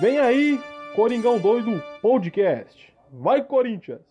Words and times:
Vem 0.00 0.18
aí, 0.18 0.60
Coringão 0.94 1.38
Doido 1.38 1.82
Podcast. 2.02 2.92
Vai, 3.10 3.42
Corinthians! 3.42 4.02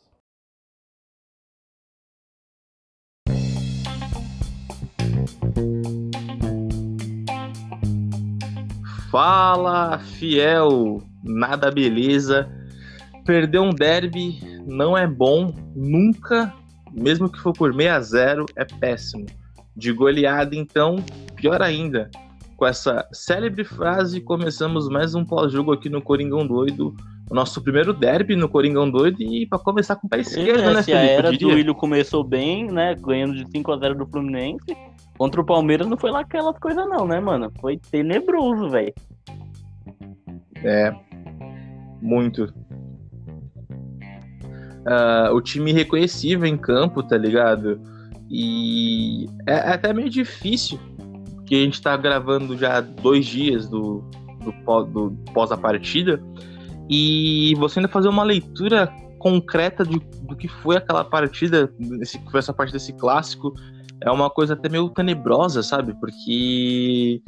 Fala, 9.11 9.99
fiel! 9.99 11.03
Nada 11.23 11.69
beleza. 11.69 12.49
Perder 13.23 13.59
um 13.59 13.69
derby 13.69 14.39
não 14.65 14.97
é 14.97 15.05
bom, 15.05 15.53
nunca, 15.75 16.51
mesmo 16.91 17.31
que 17.31 17.39
for 17.39 17.53
por 17.53 17.71
6 17.71 17.89
a 17.89 18.01
0 18.01 18.45
é 18.55 18.65
péssimo. 18.65 19.27
De 19.75 19.91
goleada, 19.91 20.55
então, 20.55 20.95
pior 21.35 21.61
ainda. 21.61 22.09
Com 22.57 22.65
essa 22.65 23.05
célebre 23.11 23.65
frase, 23.65 24.21
começamos 24.21 24.87
mais 24.87 25.13
um 25.13 25.25
pós-jogo 25.25 25.73
aqui 25.73 25.89
no 25.89 26.01
Coringão 26.01 26.47
Doido. 26.47 26.95
O 27.29 27.35
nosso 27.35 27.61
primeiro 27.61 27.91
derby 27.91 28.35
no 28.35 28.47
Coringão 28.47 28.89
Doido 28.89 29.21
e 29.21 29.45
para 29.45 29.59
começar 29.59 29.97
com 29.97 30.07
o 30.07 30.09
pé 30.09 30.19
esquerdo, 30.19 30.61
é, 30.61 30.73
né, 30.73 30.81
se 30.81 30.93
a 30.93 30.99
Felipe? 30.99 31.13
era 31.13 31.31
do. 31.33 31.47
Willian 31.49 31.73
começou 31.73 32.23
bem, 32.23 32.67
né? 32.71 32.95
Ganhando 32.95 33.35
de 33.35 33.49
5 33.51 33.71
a 33.73 33.77
0 33.77 33.95
do 33.95 34.05
Fluminense. 34.05 34.77
Contra 35.17 35.41
o 35.41 35.45
Palmeiras 35.45 35.87
não 35.87 35.97
foi 35.97 36.11
lá 36.11 36.21
aquelas 36.21 36.57
coisas, 36.57 36.87
não, 36.87 37.05
né, 37.05 37.19
mano? 37.19 37.51
Foi 37.59 37.77
tenebroso, 37.77 38.69
velho. 38.69 38.93
É, 40.63 40.95
muito. 42.01 42.53
Ah, 44.85 45.29
o 45.33 45.41
time 45.41 45.73
reconhecível 45.73 46.45
em 46.45 46.57
campo, 46.57 47.03
tá 47.03 47.17
ligado? 47.17 47.81
E 48.29 49.27
é 49.45 49.53
é 49.53 49.73
até 49.73 49.93
meio 49.93 50.09
difícil, 50.09 50.79
porque 51.45 51.55
a 51.55 51.59
gente 51.59 51.79
tá 51.79 51.95
gravando 51.95 52.57
já 52.57 52.81
dois 52.81 53.23
dias 53.23 53.69
do, 53.69 54.03
do, 54.43 54.51
pó- 54.65 54.81
do 54.81 55.11
pós 55.31 55.51
a 55.51 55.57
partida, 55.57 56.19
e 56.89 57.53
você 57.59 57.79
ainda 57.79 57.87
fazer 57.87 58.07
uma 58.09 58.23
leitura 58.23 58.91
concreta 59.19 59.85
de, 59.85 59.99
do 60.23 60.35
que 60.35 60.47
foi 60.47 60.77
aquela 60.77 61.03
partida, 61.05 61.71
esse, 62.01 62.17
que 62.17 62.31
foi 62.31 62.39
essa 62.39 62.51
parte 62.51 62.73
desse 62.73 62.93
clássico, 62.93 63.53
é 64.01 64.09
uma 64.09 64.27
coisa 64.27 64.53
até 64.53 64.67
meio 64.67 64.89
tenebrosa, 64.89 65.61
sabe? 65.61 65.93
Porque, 65.99 67.21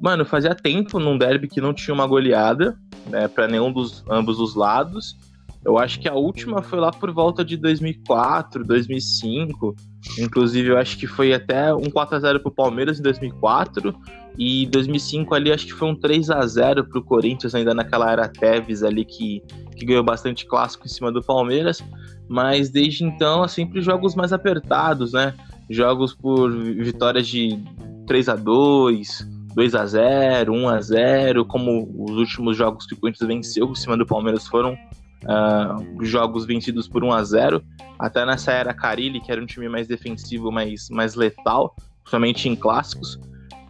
mano, 0.00 0.24
fazia 0.24 0.54
tempo 0.54 0.98
num 0.98 1.18
derby 1.18 1.46
que 1.46 1.60
não 1.60 1.74
tinha 1.74 1.92
uma 1.92 2.06
goleada, 2.06 2.74
né, 3.06 3.28
para 3.28 3.46
nenhum 3.46 3.70
dos 3.70 4.02
ambos 4.08 4.40
os 4.40 4.54
lados. 4.54 5.14
Eu 5.62 5.76
acho 5.78 6.00
que 6.00 6.08
a 6.08 6.14
última 6.14 6.62
foi 6.62 6.80
lá 6.80 6.90
por 6.90 7.12
volta 7.12 7.44
de 7.44 7.56
2004, 7.58 8.64
2005. 8.64 9.76
Inclusive, 10.18 10.68
eu 10.68 10.78
acho 10.78 10.96
que 10.96 11.06
foi 11.06 11.32
até 11.32 11.74
um 11.74 11.90
4 11.90 12.16
a 12.16 12.20
0 12.20 12.40
pro 12.40 12.50
Palmeiras 12.50 12.98
em 12.98 13.02
2004 13.02 13.94
e 14.38 14.66
2005 14.66 15.34
ali 15.34 15.52
acho 15.52 15.66
que 15.66 15.72
foi 15.72 15.88
um 15.88 15.94
3 15.94 16.30
a 16.30 16.46
0 16.46 16.84
pro 16.84 17.02
Corinthians 17.02 17.54
ainda 17.54 17.74
naquela 17.74 18.10
era 18.10 18.28
Tevez 18.28 18.84
ali 18.84 19.04
que, 19.04 19.42
que 19.76 19.84
ganhou 19.84 20.04
bastante 20.04 20.46
clássico 20.46 20.86
em 20.86 20.88
cima 20.88 21.10
do 21.10 21.22
Palmeiras. 21.22 21.82
Mas 22.28 22.70
desde 22.70 23.04
então, 23.04 23.44
é 23.44 23.48
sempre 23.48 23.80
jogos 23.80 24.14
mais 24.14 24.32
apertados, 24.32 25.12
né? 25.12 25.34
Jogos 25.68 26.14
por 26.14 26.50
vitórias 26.50 27.26
de 27.26 27.58
3 28.06 28.28
a 28.28 28.36
2 28.36 29.38
2 29.54 29.74
a 29.74 29.86
0 29.86 30.52
1 30.52 30.68
a 30.68 30.80
0 30.80 31.44
como 31.44 31.88
os 31.98 32.16
últimos 32.16 32.56
jogos 32.56 32.86
que 32.86 32.94
o 32.94 32.96
Corinthians 32.96 33.26
venceu 33.26 33.68
em 33.68 33.74
cima 33.74 33.96
do 33.96 34.06
Palmeiras 34.06 34.46
foram 34.46 34.78
ah, 35.26 35.76
jogos 36.02 36.44
vencidos 36.44 36.88
por 36.88 37.02
1 37.02 37.12
a 37.12 37.24
0 37.24 37.62
até 37.98 38.24
nessa 38.24 38.52
era 38.52 38.72
Carilli, 38.72 39.20
que 39.20 39.32
era 39.32 39.42
um 39.42 39.46
time 39.46 39.68
mais 39.68 39.88
defensivo, 39.88 40.52
mais, 40.52 40.88
mais 40.88 41.14
letal, 41.14 41.74
principalmente 42.02 42.48
em 42.48 42.54
clássicos. 42.54 43.18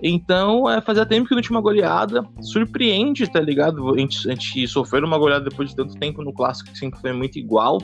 Então, 0.03 0.71
é, 0.71 0.81
fazia 0.81 1.05
tempo 1.05 1.29
que 1.29 1.35
não 1.35 1.43
tinha 1.43 1.57
uma 1.57 1.63
goleada. 1.63 2.25
Surpreende, 2.41 3.27
tá 3.29 3.41
ligado? 3.41 3.93
A 3.93 3.99
gente, 3.99 4.29
a 4.29 4.33
gente 4.33 4.69
sofreu 4.69 5.05
uma 5.05 5.19
goleada 5.19 5.49
depois 5.49 5.71
de 5.71 5.77
tanto 5.77 5.97
tempo 5.97 6.23
no 6.23 6.33
clássico, 6.33 6.71
que 6.71 6.79
sempre 6.79 7.01
foi 7.01 7.13
muito 7.13 7.39
igual, 7.39 7.79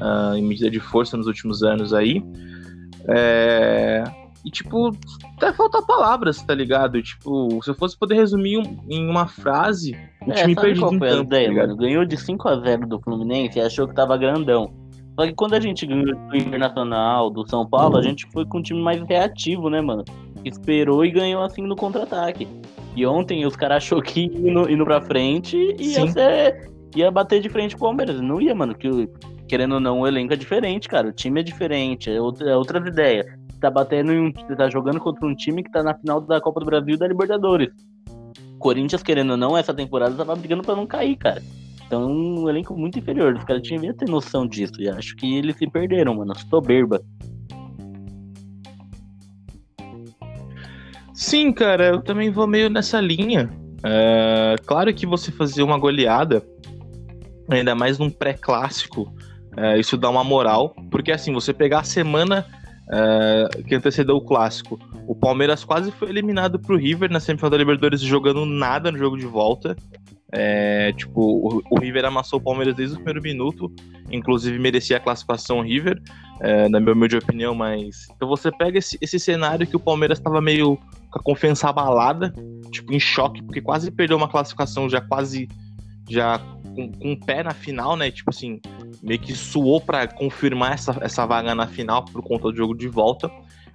ah, 0.00 0.32
em 0.36 0.42
medida 0.42 0.70
de 0.70 0.80
força 0.80 1.16
nos 1.16 1.26
últimos 1.26 1.62
anos 1.62 1.92
aí. 1.92 2.22
É, 3.08 4.04
E, 4.48 4.50
tipo, 4.50 4.90
até 5.36 5.52
falta 5.52 5.82
palavras, 5.82 6.42
tá 6.42 6.54
ligado? 6.54 7.02
Tipo, 7.02 7.62
se 7.62 7.68
eu 7.70 7.74
fosse 7.74 7.98
poder 7.98 8.14
resumir 8.14 8.56
um- 8.56 8.78
em 8.88 9.06
uma 9.06 9.26
frase, 9.26 9.94
o 10.26 10.30
É, 10.32 10.36
time 10.36 10.54
perdido 10.54 10.86
em 10.86 10.98
campo, 10.98 11.04
tá 11.06 11.20
ideia, 11.20 11.48
ligado? 11.48 11.66
mano? 11.68 11.76
Ganhou 11.80 12.04
de 12.06 12.16
5 12.16 12.48
a 12.48 12.56
0 12.58 12.86
do 12.88 12.98
Fluminense 12.98 13.58
e 13.58 13.60
achou 13.62 13.86
que 13.86 13.94
tava 13.94 14.16
grandão. 14.16 14.72
Só 15.20 15.26
que 15.26 15.34
quando 15.34 15.52
a 15.52 15.60
gente 15.60 15.84
ganhou 15.84 16.06
do 16.16 16.36
Internacional, 16.36 17.28
do 17.28 17.46
São 17.46 17.68
Paulo, 17.68 17.98
a 17.98 18.02
gente 18.02 18.26
foi 18.32 18.46
com 18.46 18.58
um 18.58 18.62
time 18.62 18.80
mais 18.80 19.02
reativo, 19.02 19.68
né, 19.68 19.82
mano? 19.82 20.02
Esperou 20.44 21.04
e 21.04 21.10
ganhou 21.10 21.42
assim 21.42 21.60
no 21.62 21.76
contra-ataque. 21.76 22.48
E 22.96 23.04
ontem 23.04 23.44
os 23.44 23.54
caras 23.54 23.78
achou 23.84 24.00
que 24.00 24.24
indo, 24.34 24.70
indo 24.70 24.84
pra 24.84 25.00
frente 25.02 25.56
ia 25.78 26.06
ser. 26.10 26.70
ia 26.96 27.10
bater 27.10 27.42
de 27.42 27.50
frente 27.50 27.76
com 27.76 27.84
o 27.84 27.88
Palmeiras. 27.88 28.18
Não 28.20 28.40
ia, 28.40 28.54
mano. 28.54 28.74
Que, 28.74 28.88
querendo 29.46 29.74
ou 29.74 29.80
não, 29.80 30.00
o 30.00 30.06
elenco 30.06 30.32
é 30.32 30.36
diferente, 30.36 30.88
cara. 30.88 31.08
O 31.08 31.12
time 31.12 31.40
é 31.40 31.42
diferente, 31.42 32.10
é, 32.10 32.20
outra, 32.20 32.50
é 32.50 32.56
outras 32.56 32.86
ideias. 32.86 33.26
Tá 33.60 33.70
batendo 33.70 34.12
em 34.12 34.20
um. 34.20 34.32
Tá 34.32 34.68
jogando 34.68 35.00
contra 35.00 35.26
um 35.26 35.34
time 35.34 35.62
que 35.62 35.70
tá 35.70 35.82
na 35.82 35.94
final 35.94 36.20
da 36.20 36.40
Copa 36.40 36.60
do 36.60 36.66
Brasil 36.66 36.94
e 36.94 36.98
da 36.98 37.08
Libertadores. 37.08 37.70
Corinthians, 38.58 39.02
querendo 39.02 39.30
ou 39.30 39.36
não, 39.36 39.56
essa 39.56 39.72
temporada 39.72 40.14
tava 40.14 40.34
brigando 40.34 40.62
pra 40.62 40.76
não 40.76 40.86
cair, 40.86 41.16
cara. 41.16 41.42
Então, 41.86 42.10
um 42.10 42.48
elenco 42.48 42.76
muito 42.76 42.98
inferior. 42.98 43.34
Os 43.34 43.44
caras 43.44 43.62
tinham 43.62 43.80
que 43.80 43.92
ter 43.94 44.08
noção 44.08 44.46
disso. 44.46 44.74
E 44.78 44.88
acho 44.88 45.16
que 45.16 45.36
eles 45.36 45.56
se 45.56 45.66
perderam, 45.66 46.14
mano. 46.14 46.34
Soberba. 46.38 47.00
Sim, 51.14 51.52
cara, 51.52 51.88
eu 51.88 52.02
também 52.02 52.30
vou 52.30 52.46
meio 52.46 52.68
nessa 52.68 53.00
linha. 53.00 53.50
É, 53.82 54.54
claro 54.66 54.92
que 54.92 55.06
você 55.06 55.32
fazer 55.32 55.62
uma 55.62 55.78
goleada, 55.78 56.42
ainda 57.48 57.74
mais 57.74 57.98
num 57.98 58.10
pré-clássico, 58.10 59.12
é, 59.56 59.78
isso 59.78 59.96
dá 59.96 60.08
uma 60.10 60.22
moral, 60.22 60.76
porque 60.90 61.10
assim, 61.10 61.32
você 61.32 61.52
pegar 61.52 61.80
a 61.80 61.84
semana 61.84 62.46
é, 62.90 63.62
que 63.62 63.74
antecedeu 63.74 64.16
o 64.16 64.20
clássico, 64.20 64.78
o 65.06 65.14
Palmeiras 65.14 65.64
quase 65.64 65.90
foi 65.92 66.08
eliminado 66.08 66.58
pro 66.58 66.76
River 66.76 67.10
na 67.10 67.20
semifinal 67.20 67.50
da 67.50 67.56
Libertadores 67.56 68.00
jogando 68.00 68.44
nada 68.46 68.90
no 68.90 68.98
jogo 68.98 69.16
de 69.16 69.26
volta. 69.26 69.76
É, 70.30 70.92
tipo, 70.92 71.20
o, 71.20 71.62
o 71.70 71.80
River 71.80 72.04
amassou 72.04 72.38
o 72.38 72.42
Palmeiras 72.42 72.74
desde 72.74 72.94
o 72.94 72.98
primeiro 72.98 73.22
minuto, 73.22 73.72
inclusive 74.10 74.58
merecia 74.58 74.98
a 74.98 75.00
classificação 75.00 75.62
River, 75.62 76.00
é, 76.40 76.68
na 76.68 76.78
minha 76.80 76.92
humilde 76.92 77.16
opinião, 77.16 77.54
mas. 77.54 78.06
Então 78.14 78.28
você 78.28 78.50
pega 78.52 78.78
esse, 78.78 78.98
esse 79.00 79.18
cenário 79.18 79.66
que 79.66 79.76
o 79.76 79.80
Palmeiras 79.80 80.20
tava 80.20 80.40
meio 80.40 80.76
com 81.10 81.18
a 81.18 81.22
confiança 81.22 81.68
abalada, 81.68 82.32
tipo, 82.70 82.92
em 82.92 83.00
choque, 83.00 83.42
porque 83.42 83.62
quase 83.62 83.90
perdeu 83.90 84.16
uma 84.16 84.28
classificação 84.28 84.88
já 84.88 85.00
quase 85.00 85.48
já 86.08 86.38
com, 86.74 86.92
com 86.92 87.12
o 87.12 87.20
pé 87.20 87.42
na 87.42 87.52
final, 87.52 87.96
né? 87.96 88.10
Tipo 88.10 88.30
assim, 88.30 88.60
meio 89.02 89.20
que 89.20 89.34
suou 89.34 89.80
pra 89.80 90.06
confirmar 90.06 90.72
essa, 90.72 90.96
essa 91.00 91.26
vaga 91.26 91.54
na 91.54 91.66
final 91.66 92.04
por 92.04 92.22
conta 92.22 92.50
do 92.50 92.56
jogo 92.56 92.74
de 92.74 92.88
volta. 92.88 93.30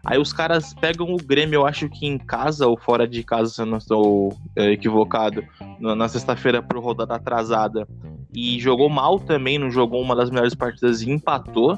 Aí 0.06 0.20
os 0.20 0.34
caras 0.34 0.74
pegam 0.74 1.14
o 1.14 1.18
Grêmio, 1.18 1.58
eu 1.58 1.66
acho 1.66 1.88
que 1.88 2.06
em 2.06 2.18
casa 2.18 2.68
ou 2.68 2.78
fora 2.78 3.08
de 3.08 3.24
casa, 3.24 3.50
se 3.50 3.62
eu 3.62 3.66
não 3.66 3.78
estou 3.78 4.38
é, 4.54 4.72
equivocado, 4.72 5.46
na, 5.80 6.10
sexta-feira 6.10 6.62
por 6.62 6.78
rodada 6.78 7.16
atrasada. 7.16 7.88
E 8.36 8.60
jogou 8.60 8.90
mal 8.90 9.18
também, 9.18 9.58
não 9.58 9.72
jogou 9.72 10.02
uma 10.02 10.16
das 10.16 10.30
melhores 10.30 10.54
partidas 10.54 11.02
e 11.02 11.10
empatou. 11.10 11.78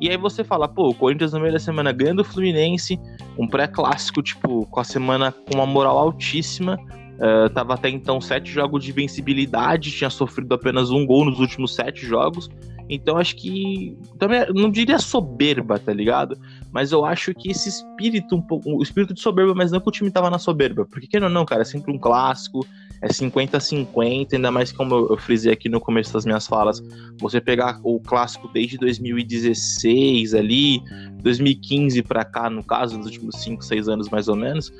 E 0.00 0.08
aí 0.08 0.16
você 0.16 0.42
fala, 0.42 0.66
pô, 0.66 0.88
o 0.88 0.94
Corinthians 0.94 1.34
no 1.34 1.40
meio 1.40 1.52
da 1.52 1.58
semana 1.58 1.92
ganha 1.92 2.14
do 2.14 2.24
Fluminense, 2.24 2.98
um 3.38 3.46
pré-clássico, 3.46 4.22
tipo, 4.22 4.66
com 4.66 4.80
a 4.80 4.84
semana 4.84 5.32
com 5.32 5.54
uma 5.54 5.66
moral 5.66 5.98
altíssima. 5.98 6.78
Uh, 7.16 7.48
tava 7.50 7.74
até 7.74 7.88
então 7.88 8.20
sete 8.20 8.50
jogos 8.50 8.84
de 8.84 8.92
vencibilidade, 8.92 9.90
tinha 9.90 10.10
sofrido 10.10 10.54
apenas 10.54 10.90
um 10.90 11.06
gol 11.06 11.24
nos 11.24 11.40
últimos 11.40 11.74
sete 11.74 12.06
jogos. 12.06 12.48
Então 12.88 13.16
acho 13.16 13.36
que. 13.36 13.96
Também 14.18 14.46
não 14.52 14.70
diria 14.70 14.98
soberba, 14.98 15.78
tá 15.78 15.92
ligado? 15.92 16.38
Mas 16.70 16.92
eu 16.92 17.04
acho 17.04 17.34
que 17.34 17.50
esse 17.50 17.68
espírito, 17.68 18.36
um 18.36 18.42
pouco. 18.42 18.70
O 18.70 18.82
espírito 18.82 19.14
de 19.14 19.20
soberba, 19.20 19.54
mas 19.54 19.72
não 19.72 19.80
que 19.80 19.88
o 19.88 19.92
time 19.92 20.10
tava 20.10 20.30
na 20.30 20.38
soberba. 20.38 20.86
Porque 20.86 21.06
querendo 21.06 21.28
ou 21.28 21.30
não, 21.30 21.44
cara, 21.44 21.62
é 21.62 21.64
sempre 21.64 21.92
um 21.92 21.98
clássico, 21.98 22.66
é 23.02 23.08
50-50, 23.08 24.34
ainda 24.34 24.50
mais 24.50 24.72
como 24.72 24.94
eu, 24.94 25.16
frisei 25.18 25.52
aqui 25.52 25.68
no 25.68 25.80
começo 25.80 26.12
das 26.12 26.24
minhas 26.24 26.46
falas. 26.46 26.82
Você 27.20 27.40
pegar 27.40 27.78
o 27.82 28.00
clássico 28.00 28.48
desde 28.48 28.78
2016 28.78 30.34
ali, 30.34 30.80
2015 31.22 32.02
pra 32.02 32.24
cá, 32.24 32.48
no 32.48 32.64
caso, 32.64 32.96
nos 32.96 33.06
últimos 33.06 33.36
5, 33.36 33.64
6 33.64 33.88
anos 33.88 34.08
mais 34.08 34.28
ou 34.28 34.36
menos, 34.36 34.72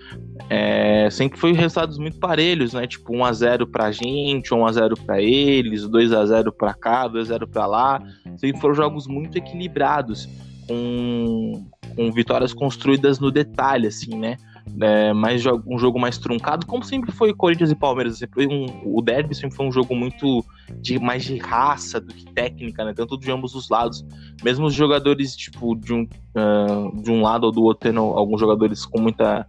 é, 0.49 1.08
sempre 1.11 1.38
foi 1.38 1.52
resultados 1.52 1.99
muito 1.99 2.19
parelhos, 2.19 2.73
né? 2.73 2.87
Tipo, 2.87 3.12
1x0 3.12 3.67
pra 3.70 3.91
gente, 3.91 4.50
1x0 4.50 4.99
pra 5.05 5.20
eles, 5.20 5.82
2x0 5.87 6.52
pra 6.52 6.75
cá, 6.75 7.08
2x0 7.08 7.46
pra 7.46 7.67
lá. 7.67 8.02
Sempre 8.37 8.61
foram 8.61 8.75
jogos 8.75 9.06
muito 9.06 9.37
equilibrados, 9.37 10.29
com, 10.67 11.67
com 11.94 12.12
vitórias 12.12 12.52
construídas 12.52 13.19
no 13.19 13.31
detalhe, 13.31 13.87
assim, 13.87 14.17
né? 14.17 14.37
É, 14.81 15.13
mais 15.13 15.43
um 15.67 15.79
jogo 15.79 15.99
mais 15.99 16.19
truncado, 16.19 16.67
como 16.67 16.85
sempre 16.85 17.11
foi 17.13 17.33
Corinthians 17.33 17.71
e 17.71 17.75
Palmeiras. 17.75 18.19
Sempre 18.19 18.47
foi 18.47 18.47
um, 18.47 18.67
o 18.85 19.01
derby 19.01 19.35
sempre 19.35 19.57
foi 19.57 19.67
um 19.67 19.73
jogo 19.73 19.95
muito 19.95 20.45
de 20.81 20.99
mais 20.99 21.25
de 21.25 21.39
raça 21.39 22.01
do 22.01 22.13
que 22.13 22.25
técnica, 22.33 22.85
né? 22.85 22.93
Tanto 22.95 23.17
de 23.17 23.31
ambos 23.31 23.55
os 23.55 23.69
lados. 23.69 24.05
Mesmo 24.45 24.67
os 24.67 24.75
jogadores, 24.75 25.35
tipo, 25.35 25.75
de 25.77 25.95
um, 25.95 26.07
ah, 26.35 26.91
de 26.95 27.11
um 27.11 27.23
lado 27.23 27.45
ou 27.45 27.53
do 27.53 27.63
outro, 27.63 27.89
tendo 27.89 28.01
alguns 28.01 28.41
jogadores 28.41 28.85
com 28.85 29.01
muita 29.01 29.47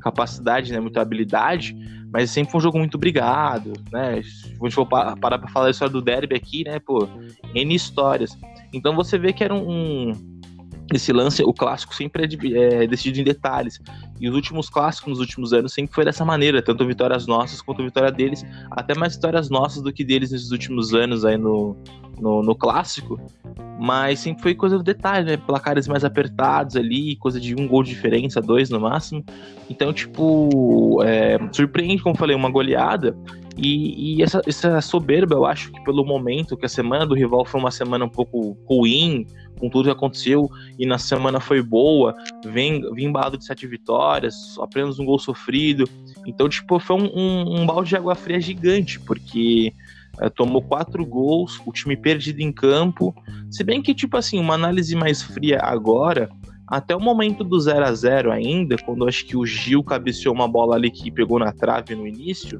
capacidade, 0.00 0.72
né, 0.72 0.80
muita 0.80 1.02
habilidade, 1.02 1.76
mas 2.10 2.30
sempre 2.30 2.50
foi 2.50 2.58
um 2.58 2.62
jogo 2.62 2.78
muito 2.78 2.98
brigado, 2.98 3.74
né? 3.92 4.14
A 4.14 4.66
gente 4.68 4.88
parar 4.88 5.38
pra 5.38 5.48
falar 5.48 5.66
a 5.66 5.70
história 5.70 5.92
do 5.92 6.00
derby 6.00 6.34
aqui, 6.34 6.64
né, 6.64 6.78
pô, 6.78 7.06
N 7.54 7.74
histórias. 7.74 8.36
Então 8.72 8.96
você 8.96 9.18
vê 9.18 9.32
que 9.32 9.44
era 9.44 9.54
um, 9.54 10.12
esse 10.96 11.12
lance, 11.12 11.42
o 11.42 11.52
clássico 11.52 11.94
sempre 11.94 12.24
é, 12.24 12.84
é, 12.84 12.86
decidido 12.86 13.20
em 13.20 13.24
detalhes. 13.24 13.80
E 14.20 14.28
os 14.28 14.34
últimos 14.34 14.68
clássicos 14.68 15.10
nos 15.10 15.20
últimos 15.20 15.52
anos 15.52 15.72
sempre 15.72 15.94
foi 15.94 16.04
dessa 16.04 16.24
maneira, 16.24 16.62
tanto 16.62 16.86
vitórias 16.86 17.26
nossas 17.26 17.60
quanto 17.62 17.82
vitória 17.82 18.10
deles, 18.10 18.44
até 18.70 18.94
mais 18.94 19.14
vitórias 19.14 19.48
nossas 19.48 19.82
do 19.82 19.92
que 19.92 20.04
deles 20.04 20.30
nesses 20.30 20.50
últimos 20.50 20.94
anos 20.94 21.24
aí 21.24 21.36
no, 21.36 21.76
no, 22.20 22.42
no 22.42 22.54
clássico. 22.54 23.20
Mas 23.78 24.18
sempre 24.20 24.42
foi 24.42 24.54
coisa 24.54 24.76
do 24.76 24.84
detalhe, 24.84 25.24
né? 25.24 25.36
Placares 25.38 25.88
mais 25.88 26.04
apertados 26.04 26.76
ali, 26.76 27.16
coisa 27.16 27.40
de 27.40 27.54
um 27.54 27.66
gol 27.66 27.82
de 27.82 27.90
diferença, 27.90 28.40
dois 28.40 28.68
no 28.68 28.78
máximo. 28.78 29.24
Então, 29.70 29.90
tipo, 29.90 31.02
é, 31.02 31.38
surpreende, 31.50 32.02
como 32.02 32.14
falei, 32.14 32.36
uma 32.36 32.50
goleada. 32.50 33.16
E, 33.62 34.16
e 34.16 34.22
essa, 34.22 34.40
essa 34.46 34.80
soberba, 34.80 35.34
eu 35.34 35.44
acho 35.44 35.70
que 35.70 35.84
pelo 35.84 36.02
momento, 36.02 36.56
que 36.56 36.64
a 36.64 36.68
semana 36.68 37.04
do 37.04 37.14
rival 37.14 37.44
foi 37.44 37.60
uma 37.60 37.70
semana 37.70 38.06
um 38.06 38.08
pouco 38.08 38.56
ruim, 38.66 39.26
com 39.58 39.68
tudo 39.68 39.84
que 39.84 39.90
aconteceu, 39.90 40.48
e 40.78 40.86
na 40.86 40.96
semana 40.96 41.38
foi 41.40 41.62
boa, 41.62 42.14
vem, 42.42 42.80
vem 42.94 43.04
embalado 43.04 43.36
de 43.36 43.44
sete 43.44 43.66
vitórias, 43.66 44.34
apenas 44.58 44.98
um 44.98 45.04
gol 45.04 45.18
sofrido. 45.18 45.84
Então, 46.26 46.48
tipo, 46.48 46.78
foi 46.78 46.96
um, 46.96 47.10
um, 47.14 47.60
um 47.60 47.66
balde 47.66 47.90
de 47.90 47.96
água 47.96 48.14
fria 48.14 48.40
gigante, 48.40 48.98
porque 48.98 49.74
é, 50.18 50.30
tomou 50.30 50.62
quatro 50.62 51.04
gols, 51.04 51.60
o 51.66 51.70
time 51.70 51.98
perdido 51.98 52.40
em 52.40 52.50
campo. 52.50 53.14
Se 53.50 53.62
bem 53.62 53.82
que, 53.82 53.94
tipo 53.94 54.16
assim, 54.16 54.40
uma 54.40 54.54
análise 54.54 54.96
mais 54.96 55.20
fria 55.20 55.58
agora, 55.60 56.30
até 56.66 56.96
o 56.96 57.00
momento 57.00 57.44
do 57.44 57.60
0 57.60 57.84
a 57.84 57.92
0 57.92 58.32
ainda, 58.32 58.78
quando 58.78 59.06
acho 59.06 59.26
que 59.26 59.36
o 59.36 59.44
Gil 59.44 59.84
cabeceou 59.84 60.34
uma 60.34 60.48
bola 60.48 60.76
ali 60.76 60.90
que 60.90 61.10
pegou 61.10 61.38
na 61.38 61.52
trave 61.52 61.94
no 61.94 62.06
início, 62.06 62.58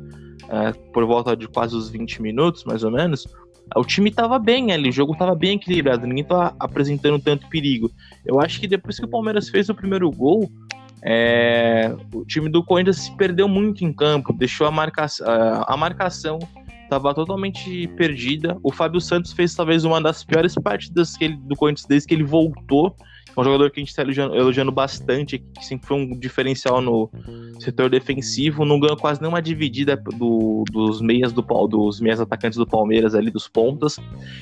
é, 0.50 0.72
por 0.92 1.06
volta 1.06 1.36
de 1.36 1.46
quase 1.46 1.76
os 1.76 1.88
20 1.88 2.20
minutos, 2.20 2.64
mais 2.64 2.82
ou 2.82 2.90
menos, 2.90 3.26
o 3.76 3.84
time 3.84 4.10
estava 4.10 4.38
bem 4.38 4.72
ali, 4.72 4.88
o 4.88 4.92
jogo 4.92 5.12
estava 5.12 5.34
bem 5.34 5.56
equilibrado, 5.56 6.06
ninguém 6.06 6.22
estava 6.22 6.54
apresentando 6.58 7.20
tanto 7.20 7.48
perigo. 7.48 7.90
Eu 8.26 8.40
acho 8.40 8.60
que 8.60 8.66
depois 8.66 8.98
que 8.98 9.04
o 9.04 9.08
Palmeiras 9.08 9.48
fez 9.48 9.68
o 9.68 9.74
primeiro 9.74 10.10
gol, 10.10 10.50
é, 11.02 11.94
o 12.12 12.24
time 12.24 12.50
do 12.50 12.64
Corinthians 12.64 12.98
se 12.98 13.16
perdeu 13.16 13.48
muito 13.48 13.84
em 13.84 13.92
campo, 13.92 14.32
deixou 14.32 14.66
a, 14.66 14.70
marca, 14.70 15.06
a 15.66 15.76
marcação 15.76 16.38
estava 16.90 17.14
totalmente 17.14 17.86
perdida. 17.96 18.58
O 18.64 18.72
Fábio 18.72 19.00
Santos 19.00 19.32
fez 19.32 19.54
talvez 19.54 19.84
uma 19.84 20.00
das 20.00 20.24
piores 20.24 20.54
partidas 20.56 21.16
que 21.16 21.24
ele, 21.24 21.36
do 21.36 21.54
Corinthians 21.54 21.86
desde 21.86 22.08
que 22.08 22.14
ele 22.14 22.24
voltou 22.24 22.96
é 23.36 23.40
um 23.40 23.44
jogador 23.44 23.70
que 23.70 23.78
a 23.78 23.82
gente 23.82 23.90
está 23.90 24.02
elogiando, 24.02 24.34
elogiando, 24.34 24.72
bastante, 24.72 25.38
que 25.38 25.64
sempre 25.64 25.86
foi 25.86 25.96
um 25.96 26.18
diferencial 26.18 26.80
no 26.80 27.08
setor 27.60 27.88
defensivo, 27.88 28.64
não 28.64 28.80
ganhou 28.80 28.96
quase 28.96 29.20
nenhuma 29.20 29.40
dividida 29.40 29.96
do, 29.96 30.64
dos 30.70 31.00
meias 31.00 31.32
do 31.32 31.40
dos 31.68 32.00
meias 32.00 32.20
atacantes 32.20 32.58
do 32.58 32.66
Palmeiras 32.66 33.14
ali, 33.14 33.30
dos 33.30 33.48
pontas. 33.48 33.98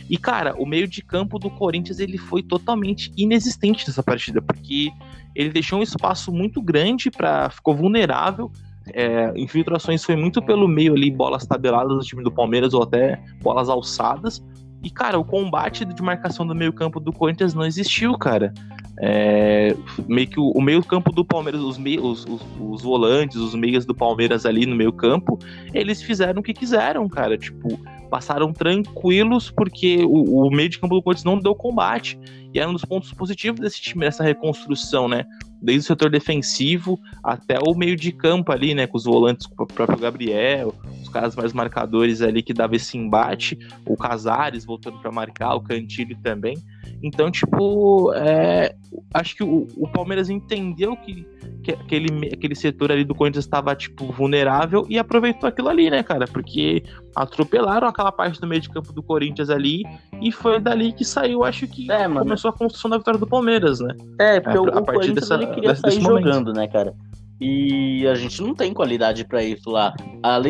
E, 0.08 0.16
cara, 0.16 0.54
o 0.58 0.66
meio 0.66 0.88
de 0.88 1.02
campo 1.02 1.38
do 1.38 1.50
Corinthians 1.50 1.98
ele 1.98 2.18
foi 2.18 2.42
totalmente 2.42 3.12
inexistente 3.16 3.86
nessa 3.86 4.02
partida, 4.02 4.40
porque 4.40 4.90
ele 5.34 5.50
deixou 5.50 5.78
um 5.78 5.82
espaço 5.82 6.32
muito 6.32 6.62
grande 6.62 7.10
para 7.10 7.50
ficou 7.50 7.74
vulnerável. 7.74 8.50
É, 8.94 9.32
infiltrações 9.37 10.05
foi 10.05 10.17
muito 10.17 10.43
pelo 10.43 10.69
meio 10.69 10.94
ali, 10.94 11.11
bolas 11.11 11.46
tabeladas 11.46 11.96
do 11.96 12.05
time 12.05 12.23
do 12.23 12.31
Palmeiras 12.31 12.75
ou 12.75 12.82
até 12.82 13.20
bolas 13.43 13.69
alçadas. 13.69 14.43
E, 14.82 14.90
cara, 14.90 15.19
o 15.19 15.25
combate 15.25 15.85
de 15.85 16.02
marcação 16.02 16.46
do 16.46 16.55
meio-campo 16.55 17.00
do 17.00 17.12
Corinthians 17.12 17.52
não 17.52 17.64
existiu, 17.64 18.17
cara. 18.17 18.52
É, 19.00 19.76
meio 20.08 20.26
que 20.26 20.40
o, 20.40 20.50
o 20.50 20.61
meio-campo 20.61 21.12
do 21.12 21.25
Palmeiras, 21.25 21.61
os, 21.61 21.79
meios, 21.79 22.05
os, 22.05 22.25
os, 22.26 22.43
os, 22.61 22.82
volantes, 22.82 23.37
os 23.37 23.55
meias 23.55 23.85
do 23.85 23.94
Palmeiras 23.94 24.44
ali 24.44 24.67
no 24.67 24.75
meio-campo, 24.75 25.38
eles 25.73 26.02
fizeram 26.02 26.41
o 26.41 26.43
que 26.43 26.52
quiseram, 26.52 27.08
cara. 27.08 27.37
Tipo, 27.37 27.79
passaram 28.08 28.52
tranquilos 28.52 29.50
porque 29.50 30.05
o, 30.05 30.46
o 30.46 30.50
meio 30.50 30.69
de 30.69 30.79
campo 30.79 30.94
do 30.94 31.02
Corinthians 31.02 31.25
não 31.25 31.38
deu 31.38 31.55
combate. 31.55 32.19
E 32.52 32.58
era 32.58 32.69
um 32.69 32.73
dos 32.73 32.84
pontos 32.84 33.12
positivos 33.12 33.61
desse 33.61 33.81
time, 33.81 34.05
dessa 34.05 34.25
reconstrução, 34.25 35.08
né? 35.08 35.25
Desde 35.60 35.81
o 35.81 35.87
setor 35.88 36.10
defensivo 36.10 37.00
até 37.22 37.58
o 37.58 37.75
meio 37.75 37.96
de 37.96 38.12
campo 38.12 38.52
ali, 38.52 38.75
né? 38.75 38.87
Com 38.87 38.96
os 38.96 39.05
volantes, 39.05 39.46
com 39.46 39.64
o 39.64 39.66
próprio 39.66 39.99
Gabriel, 39.99 40.75
os 41.02 41.08
caras 41.08 41.34
mais 41.34 41.52
marcadores 41.52 42.22
ali 42.22 42.43
que 42.43 42.55
dava 42.55 42.76
esse 42.76 42.96
embate, 42.96 43.58
o 43.84 43.96
Casares 43.96 44.64
voltando 44.64 44.99
para 44.99 45.10
marcar, 45.10 45.55
o 45.55 45.60
Cantilho 45.60 46.16
também. 46.22 46.56
Então, 47.02 47.30
tipo, 47.30 48.12
é, 48.14 48.74
acho 49.14 49.36
que 49.36 49.44
o, 49.44 49.66
o 49.76 49.88
Palmeiras 49.88 50.28
entendeu 50.28 50.96
que, 50.96 51.26
que, 51.62 51.72
aquele, 51.72 52.28
aquele 52.32 52.54
setor 52.54 52.90
ali 52.90 53.04
do 53.04 53.14
Corinthians 53.14 53.44
estava, 53.44 53.74
tipo, 53.74 54.06
vulnerável 54.12 54.84
e 54.88 54.98
aproveitou 54.98 55.48
aquilo 55.48 55.68
ali, 55.68 55.90
né, 55.90 56.02
cara? 56.02 56.26
Porque 56.26 56.82
atropelaram 57.14 57.88
aquela 57.88 58.10
parte 58.10 58.40
do 58.40 58.46
meio 58.46 58.60
de 58.60 58.68
campo 58.68 58.92
do 58.92 59.02
Corinthians 59.02 59.50
ali 59.50 59.82
e 60.20 60.32
foi 60.32 60.60
dali 60.60 60.92
que 60.92 61.04
saiu, 61.04 61.44
acho 61.44 61.66
que 61.66 61.90
é, 61.90 62.08
começou 62.08 62.50
a 62.50 62.52
construção 62.52 62.90
da 62.90 62.98
vitória 62.98 63.20
do 63.20 63.26
Palmeiras, 63.26 63.80
né? 63.80 63.94
É, 64.18 64.40
porque 64.40 64.58
é, 64.58 64.60
o, 64.60 64.78
a 64.78 64.82
partir 64.82 65.12
dessa, 65.12 65.34
ele 65.34 65.46
queria 65.48 65.70
desse, 65.70 65.82
sair 65.82 66.00
jogando, 66.00 66.52
né, 66.52 66.66
cara? 66.66 66.94
E 67.40 68.06
a 68.08 68.14
gente 68.14 68.42
não 68.42 68.54
tem 68.54 68.74
qualidade 68.74 69.24
para 69.24 69.42
isso 69.44 69.70
lá. 69.70 69.94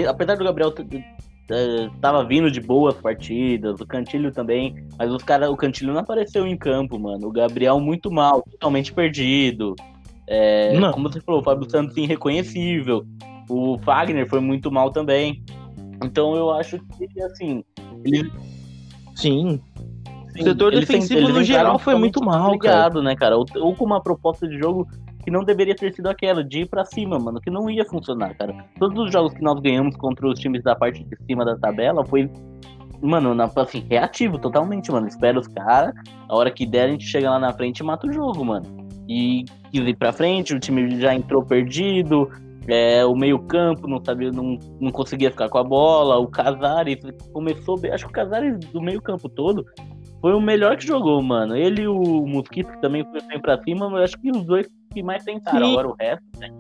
Apesar 0.09 0.37
do 0.37 0.45
Gabriel 0.45 0.73
tava 2.01 2.25
vindo 2.25 2.51
de 2.51 2.61
boas 2.61 2.95
partidas, 2.95 3.81
o 3.81 3.87
Cantilho 3.87 4.31
também, 4.31 4.87
mas 4.99 5.11
os 5.11 5.23
cara, 5.23 5.51
o 5.51 5.57
Cantilho 5.57 5.93
não 5.93 6.01
apareceu 6.01 6.47
em 6.47 6.57
campo, 6.57 6.99
mano. 6.99 7.29
O 7.29 7.33
Gabriel 7.33 7.81
muito 7.81 8.11
mal, 8.11 8.43
totalmente 8.43 8.93
perdido. 8.93 9.75
É, 10.27 10.79
como 10.93 11.11
você 11.11 11.21
falou, 11.21 11.41
o 11.41 11.45
Fábio 11.45 11.69
Santos 11.71 11.97
irreconhecível. 11.97 13.07
O 13.49 13.79
Fagner 13.79 14.29
foi 14.29 14.41
muito 14.41 14.71
mal 14.71 14.91
também. 14.91 15.43
Então 16.05 16.37
eu 16.37 16.51
acho 16.51 16.79
que, 16.79 17.23
assim. 17.23 17.65
Ele... 18.05 18.31
Sim. 19.17 19.61
Sim. 20.33 20.41
O 20.41 20.45
setor 20.45 20.73
defensivo 20.73 21.29
no 21.29 21.43
geral 21.43 21.79
foi 21.79 21.95
muito 21.95 22.23
mal. 22.23 22.57
Cara. 22.59 23.03
né, 23.03 23.17
cara? 23.17 23.37
Ou, 23.39 23.47
ou 23.57 23.75
com 23.75 23.85
uma 23.87 24.03
proposta 24.03 24.47
de 24.47 24.59
jogo 24.59 24.87
que 25.29 25.31
não 25.31 25.45
deveria 25.45 25.77
ter 25.77 25.93
sido 25.93 26.09
aquela, 26.09 26.43
de 26.43 26.61
ir 26.61 26.67
pra 26.67 26.87
cima, 26.87 27.19
mano, 27.19 27.39
que 27.39 27.51
não 27.51 27.69
ia 27.69 27.85
funcionar, 27.85 28.35
cara. 28.35 28.65
Todos 28.79 28.99
os 28.99 29.13
jogos 29.13 29.35
que 29.35 29.43
nós 29.43 29.61
ganhamos 29.61 29.95
contra 29.95 30.27
os 30.27 30.41
times 30.41 30.63
da 30.63 30.75
parte 30.75 31.05
de 31.05 31.17
cima 31.27 31.45
da 31.45 31.55
tabela 31.55 32.03
foi, 32.07 32.31
mano, 33.03 33.35
na, 33.35 33.45
assim, 33.57 33.85
reativo 33.91 34.39
totalmente, 34.39 34.91
mano. 34.91 35.07
Espera 35.07 35.39
os 35.39 35.47
caras, 35.47 35.93
a 36.27 36.35
hora 36.35 36.51
que 36.51 36.65
der 36.65 36.87
a 36.87 36.91
gente 36.93 37.05
chega 37.05 37.29
lá 37.29 37.39
na 37.39 37.53
frente 37.53 37.81
e 37.81 37.85
mata 37.85 38.07
o 38.07 38.13
jogo, 38.13 38.43
mano. 38.43 38.89
E 39.07 39.45
quis 39.71 39.87
ir 39.87 39.97
pra 39.97 40.15
frente, 40.15 40.55
o 40.55 40.59
time 40.59 40.99
já 40.99 41.15
entrou 41.15 41.45
perdido, 41.45 42.31
é, 42.67 43.05
o 43.05 43.15
meio 43.15 43.39
campo 43.41 43.87
não 43.87 44.03
sabia, 44.03 44.33
não, 44.33 44.59
não 44.81 44.91
conseguia 44.91 45.31
ficar 45.31 45.51
com 45.51 45.59
a 45.59 45.65
bola, 45.65 46.17
o 46.17 46.27
Casares 46.27 47.01
começou 47.35 47.79
bem, 47.79 47.93
acho 47.93 48.07
que 48.07 48.11
o 48.11 48.15
Casares 48.15 48.59
do 48.73 48.81
meio 48.81 49.03
campo 49.03 49.29
todo 49.29 49.67
foi 50.23 50.33
o 50.33 50.41
melhor 50.41 50.77
que 50.79 50.87
jogou, 50.87 51.23
mano. 51.23 51.55
Ele 51.55 51.83
e 51.83 51.89
o 51.89 52.27
Mosquito, 52.27 52.73
que 52.73 52.81
também 52.81 53.05
foi 53.05 53.21
bem 53.29 53.39
pra 53.39 53.63
cima, 53.63 53.91
mas 53.91 54.05
acho 54.05 54.21
que 54.21 54.31
os 54.31 54.43
dois 54.45 54.67
que 54.99 55.03
mais 55.03 55.25
tentaram. 55.25 55.67
Sim. 55.67 55.73
Agora 55.73 55.89
o 55.89 55.95
resto, 55.95 56.25
né? 56.39 56.59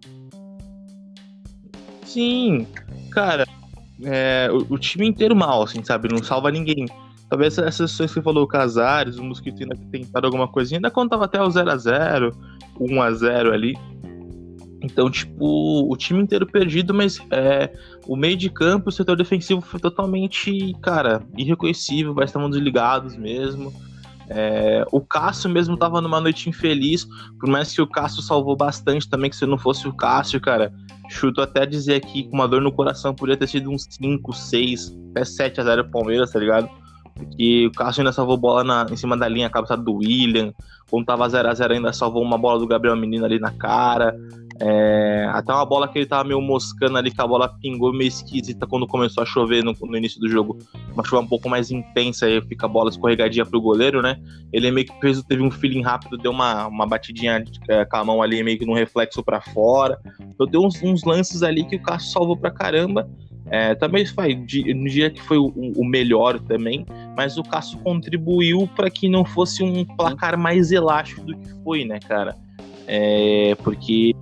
Sim, 2.04 2.66
cara, 3.10 3.44
é, 4.04 4.48
o, 4.50 4.74
o, 4.74 4.78
time 4.78 5.06
inteiro 5.06 5.36
mal, 5.36 5.62
assim, 5.62 5.82
sabe? 5.82 6.08
Não 6.08 6.22
salva 6.22 6.50
ninguém. 6.50 6.86
Talvez 7.28 7.58
essas 7.58 7.94
coisas 7.94 8.10
que 8.10 8.20
você 8.20 8.22
falou, 8.22 8.44
o 8.44 8.48
Casares, 8.48 9.18
o 9.18 9.24
Mosquito 9.24 9.62
ainda 9.62 9.76
tentaram 9.90 10.28
alguma 10.28 10.48
coisinha, 10.48 10.78
ainda 10.78 10.90
contava 10.90 11.26
até 11.26 11.42
o 11.42 11.48
0x0, 11.48 12.32
1x0 12.80 13.52
ali. 13.52 13.74
Então, 14.80 15.10
tipo, 15.10 15.92
o 15.92 15.96
time 15.96 16.22
inteiro 16.22 16.46
perdido, 16.46 16.94
mas 16.94 17.20
é, 17.30 17.70
o 18.06 18.16
meio 18.16 18.36
de 18.36 18.48
campo, 18.48 18.88
o 18.88 18.92
setor 18.92 19.16
defensivo 19.16 19.60
foi 19.60 19.80
totalmente, 19.80 20.72
cara, 20.80 21.20
irreconhecível, 21.36 22.14
vai 22.14 22.24
estavam 22.24 22.48
desligados 22.48 23.16
mesmo. 23.16 23.72
É, 24.30 24.84
o 24.92 25.00
Cássio 25.00 25.48
mesmo 25.48 25.76
tava 25.76 26.00
numa 26.00 26.20
noite 26.20 26.48
infeliz, 26.48 27.06
por 27.40 27.48
mais 27.48 27.72
que 27.72 27.80
o 27.80 27.86
Cássio 27.86 28.22
salvou 28.22 28.56
bastante 28.56 29.08
também, 29.08 29.30
que 29.30 29.36
se 29.36 29.46
não 29.46 29.56
fosse 29.56 29.88
o 29.88 29.92
Cássio, 29.92 30.40
cara, 30.40 30.72
chuto 31.08 31.40
até 31.40 31.64
dizer 31.64 31.94
aqui 31.96 32.24
com 32.24 32.34
uma 32.34 32.46
dor 32.46 32.60
no 32.60 32.72
coração, 32.72 33.14
podia 33.14 33.36
ter 33.36 33.46
sido 33.46 33.70
uns 33.70 33.86
5, 33.88 34.32
6, 34.32 34.96
até 35.10 35.24
7 35.24 35.60
a 35.60 35.64
0 35.64 35.90
Palmeiras, 35.90 36.30
tá 36.30 36.38
ligado? 36.38 36.68
Porque 37.18 37.66
o 37.66 37.72
Cássio 37.72 38.02
ainda 38.02 38.12
salvou 38.12 38.36
bola 38.36 38.62
na, 38.62 38.86
em 38.90 38.96
cima 38.96 39.16
da 39.16 39.26
linha, 39.28 39.50
cabeçada 39.50 39.82
do 39.82 39.94
William. 39.94 40.52
Quando 40.88 41.04
tava 41.04 41.28
0x0 41.28 41.72
ainda 41.72 41.92
salvou 41.92 42.22
uma 42.22 42.38
bola 42.38 42.60
do 42.60 42.66
Gabriel 42.66 42.96
Menino 42.96 43.24
ali 43.24 43.40
na 43.40 43.50
cara. 43.50 44.16
É, 44.60 45.28
até 45.32 45.52
uma 45.52 45.64
bola 45.64 45.86
que 45.86 45.98
ele 45.98 46.06
tava 46.06 46.24
meio 46.24 46.40
moscando 46.40 46.98
ali, 46.98 47.12
que 47.12 47.20
a 47.20 47.26
bola 47.26 47.48
pingou 47.60 47.92
meio 47.92 48.08
esquisita 48.08 48.66
quando 48.66 48.86
começou 48.86 49.22
a 49.22 49.26
chover 49.26 49.62
no, 49.62 49.72
no 49.80 49.96
início 49.96 50.20
do 50.20 50.28
jogo. 50.28 50.58
Uma 50.92 51.04
chuva 51.04 51.22
um 51.22 51.26
pouco 51.26 51.48
mais 51.48 51.70
intensa, 51.70 52.26
aí 52.26 52.40
fica 52.42 52.66
a 52.66 52.68
bola 52.68 52.90
escorregadinha 52.90 53.46
pro 53.46 53.60
goleiro, 53.60 54.02
né? 54.02 54.20
Ele 54.52 54.70
meio 54.70 54.86
que 54.86 55.00
fez, 55.00 55.22
teve 55.22 55.42
um 55.42 55.50
feeling 55.50 55.82
rápido, 55.82 56.18
deu 56.18 56.32
uma, 56.32 56.66
uma 56.66 56.86
batidinha 56.86 57.44
é, 57.68 57.84
com 57.84 57.96
a 57.96 58.04
mão 58.04 58.20
ali, 58.20 58.42
meio 58.42 58.58
que 58.58 58.66
num 58.66 58.74
reflexo 58.74 59.22
para 59.22 59.40
fora. 59.40 59.98
Então 60.20 60.46
deu 60.46 60.62
uns, 60.62 60.82
uns 60.82 61.04
lances 61.04 61.42
ali 61.42 61.64
que 61.64 61.76
o 61.76 61.82
Cássio 61.82 62.10
salvou 62.10 62.36
pra 62.36 62.50
caramba. 62.50 63.08
É, 63.50 63.74
também 63.74 64.04
foi 64.04 64.34
no 64.34 64.88
dia 64.88 65.08
que 65.08 65.22
foi 65.22 65.38
o, 65.38 65.46
o, 65.54 65.84
melhor 65.84 66.38
também, 66.38 66.84
mas 67.16 67.38
o 67.38 67.42
Cássio 67.42 67.78
contribuiu 67.78 68.68
para 68.76 68.90
que 68.90 69.08
não 69.08 69.24
fosse 69.24 69.62
um 69.62 69.84
placar 69.84 70.36
mais 70.36 70.70
elástico 70.70 71.22
do 71.22 71.34
que 71.34 71.48
foi, 71.64 71.84
né, 71.84 71.98
cara? 71.98 72.36
É, 72.88 73.54
porque 73.62 74.14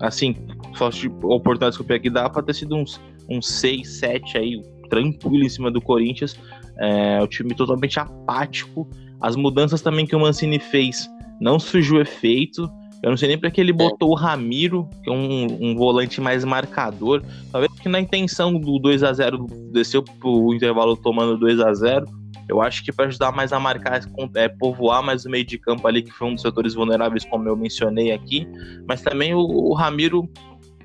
assim, 0.00 0.36
só 0.74 0.90
tipo, 0.90 1.28
oportunidades 1.28 1.76
que 1.76 1.82
eu 1.82 1.86
peguei 1.86 2.10
dá 2.10 2.30
pra 2.30 2.42
ter 2.42 2.54
sido 2.54 2.76
uns, 2.76 3.00
uns 3.28 3.48
6, 3.48 3.88
7 3.98 4.38
aí, 4.38 4.62
tranquilo 4.88 5.44
em 5.44 5.48
cima 5.48 5.70
do 5.70 5.80
Corinthians. 5.80 6.38
É, 6.78 7.20
o 7.22 7.26
time 7.26 7.54
totalmente 7.54 7.98
apático. 7.98 8.88
As 9.20 9.34
mudanças 9.34 9.82
também 9.82 10.06
que 10.06 10.14
o 10.14 10.20
Mancini 10.20 10.58
fez 10.58 11.08
não 11.40 11.58
surgiu 11.58 12.00
efeito. 12.00 12.70
Eu 13.02 13.10
não 13.10 13.16
sei 13.16 13.28
nem 13.28 13.38
para 13.38 13.50
que 13.50 13.60
ele 13.60 13.72
botou 13.72 14.10
o 14.10 14.14
Ramiro, 14.14 14.88
que 15.02 15.10
é 15.10 15.12
um, 15.12 15.46
um, 15.60 15.76
volante 15.76 16.20
mais 16.20 16.44
marcador. 16.44 17.22
Talvez 17.52 17.72
que 17.78 17.88
na 17.88 18.00
intenção 18.00 18.58
do 18.58 18.78
2 18.78 19.02
a 19.02 19.12
0 19.12 19.46
desceu 19.72 20.02
pro 20.02 20.54
intervalo 20.54 20.96
tomando 20.96 21.36
2 21.38 21.60
a 21.60 21.74
0 21.74 22.06
Eu 22.48 22.60
acho 22.62 22.84
que 22.84 22.92
para 22.92 23.06
ajudar 23.06 23.32
mais 23.32 23.52
a 23.52 23.58
marcar, 23.58 24.00
é, 24.34 24.48
povoar 24.48 25.02
mais 25.02 25.24
o 25.24 25.30
meio 25.30 25.44
de 25.44 25.58
campo 25.58 25.86
ali, 25.86 26.02
que 26.02 26.10
foi 26.10 26.28
um 26.28 26.34
dos 26.34 26.42
setores 26.42 26.74
vulneráveis, 26.74 27.24
como 27.24 27.48
eu 27.48 27.56
mencionei 27.56 28.12
aqui. 28.12 28.46
Mas 28.86 29.02
também 29.02 29.34
o, 29.34 29.40
o 29.40 29.74
Ramiro 29.74 30.28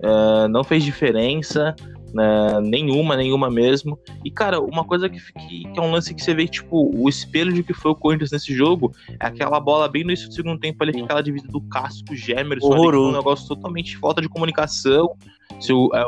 é, 0.01 0.47
não 0.47 0.63
fez 0.63 0.83
diferença 0.83 1.75
né, 2.13 2.59
nenhuma, 2.61 3.15
nenhuma 3.15 3.49
mesmo. 3.49 3.97
E, 4.23 4.29
cara, 4.29 4.59
uma 4.59 4.83
coisa 4.83 5.09
que, 5.09 5.19
que, 5.19 5.63
que, 5.71 5.79
é 5.79 5.81
um 5.81 5.91
lance 5.91 6.13
que 6.13 6.21
você 6.21 6.33
vê, 6.33 6.47
tipo, 6.47 6.91
o 6.95 7.07
espelho 7.07 7.53
de 7.53 7.63
que 7.63 7.73
foi 7.73 7.91
o 7.91 7.95
Corinthians 7.95 8.31
nesse 8.31 8.53
jogo 8.53 8.91
é 9.19 9.25
aquela 9.25 9.59
bola 9.59 9.87
bem 9.87 10.03
no 10.03 10.09
início 10.09 10.27
do 10.27 10.33
segundo 10.33 10.59
tempo 10.59 10.83
ali, 10.83 11.01
aquela 11.01 11.21
dividida 11.21 11.51
do 11.51 11.61
Cássio 11.61 12.05
com 12.05 12.13
o 12.13 12.17
Gemerson, 12.17 12.73
ali, 12.73 12.97
um 12.97 13.11
negócio 13.11 13.47
totalmente 13.47 13.97
falta 13.97 14.21
de 14.21 14.29
comunicação. 14.29 15.15
Se 15.59 15.73
o, 15.73 15.89
é, 15.93 16.03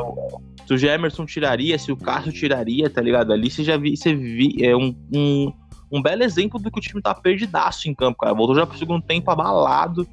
se 0.66 0.74
o 0.74 0.78
Gemerson 0.78 1.26
tiraria, 1.26 1.78
se 1.78 1.92
o 1.92 1.96
Cássio 1.96 2.32
tiraria, 2.32 2.88
tá 2.88 3.00
ligado? 3.00 3.32
Ali 3.32 3.50
você 3.50 3.62
já 3.62 3.76
vi, 3.76 3.96
você 3.96 4.14
vi, 4.14 4.64
é 4.64 4.76
um, 4.76 4.94
um, 5.14 5.52
um 5.92 6.02
belo 6.02 6.22
exemplo 6.22 6.58
do 6.58 6.70
que 6.70 6.78
o 6.78 6.82
time 6.82 7.02
tá 7.02 7.14
perdidaço 7.14 7.88
em 7.88 7.94
campo, 7.94 8.18
cara. 8.18 8.34
Voltou 8.34 8.56
já 8.56 8.66
pro 8.66 8.78
segundo 8.78 9.02
tempo 9.02 9.30
abalado. 9.30 10.06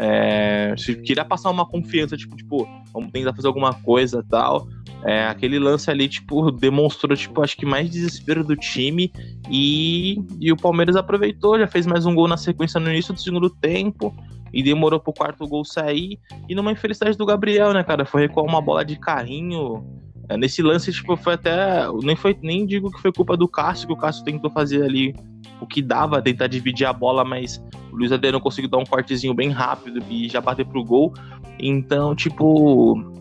É, 0.00 0.74
se 0.78 0.94
queria 0.94 1.24
passar 1.24 1.50
uma 1.50 1.66
confiança, 1.66 2.16
tipo, 2.16 2.36
tipo, 2.36 2.68
vamos 2.92 3.10
tentar 3.10 3.34
fazer 3.34 3.48
alguma 3.48 3.74
coisa 3.74 4.24
tal. 4.28 4.68
É, 5.04 5.26
aquele 5.26 5.58
lance 5.58 5.90
ali, 5.90 6.08
tipo, 6.08 6.50
demonstrou, 6.50 7.16
tipo, 7.16 7.42
acho 7.42 7.56
que 7.56 7.66
mais 7.66 7.90
desespero 7.90 8.42
do 8.44 8.56
time 8.56 9.12
e, 9.50 10.20
e 10.40 10.50
o 10.52 10.56
Palmeiras 10.56 10.96
aproveitou, 10.96 11.58
já 11.58 11.66
fez 11.66 11.86
mais 11.86 12.06
um 12.06 12.14
gol 12.14 12.28
na 12.28 12.36
sequência 12.36 12.80
no 12.80 12.90
início 12.90 13.12
do 13.12 13.20
segundo 13.20 13.50
tempo 13.50 14.14
e 14.52 14.62
demorou 14.62 15.00
pro 15.00 15.12
quarto 15.12 15.46
gol 15.46 15.64
sair. 15.64 16.18
E 16.48 16.54
numa 16.54 16.72
infelicidade 16.72 17.16
do 17.16 17.26
Gabriel, 17.26 17.72
né, 17.72 17.82
cara? 17.82 18.04
Foi 18.04 18.22
recuar 18.22 18.46
uma 18.46 18.60
bola 18.60 18.84
de 18.84 18.96
carrinho. 18.96 19.84
É, 20.28 20.36
nesse 20.36 20.62
lance, 20.62 20.92
tipo, 20.92 21.16
foi 21.16 21.34
até. 21.34 21.86
Nem, 22.02 22.16
foi, 22.16 22.36
nem 22.42 22.66
digo 22.66 22.90
que 22.90 23.00
foi 23.00 23.12
culpa 23.12 23.36
do 23.36 23.48
Cássio, 23.48 23.86
que 23.86 23.92
o 23.92 23.96
Cássio 23.96 24.24
tentou 24.24 24.50
fazer 24.50 24.82
ali 24.82 25.14
o 25.60 25.66
que 25.66 25.82
dava, 25.82 26.22
tentar 26.22 26.46
dividir 26.46 26.86
a 26.86 26.92
bola, 26.92 27.24
mas 27.24 27.62
o 27.90 27.96
Luiz 27.96 28.12
Adriano 28.12 28.40
conseguiu 28.40 28.70
dar 28.70 28.78
um 28.78 28.84
cortezinho 28.84 29.34
bem 29.34 29.50
rápido 29.50 30.02
e 30.08 30.28
já 30.28 30.40
bater 30.40 30.66
pro 30.66 30.84
gol. 30.84 31.12
Então, 31.58 32.14
tipo, 32.14 33.17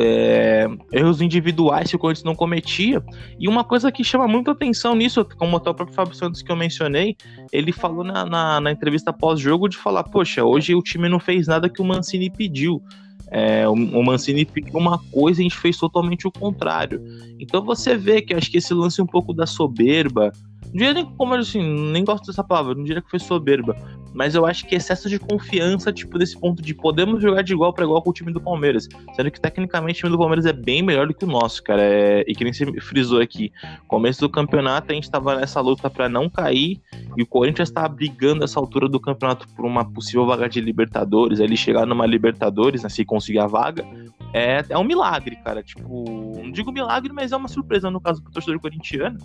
é, 0.00 0.66
erros 0.92 1.20
individuais 1.20 1.90
que 1.90 1.96
o 1.96 1.98
Corinthians 1.98 2.24
não 2.24 2.34
cometia. 2.34 3.02
E 3.38 3.48
uma 3.48 3.64
coisa 3.64 3.90
que 3.90 4.04
chama 4.04 4.26
muita 4.26 4.52
atenção 4.52 4.94
nisso, 4.94 5.24
como 5.38 5.56
até 5.56 5.70
o 5.70 5.74
próprio 5.74 5.94
Fábio 5.94 6.14
Santos 6.14 6.42
que 6.42 6.50
eu 6.50 6.56
mencionei, 6.56 7.16
ele 7.52 7.72
falou 7.72 8.04
na, 8.04 8.24
na, 8.24 8.60
na 8.60 8.70
entrevista 8.70 9.12
pós-jogo 9.12 9.68
de 9.68 9.76
falar: 9.76 10.04
Poxa, 10.04 10.44
hoje 10.44 10.74
o 10.74 10.82
time 10.82 11.08
não 11.08 11.18
fez 11.18 11.46
nada 11.46 11.68
que 11.68 11.80
o 11.80 11.84
Mancini 11.84 12.30
pediu. 12.30 12.82
É, 13.30 13.66
o, 13.68 13.74
Mancini 13.74 14.44
pediu 14.44 14.78
uma 14.78 14.98
coisa 15.10 15.40
e 15.40 15.42
a 15.42 15.48
gente 15.48 15.58
fez 15.58 15.76
totalmente 15.76 16.26
o 16.26 16.30
contrário. 16.30 17.02
Então 17.38 17.64
você 17.64 17.96
vê 17.96 18.22
que 18.22 18.34
acho 18.34 18.50
que 18.50 18.58
esse 18.58 18.72
lance 18.72 19.00
um 19.02 19.06
pouco 19.06 19.32
da 19.32 19.46
soberba, 19.46 20.30
não 20.74 20.78
diria 20.78 20.92
nem 20.92 21.04
como 21.04 21.34
assim, 21.34 21.62
nem 21.92 22.04
gosto 22.04 22.26
dessa 22.26 22.42
palavra, 22.42 22.74
não 22.74 22.82
diria 22.82 23.00
que 23.00 23.08
foi 23.08 23.20
soberba, 23.20 23.76
mas 24.12 24.34
eu 24.34 24.44
acho 24.44 24.66
que 24.66 24.74
excesso 24.74 25.08
de 25.08 25.20
confiança, 25.20 25.92
tipo, 25.92 26.18
desse 26.18 26.36
ponto 26.36 26.60
de 26.60 26.74
podemos 26.74 27.22
jogar 27.22 27.42
de 27.42 27.52
igual 27.52 27.72
para 27.72 27.84
igual 27.84 28.02
com 28.02 28.10
o 28.10 28.12
time 28.12 28.32
do 28.32 28.40
Palmeiras. 28.40 28.88
Sendo 29.14 29.30
que 29.30 29.40
tecnicamente 29.40 29.98
o 29.98 30.00
time 30.02 30.10
do 30.10 30.18
Palmeiras 30.18 30.46
é 30.46 30.52
bem 30.52 30.82
melhor 30.82 31.06
do 31.06 31.14
que 31.14 31.24
o 31.24 31.28
nosso, 31.28 31.62
cara. 31.62 31.80
É... 31.80 32.24
E 32.26 32.34
que 32.34 32.42
nem 32.42 32.52
você 32.52 32.66
frisou 32.80 33.20
aqui, 33.20 33.52
começo 33.86 34.20
do 34.20 34.28
campeonato 34.28 34.90
a 34.90 34.94
gente 34.94 35.08
tava 35.08 35.36
nessa 35.36 35.60
luta 35.60 35.88
para 35.88 36.08
não 36.08 36.28
cair 36.28 36.80
e 37.16 37.22
o 37.22 37.26
Corinthians 37.26 37.70
tá 37.70 37.88
brigando 37.88 38.42
essa 38.42 38.58
altura 38.58 38.88
do 38.88 38.98
campeonato 38.98 39.46
por 39.54 39.64
uma 39.64 39.84
possível 39.84 40.26
vaga 40.26 40.48
de 40.48 40.60
Libertadores, 40.60 41.38
ele 41.38 41.56
chegar 41.56 41.86
numa 41.86 42.06
Libertadores, 42.06 42.82
né, 42.82 42.88
se 42.88 43.04
conseguir 43.04 43.38
a 43.38 43.46
vaga. 43.46 43.84
É, 44.32 44.64
é 44.68 44.78
um 44.78 44.84
milagre, 44.84 45.36
cara. 45.36 45.62
Tipo, 45.62 46.40
não 46.42 46.50
digo 46.50 46.72
milagre, 46.72 47.12
mas 47.12 47.30
é 47.30 47.36
uma 47.36 47.48
surpresa 47.48 47.90
no 47.90 48.00
caso 48.00 48.20
do 48.20 48.30
torcedor 48.30 48.60
corintiano. 48.60 49.18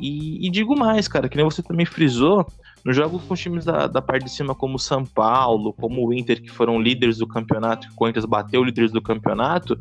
E, 0.00 0.46
e, 0.46 0.50
digo 0.50 0.78
mais, 0.78 1.08
cara, 1.08 1.28
que 1.28 1.36
nem 1.36 1.44
você 1.44 1.62
também 1.62 1.86
frisou, 1.86 2.46
nos 2.84 2.94
jogos 2.94 3.22
com 3.24 3.34
times 3.34 3.64
da, 3.64 3.86
da 3.86 4.00
parte 4.00 4.24
de 4.24 4.30
cima, 4.30 4.54
como 4.54 4.78
São 4.78 5.04
Paulo, 5.04 5.72
como 5.72 6.06
o 6.06 6.14
Inter, 6.14 6.40
que 6.40 6.50
foram 6.50 6.80
líderes 6.80 7.18
do 7.18 7.26
campeonato, 7.26 7.88
que 7.88 7.92
o 7.92 7.96
Corinthians 7.96 8.24
bateu 8.24 8.62
líderes 8.62 8.92
do 8.92 9.02
campeonato, 9.02 9.78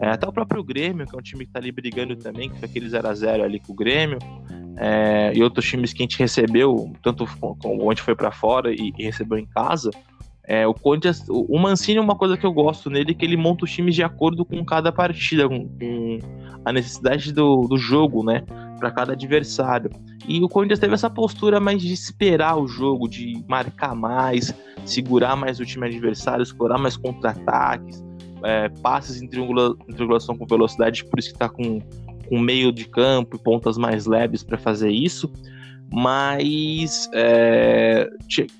é, 0.00 0.10
até 0.10 0.26
o 0.26 0.32
próprio 0.32 0.62
Grêmio, 0.62 1.06
que 1.06 1.14
é 1.14 1.18
um 1.18 1.22
time 1.22 1.46
que 1.46 1.52
tá 1.52 1.58
ali 1.58 1.70
brigando 1.70 2.16
também, 2.16 2.50
que 2.50 2.58
foi 2.58 2.68
aquele 2.68 2.86
0x0 2.86 3.42
ali 3.42 3.60
com 3.60 3.72
o 3.72 3.76
Grêmio, 3.76 4.18
é, 4.76 5.32
e 5.34 5.42
outros 5.42 5.66
times 5.66 5.92
que 5.92 6.02
a 6.02 6.04
gente 6.04 6.18
recebeu, 6.18 6.92
tanto 7.02 7.26
como 7.38 7.88
a 7.88 7.94
gente 7.94 8.02
foi 8.02 8.14
para 8.14 8.32
fora 8.32 8.72
e, 8.72 8.92
e 8.98 9.04
recebeu 9.04 9.38
em 9.38 9.46
casa, 9.46 9.90
é, 10.50 10.66
o 10.66 10.74
Corinthians, 10.74 11.24
o 11.28 11.56
Mancini 11.60 11.98
é 11.98 12.00
uma 12.00 12.16
coisa 12.16 12.36
que 12.36 12.44
eu 12.44 12.52
gosto 12.52 12.90
nele, 12.90 13.14
que 13.14 13.24
ele 13.24 13.36
monta 13.36 13.64
os 13.64 13.70
times 13.70 13.94
de 13.94 14.02
acordo 14.02 14.44
com 14.44 14.64
cada 14.64 14.90
partida, 14.90 15.48
com, 15.48 15.68
com 15.68 16.18
a 16.64 16.72
necessidade 16.72 17.32
do, 17.32 17.68
do 17.68 17.78
jogo, 17.78 18.24
né? 18.24 18.42
Para 18.80 18.90
cada 18.90 19.12
adversário. 19.12 19.88
E 20.26 20.42
o 20.42 20.48
Corinthians 20.48 20.80
teve 20.80 20.92
essa 20.92 21.08
postura 21.08 21.60
mais 21.60 21.80
de 21.80 21.92
esperar 21.92 22.56
o 22.56 22.66
jogo, 22.66 23.06
de 23.06 23.44
marcar 23.46 23.94
mais, 23.94 24.52
segurar 24.84 25.36
mais 25.36 25.60
o 25.60 25.64
time 25.64 25.86
adversário, 25.86 26.42
explorar 26.42 26.78
mais 26.78 26.96
contra-ataques, 26.96 28.04
é, 28.42 28.68
passes 28.82 29.22
em, 29.22 29.28
triangula, 29.28 29.76
em 29.88 29.92
triangulação 29.92 30.36
com 30.36 30.44
velocidade, 30.46 31.04
por 31.04 31.20
isso 31.20 31.28
que 31.28 31.36
está 31.36 31.48
com, 31.48 31.78
com 32.28 32.40
meio 32.40 32.72
de 32.72 32.86
campo 32.86 33.36
e 33.36 33.38
pontas 33.38 33.78
mais 33.78 34.04
leves 34.04 34.42
para 34.42 34.58
fazer 34.58 34.90
isso 34.90 35.30
mas 35.92 37.10
é, 37.12 38.08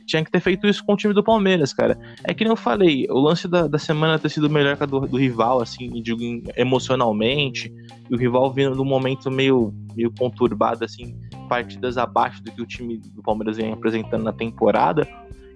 tinha 0.05 0.25
que 0.25 0.31
ter 0.31 0.41
feito 0.41 0.67
isso 0.67 0.85
com 0.85 0.95
o 0.95 0.97
time 0.97 1.15
do 1.15 1.23
Palmeiras, 1.23 1.73
cara. 1.73 1.99
É 2.25 2.35
que 2.35 2.43
nem 2.43 2.51
eu 2.51 2.57
falei, 2.57 3.07
o 3.09 3.19
lance 3.19 3.47
da, 3.47 3.69
da 3.69 3.79
semana 3.79 4.19
ter 4.19 4.29
sido 4.29 4.51
melhor 4.51 4.77
que 4.77 4.83
a 4.83 4.87
do, 4.87 5.01
do 5.01 5.17
rival, 5.17 5.61
assim, 5.61 5.89
digo, 6.03 6.21
emocionalmente, 6.57 7.73
e 8.11 8.15
o 8.15 8.19
rival 8.19 8.53
vindo 8.53 8.75
num 8.75 8.85
momento 8.85 9.31
meio, 9.31 9.73
meio 9.95 10.13
conturbado, 10.19 10.85
assim, 10.85 11.17
partidas 11.49 11.97
abaixo 11.97 12.43
do 12.43 12.51
que 12.51 12.63
o 12.63 12.67
time 12.67 12.99
do 12.99 13.23
Palmeiras 13.23 13.57
vem 13.57 13.73
apresentando 13.73 14.25
na 14.25 14.33
temporada. 14.33 15.07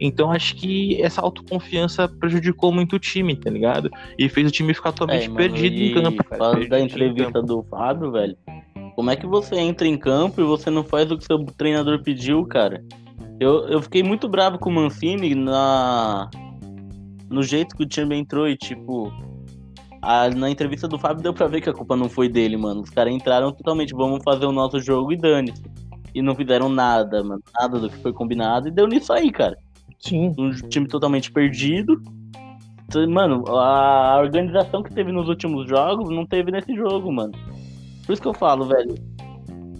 Então 0.00 0.30
acho 0.30 0.56
que 0.56 1.00
essa 1.02 1.20
autoconfiança 1.20 2.08
prejudicou 2.08 2.72
muito 2.72 2.96
o 2.96 2.98
time, 2.98 3.36
tá 3.36 3.48
ligado? 3.48 3.90
E 4.18 4.28
fez 4.28 4.48
o 4.48 4.50
time 4.50 4.74
ficar 4.74 4.92
totalmente 4.92 5.30
é, 5.30 5.34
perdido 5.34 5.76
em 5.76 5.94
campo, 5.94 6.24
cara. 6.24 6.68
da 6.68 6.80
entrevista 6.80 7.40
do 7.40 7.62
Fábio, 7.62 8.10
velho, 8.10 8.36
como 8.94 9.10
é 9.10 9.16
que 9.16 9.26
você 9.26 9.56
entra 9.56 9.86
em 9.86 9.98
campo 9.98 10.40
e 10.40 10.44
você 10.44 10.70
não 10.70 10.84
faz 10.84 11.10
o 11.10 11.18
que 11.18 11.24
seu 11.24 11.44
treinador 11.44 12.02
pediu, 12.02 12.44
cara? 12.46 12.84
Eu, 13.40 13.68
eu 13.68 13.82
fiquei 13.82 14.02
muito 14.02 14.28
bravo 14.28 14.58
com 14.58 14.70
o 14.70 14.72
Mancini 14.72 15.34
na 15.34 16.30
no 17.28 17.42
jeito 17.42 17.76
que 17.76 17.82
o 17.82 17.88
time 17.88 18.16
entrou 18.16 18.48
e, 18.48 18.56
tipo, 18.56 19.12
a, 20.00 20.28
na 20.30 20.48
entrevista 20.48 20.86
do 20.86 20.98
Fábio 20.98 21.22
deu 21.22 21.34
pra 21.34 21.48
ver 21.48 21.60
que 21.60 21.68
a 21.68 21.72
culpa 21.72 21.96
não 21.96 22.08
foi 22.08 22.28
dele, 22.28 22.56
mano. 22.56 22.82
Os 22.82 22.90
caras 22.90 23.12
entraram 23.12 23.50
totalmente, 23.52 23.94
vamos 23.94 24.22
fazer 24.22 24.46
o 24.46 24.52
nosso 24.52 24.78
jogo 24.78 25.12
e 25.12 25.16
dane-se. 25.16 25.62
E 26.14 26.22
não 26.22 26.34
fizeram 26.34 26.68
nada, 26.68 27.24
mano. 27.24 27.42
Nada 27.58 27.80
do 27.80 27.90
que 27.90 27.96
foi 27.96 28.12
combinado. 28.12 28.68
E 28.68 28.70
deu 28.70 28.86
nisso 28.86 29.12
aí, 29.12 29.32
cara. 29.32 29.56
Sim. 29.98 30.32
Um 30.38 30.50
time 30.68 30.86
totalmente 30.86 31.32
perdido. 31.32 32.00
Mano, 33.08 33.42
a 33.48 34.20
organização 34.20 34.80
que 34.80 34.94
teve 34.94 35.10
nos 35.10 35.28
últimos 35.28 35.68
jogos 35.68 36.08
não 36.10 36.24
teve 36.24 36.52
nesse 36.52 36.76
jogo, 36.76 37.10
mano. 37.10 37.32
Por 38.04 38.12
isso 38.12 38.22
que 38.22 38.28
eu 38.28 38.34
falo, 38.34 38.66
velho. 38.66 38.94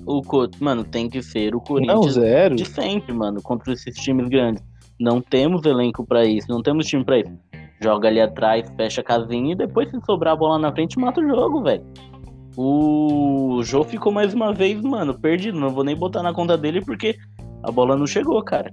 O 0.07 0.21
mano, 0.61 0.85
tem 0.85 1.09
que 1.09 1.23
ser 1.23 1.54
o 1.54 1.61
Corinthians 1.61 1.99
não, 1.99 2.09
zero. 2.11 2.57
de 2.57 2.64
sempre, 2.66 3.12
mano, 3.14 3.40
contra 3.43 3.73
esses 3.73 3.95
times 3.97 4.28
grandes. 4.28 4.62
Não 5.00 5.21
temos 5.21 5.64
elenco 5.64 6.07
para 6.07 6.26
isso, 6.26 6.47
não 6.49 6.62
temos 6.62 6.87
time 6.87 7.04
para 7.04 7.21
isso. 7.21 7.33
Joga 7.83 8.09
ali 8.09 8.21
atrás, 8.21 8.71
fecha 8.76 9.00
a 9.00 9.04
casinha 9.04 9.52
e 9.52 9.57
depois, 9.57 9.90
se 9.90 9.99
sobrar 10.04 10.35
a 10.35 10.37
bola 10.37 10.59
na 10.59 10.73
frente, 10.73 10.99
mata 10.99 11.21
o 11.21 11.26
jogo, 11.26 11.62
velho. 11.62 11.85
O 12.57 13.61
Jô 13.64 13.83
ficou 13.83 14.12
mais 14.12 14.33
uma 14.33 14.52
vez, 14.52 14.81
mano, 14.81 15.19
perdido. 15.19 15.59
Não 15.59 15.71
vou 15.71 15.83
nem 15.83 15.97
botar 15.97 16.23
na 16.23 16.33
conta 16.33 16.57
dele 16.57 16.81
porque 16.81 17.16
a 17.62 17.71
bola 17.71 17.97
não 17.97 18.07
chegou, 18.07 18.43
cara. 18.43 18.73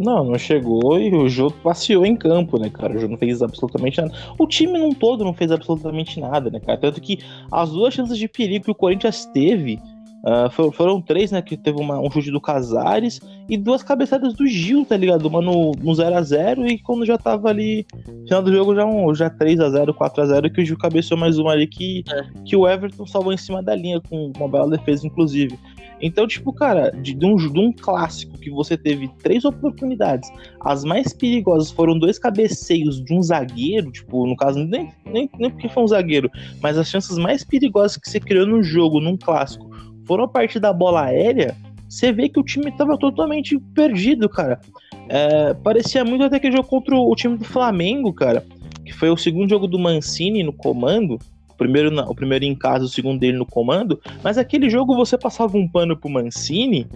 Não, 0.00 0.24
não 0.24 0.38
chegou 0.38 0.98
e 0.98 1.14
o 1.14 1.28
Jô 1.28 1.50
passeou 1.50 2.06
em 2.06 2.16
campo, 2.16 2.58
né, 2.58 2.70
cara? 2.70 2.96
O 2.96 2.98
Jô 2.98 3.06
não 3.06 3.18
fez 3.18 3.42
absolutamente 3.42 4.00
nada. 4.00 4.14
O 4.38 4.46
time 4.46 4.78
num 4.78 4.94
todo 4.94 5.22
não 5.22 5.34
fez 5.34 5.52
absolutamente 5.52 6.18
nada, 6.18 6.50
né, 6.50 6.58
cara? 6.58 6.78
Tanto 6.78 7.02
que 7.02 7.18
as 7.52 7.70
duas 7.70 7.92
chances 7.92 8.16
de 8.16 8.26
perigo 8.26 8.64
que 8.64 8.70
o 8.70 8.74
Corinthians 8.74 9.26
teve 9.26 9.78
uh, 10.24 10.50
foram, 10.50 10.72
foram, 10.72 11.02
três, 11.02 11.30
né? 11.30 11.42
Que 11.42 11.54
teve 11.54 11.78
uma, 11.78 12.00
um 12.00 12.10
chute 12.10 12.30
do 12.30 12.40
Casares 12.40 13.20
e 13.46 13.58
duas 13.58 13.82
cabeçadas 13.82 14.32
do 14.32 14.46
Gil, 14.46 14.86
tá 14.86 14.96
ligado? 14.96 15.26
Uma 15.26 15.42
no, 15.42 15.72
no 15.72 15.92
0x0 15.92 16.66
e 16.70 16.78
quando 16.78 17.04
já 17.04 17.18
tava 17.18 17.50
ali, 17.50 17.86
final 18.24 18.42
do 18.42 18.50
jogo, 18.50 18.74
já, 18.74 18.86
um, 18.86 19.14
já 19.14 19.28
3x0, 19.28 19.88
4x0, 19.88 20.50
que 20.50 20.62
o 20.62 20.64
Gil 20.64 20.78
cabeceou 20.78 21.20
mais 21.20 21.38
uma 21.38 21.52
ali 21.52 21.66
que, 21.66 22.04
é. 22.10 22.22
que 22.46 22.56
o 22.56 22.66
Everton 22.66 23.06
salvou 23.06 23.34
em 23.34 23.38
cima 23.38 23.62
da 23.62 23.74
linha 23.74 24.00
com 24.00 24.32
uma 24.34 24.48
bela 24.48 24.70
defesa, 24.70 25.06
inclusive. 25.06 25.58
Então, 26.00 26.26
tipo, 26.26 26.52
cara, 26.52 26.90
de, 26.90 27.14
de, 27.14 27.26
um, 27.26 27.36
de 27.36 27.58
um 27.58 27.72
clássico 27.72 28.38
que 28.38 28.50
você 28.50 28.76
teve 28.76 29.08
três 29.22 29.44
oportunidades, 29.44 30.30
as 30.60 30.84
mais 30.84 31.12
perigosas 31.12 31.70
foram 31.70 31.98
dois 31.98 32.18
cabeceios 32.18 33.02
de 33.04 33.12
um 33.12 33.22
zagueiro, 33.22 33.90
tipo, 33.90 34.26
no 34.26 34.36
caso, 34.36 34.58
nem, 34.64 34.92
nem, 35.04 35.28
nem 35.38 35.50
porque 35.50 35.68
foi 35.68 35.82
um 35.82 35.88
zagueiro, 35.88 36.30
mas 36.62 36.78
as 36.78 36.88
chances 36.88 37.18
mais 37.18 37.44
perigosas 37.44 37.96
que 37.96 38.08
você 38.08 38.18
criou 38.18 38.46
no 38.46 38.62
jogo, 38.62 39.00
num 39.00 39.16
clássico, 39.16 39.70
foram 40.06 40.24
a 40.24 40.28
partir 40.28 40.58
da 40.58 40.72
bola 40.72 41.04
aérea, 41.04 41.54
você 41.88 42.12
vê 42.12 42.28
que 42.28 42.38
o 42.38 42.44
time 42.44 42.70
tava 42.70 42.96
totalmente 42.96 43.58
perdido, 43.74 44.28
cara. 44.28 44.60
É, 45.08 45.52
parecia 45.54 46.04
muito 46.04 46.22
até 46.22 46.38
que 46.38 46.52
jogo 46.52 46.68
contra 46.68 46.96
o 46.96 47.14
time 47.16 47.36
do 47.36 47.44
Flamengo, 47.44 48.12
cara, 48.12 48.46
que 48.84 48.92
foi 48.92 49.10
o 49.10 49.16
segundo 49.16 49.50
jogo 49.50 49.66
do 49.66 49.78
Mancini 49.78 50.44
no 50.44 50.52
comando, 50.52 51.18
primeiro, 51.60 51.94
o 52.08 52.14
primeiro 52.14 52.46
em 52.46 52.54
casa, 52.54 52.86
o 52.86 52.88
segundo 52.88 53.20
dele 53.20 53.36
no 53.36 53.44
comando, 53.44 54.00
mas 54.24 54.38
aquele 54.38 54.70
jogo 54.70 54.96
você 54.96 55.18
passava 55.18 55.58
um 55.58 55.68
pano 55.68 55.94
pro 55.94 56.08
Mancini, 56.08 56.86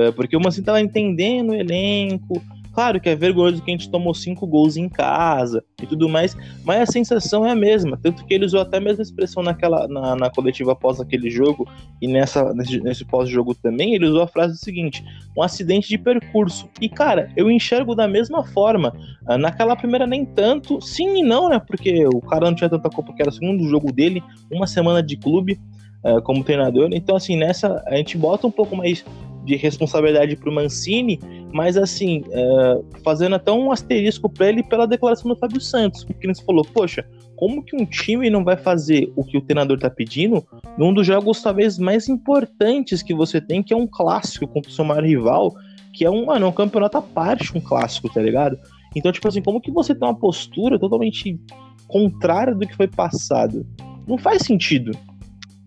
é, 0.00 0.10
porque 0.10 0.36
o 0.36 0.40
Mancini 0.40 0.66
tava 0.66 0.80
entendendo 0.80 1.50
o 1.50 1.54
elenco, 1.54 2.42
Claro 2.78 3.00
que 3.00 3.08
é 3.08 3.16
vergonhoso 3.16 3.60
que 3.60 3.72
a 3.72 3.74
gente 3.74 3.90
tomou 3.90 4.14
cinco 4.14 4.46
gols 4.46 4.76
em 4.76 4.88
casa 4.88 5.64
e 5.82 5.84
tudo 5.84 6.08
mais, 6.08 6.36
mas 6.64 6.80
a 6.82 6.86
sensação 6.86 7.44
é 7.44 7.50
a 7.50 7.54
mesma. 7.56 7.98
Tanto 8.00 8.24
que 8.24 8.32
ele 8.32 8.44
usou 8.44 8.60
até 8.60 8.76
a 8.76 8.80
mesma 8.80 9.02
expressão 9.02 9.42
naquela, 9.42 9.88
na, 9.88 10.14
na 10.14 10.30
coletiva 10.30 10.70
após 10.70 11.00
aquele 11.00 11.28
jogo 11.28 11.68
e 12.00 12.06
nessa, 12.06 12.54
nesse, 12.54 12.78
nesse 12.78 13.04
pós-jogo 13.04 13.52
também. 13.52 13.96
Ele 13.96 14.06
usou 14.06 14.22
a 14.22 14.28
frase 14.28 14.56
seguinte: 14.58 15.04
um 15.36 15.42
acidente 15.42 15.88
de 15.88 15.98
percurso. 15.98 16.68
E 16.80 16.88
cara, 16.88 17.32
eu 17.36 17.50
enxergo 17.50 17.96
da 17.96 18.06
mesma 18.06 18.44
forma. 18.44 18.94
Ah, 19.26 19.36
naquela 19.36 19.74
primeira, 19.74 20.06
nem 20.06 20.24
tanto. 20.24 20.80
Sim 20.80 21.18
e 21.18 21.22
não, 21.24 21.48
né? 21.48 21.58
Porque 21.58 22.06
o 22.06 22.20
cara 22.20 22.46
não 22.46 22.54
tinha 22.54 22.70
tanta 22.70 22.88
culpa 22.88 23.12
que 23.12 23.20
era 23.20 23.30
o 23.30 23.34
segundo 23.34 23.68
jogo 23.68 23.90
dele, 23.90 24.22
uma 24.52 24.68
semana 24.68 25.02
de 25.02 25.16
clube. 25.16 25.58
Uh, 26.04 26.22
como 26.22 26.44
treinador, 26.44 26.90
então 26.92 27.16
assim, 27.16 27.36
nessa 27.36 27.82
a 27.84 27.96
gente 27.96 28.16
bota 28.16 28.46
um 28.46 28.52
pouco 28.52 28.76
mais 28.76 29.04
de 29.48 29.56
responsabilidade 29.56 30.36
para 30.36 30.50
o 30.50 30.52
Mancini, 30.52 31.18
mas 31.52 31.78
assim, 31.78 32.22
é, 32.30 32.80
fazendo 33.02 33.34
até 33.36 33.50
um 33.50 33.72
asterisco 33.72 34.28
para 34.28 34.50
ele 34.50 34.62
pela 34.62 34.86
declaração 34.86 35.32
do 35.32 35.36
Fábio 35.36 35.60
Santos, 35.60 36.04
porque 36.04 36.26
ele 36.26 36.34
falou, 36.44 36.64
poxa, 36.64 37.04
como 37.34 37.64
que 37.64 37.74
um 37.74 37.86
time 37.86 38.28
não 38.28 38.44
vai 38.44 38.58
fazer 38.58 39.10
o 39.16 39.24
que 39.24 39.38
o 39.38 39.40
treinador 39.40 39.76
está 39.76 39.88
pedindo 39.88 40.46
num 40.76 40.92
dos 40.92 41.06
jogos 41.06 41.40
talvez 41.40 41.78
mais 41.78 42.08
importantes 42.08 43.02
que 43.02 43.14
você 43.14 43.40
tem, 43.40 43.62
que 43.62 43.72
é 43.72 43.76
um 43.76 43.86
clássico 43.86 44.46
contra 44.46 44.70
o 44.70 44.74
seu 44.74 44.84
maior 44.84 45.04
rival, 45.04 45.54
que 45.94 46.04
é 46.04 46.10
um, 46.10 46.26
mano, 46.26 46.46
um 46.46 46.52
campeonato 46.52 46.98
à 46.98 47.02
parte, 47.02 47.56
um 47.56 47.60
clássico, 47.60 48.12
tá 48.12 48.20
ligado? 48.20 48.58
Então, 48.94 49.10
tipo 49.10 49.26
assim, 49.26 49.40
como 49.40 49.60
que 49.60 49.70
você 49.70 49.94
tem 49.94 50.06
uma 50.06 50.14
postura 50.14 50.78
totalmente 50.78 51.40
contrária 51.86 52.54
do 52.54 52.66
que 52.66 52.76
foi 52.76 52.86
passado? 52.86 53.66
Não 54.06 54.18
faz 54.18 54.42
sentido. 54.42 54.92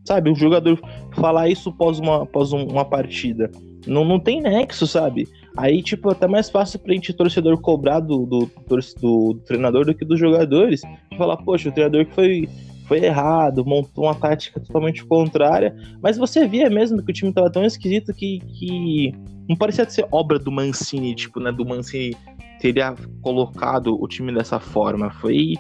Sabe, 0.06 0.30
o 0.30 0.36
jogador 0.36 0.80
falar 1.14 1.50
isso 1.50 1.70
após 1.70 2.00
uma, 2.00 2.24
após 2.24 2.52
uma 2.52 2.84
partida. 2.84 3.52
Não, 3.88 4.06
não 4.06 4.20
tem 4.20 4.42
nexo, 4.42 4.86
sabe? 4.86 5.28
Aí, 5.58 5.82
tipo, 5.82 6.10
é 6.10 6.12
até 6.14 6.28
mais 6.28 6.50
fácil 6.50 6.80
pra 6.80 6.94
gente, 6.94 7.14
torcedor, 7.14 7.60
cobrar 7.60 8.00
do, 8.00 8.26
do, 8.26 8.52
do, 8.68 8.80
do 9.02 9.34
treinador 9.46 9.86
do 9.86 9.94
que 9.94 10.06
dos 10.06 10.20
jogadores. 10.20 10.82
Falar, 11.18 11.38
poxa, 11.38 11.70
o 11.70 11.72
treinador 11.72 12.06
que 12.06 12.14
foi, 12.14 12.50
foi 12.88 13.04
errado, 13.04 13.66
montou 13.66 14.06
uma 14.06 14.16
tática 14.16 14.60
totalmente 14.60 15.04
contrária. 15.04 15.76
Mas 16.02 16.18
você 16.18 16.48
via 16.48 16.70
mesmo 16.70 17.04
que 17.04 17.12
o 17.12 17.14
time 17.14 17.34
tava 17.34 17.52
tão 17.52 17.66
esquisito 17.66 18.14
que, 18.14 18.40
que 18.40 19.14
não 19.50 19.56
parecia 19.56 19.90
ser 19.90 20.08
obra 20.12 20.40
do 20.40 20.52
Mancini, 20.52 21.14
tipo, 21.14 21.40
né? 21.40 21.52
Do 21.52 21.66
Mancini 21.66 22.16
teria 22.62 22.96
colocado 23.22 24.02
o 24.02 24.08
time 24.08 24.34
dessa 24.34 24.60
forma. 24.60 25.10
Foi 25.12 25.56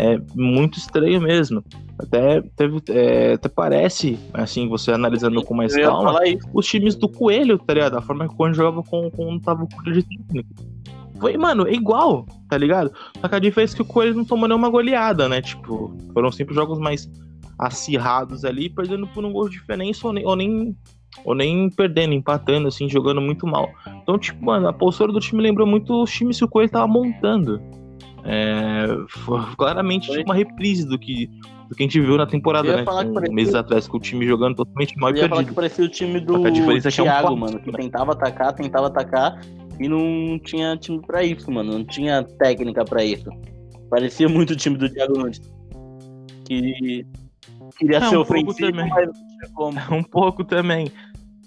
é 0.00 0.18
muito 0.34 0.78
estranho 0.78 1.20
mesmo. 1.20 1.62
Até, 1.98 2.40
teve, 2.56 2.80
é, 2.88 3.34
até 3.34 3.48
parece, 3.50 4.18
assim, 4.32 4.66
você 4.66 4.90
analisando 4.90 5.42
com 5.44 5.54
mais 5.54 5.76
calma, 5.76 6.18
os 6.54 6.66
times 6.66 6.94
do 6.94 7.06
Coelho, 7.06 7.58
tá 7.58 7.74
ligado? 7.74 7.98
A 7.98 8.02
forma 8.02 8.26
que 8.26 8.32
o 8.32 8.36
Coelho 8.36 8.54
jogava 8.54 8.82
com, 8.82 9.10
com 9.10 9.38
tava 9.38 9.66
com 9.66 9.90
o 9.90 9.92
de 9.92 10.02
técnico. 10.02 10.48
Foi, 11.20 11.36
mano, 11.36 11.68
é 11.68 11.74
igual, 11.74 12.24
tá 12.48 12.56
ligado? 12.56 12.90
Só 13.20 13.28
que 13.28 13.34
a 13.34 13.38
diferença 13.38 13.74
é 13.74 13.76
que 13.76 13.82
o 13.82 13.84
Coelho 13.84 14.14
não 14.14 14.24
tomou 14.24 14.48
nenhuma 14.48 14.70
goleada, 14.70 15.28
né? 15.28 15.42
Tipo, 15.42 15.94
foram 16.14 16.32
sempre 16.32 16.54
jogos 16.54 16.78
mais 16.78 17.10
acirrados 17.58 18.42
ali, 18.42 18.70
perdendo 18.70 19.06
por 19.08 19.22
um 19.22 19.30
gol 19.30 19.50
de 19.50 19.58
diferença 19.58 20.06
ou 20.06 20.14
nem, 20.14 20.26
ou 20.26 20.34
nem, 20.34 20.74
ou 21.22 21.34
nem 21.34 21.68
perdendo, 21.68 22.14
empatando, 22.14 22.68
assim, 22.68 22.88
jogando 22.88 23.20
muito 23.20 23.46
mal. 23.46 23.68
Então, 24.02 24.18
tipo, 24.18 24.42
mano, 24.42 24.66
a 24.66 24.72
postura 24.72 25.12
do 25.12 25.20
time 25.20 25.42
lembrou 25.42 25.66
muito 25.66 26.02
os 26.02 26.10
times 26.10 26.38
que 26.38 26.44
o 26.46 26.48
Coelho 26.48 26.70
tava 26.70 26.86
montando. 26.86 27.60
É, 28.24 28.86
foi 29.08 29.40
claramente 29.56 30.06
foi. 30.06 30.22
Uma 30.22 30.34
reprise 30.34 30.86
do 30.86 30.98
que, 30.98 31.26
do 31.68 31.74
que 31.74 31.82
a 31.82 31.86
gente 31.86 32.00
viu 32.00 32.16
na 32.16 32.26
temporada, 32.26 32.76
né? 32.76 32.82
Parecia... 32.82 33.34
meses 33.34 33.54
atrás, 33.54 33.88
com 33.88 33.96
o 33.96 34.00
time 34.00 34.26
jogando 34.26 34.56
totalmente 34.56 34.96
mal 34.98 35.10
e 35.10 35.14
perdido. 35.14 35.30
Falar 35.30 35.44
que 35.44 35.54
parecia 35.54 35.84
o 35.84 35.88
time 35.88 36.20
do 36.20 36.46
a 36.46 36.50
diferença 36.50 36.88
é 36.88 36.90
Thiago, 36.90 37.28
é 37.28 37.30
um 37.30 37.36
mano, 37.36 37.60
que 37.60 37.70
né? 37.70 37.78
tentava 37.78 38.12
atacar, 38.12 38.52
tentava 38.52 38.86
atacar 38.88 39.40
e 39.78 39.88
não 39.88 40.38
tinha 40.38 40.76
time 40.76 41.00
pra 41.00 41.22
isso, 41.22 41.50
mano. 41.50 41.72
Não 41.72 41.84
tinha 41.84 42.22
técnica 42.22 42.84
pra 42.84 43.02
isso. 43.04 43.30
Parecia 43.88 44.28
muito 44.28 44.52
o 44.52 44.56
time 44.56 44.76
do 44.76 44.88
Thiago 44.88 45.18
Nunes. 45.18 45.40
Que 46.44 47.06
queria 47.78 47.98
é, 47.98 48.00
ser 48.00 48.16
um 48.16 48.20
ofensivo, 48.20 48.72
mas 48.74 48.90
não 49.90 49.98
Um 49.98 50.02
pouco 50.02 50.44
também. 50.44 50.90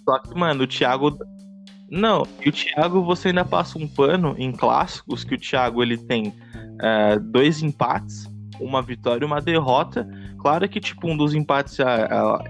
Só 0.04 0.20
que, 0.20 0.38
mano, 0.38 0.64
o 0.64 0.68
Thiago 0.68 1.18
não, 1.96 2.26
e 2.44 2.50
o 2.50 2.52
Thiago 2.52 3.04
você 3.04 3.28
ainda 3.28 3.46
passa 3.46 3.78
um 3.78 3.88
pano 3.88 4.34
em 4.40 4.52
clássicos 4.52 5.24
que 5.24 5.36
o 5.36 5.38
Thiago 5.38 5.84
ele 5.84 5.96
tem 5.96 6.34
é, 6.80 7.20
dois 7.20 7.62
empates, 7.62 8.30
uma 8.60 8.82
vitória 8.82 9.24
e 9.24 9.28
uma 9.28 9.42
derrota. 9.42 10.08
Claro 10.44 10.68
que, 10.68 10.82
tipo, 10.82 11.08
um 11.08 11.16
dos 11.16 11.34
empates 11.34 11.80
é, 11.80 11.84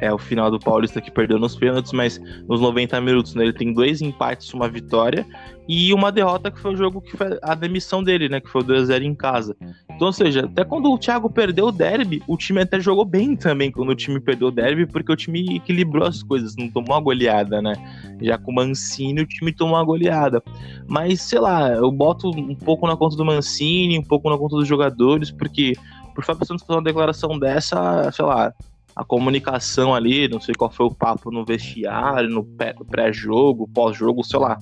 é, 0.01 0.07
é, 0.07 0.11
o 0.11 0.17
final 0.17 0.49
do 0.49 0.59
Paulista 0.59 0.99
que 0.99 1.11
perdeu 1.11 1.37
nos 1.37 1.55
pênaltis, 1.55 1.93
mas 1.93 2.19
nos 2.49 2.59
90 2.59 2.99
minutos 2.99 3.35
né, 3.35 3.43
ele 3.43 3.53
tem 3.53 3.71
dois 3.71 4.01
empates, 4.01 4.51
uma 4.51 4.67
vitória 4.67 5.23
e 5.67 5.93
uma 5.93 6.11
derrota 6.11 6.49
que 6.49 6.59
foi 6.59 6.73
o 6.73 6.75
jogo 6.75 6.99
que 6.99 7.15
foi 7.15 7.37
a 7.41 7.53
demissão 7.53 8.03
dele, 8.03 8.27
né? 8.27 8.41
Que 8.41 8.49
foi 8.49 8.61
o 8.61 8.65
2x0 8.65 9.03
em 9.03 9.13
casa. 9.13 9.55
Então, 9.89 10.07
ou 10.07 10.13
seja, 10.13 10.45
até 10.45 10.65
quando 10.65 10.91
o 10.91 10.97
Thiago 10.97 11.29
perdeu 11.29 11.67
o 11.67 11.71
derby, 11.71 12.21
o 12.27 12.35
time 12.35 12.61
até 12.61 12.79
jogou 12.79 13.05
bem 13.05 13.35
também 13.35 13.71
quando 13.71 13.89
o 13.89 13.95
time 13.95 14.19
perdeu 14.19 14.47
o 14.47 14.51
derby, 14.51 14.87
porque 14.87 15.11
o 15.11 15.15
time 15.15 15.57
equilibrou 15.57 16.07
as 16.07 16.23
coisas, 16.23 16.55
não 16.57 16.69
tomou 16.69 16.95
uma 16.95 16.99
goleada, 16.99 17.61
né? 17.61 17.75
Já 18.21 18.39
com 18.39 18.51
o 18.51 18.55
Mancini, 18.55 19.21
o 19.21 19.27
time 19.27 19.53
tomou 19.53 19.75
uma 19.75 19.83
goleada. 19.83 20.43
Mas, 20.87 21.21
sei 21.21 21.39
lá, 21.39 21.69
eu 21.69 21.91
boto 21.91 22.29
um 22.29 22.55
pouco 22.55 22.87
na 22.87 22.97
conta 22.97 23.15
do 23.15 23.23
Mancini, 23.23 23.99
um 23.99 24.03
pouco 24.03 24.29
na 24.31 24.37
conta 24.37 24.55
dos 24.55 24.67
jogadores, 24.67 25.29
porque 25.29 25.75
por 26.13 26.23
Fábio 26.23 26.45
Santos 26.45 26.65
fazer 26.65 26.77
uma 26.77 26.83
declaração 26.83 27.37
dessa, 27.39 28.11
sei 28.11 28.25
lá, 28.25 28.53
a 28.95 29.03
comunicação 29.03 29.93
ali, 29.93 30.27
não 30.27 30.39
sei 30.39 30.53
qual 30.53 30.69
foi 30.69 30.85
o 30.85 30.93
papo 30.93 31.31
no 31.31 31.43
vestiário, 31.43 32.29
no 32.29 32.45
pré-jogo, 32.89 33.67
pós-jogo, 33.73 34.23
sei 34.23 34.39
lá 34.39 34.57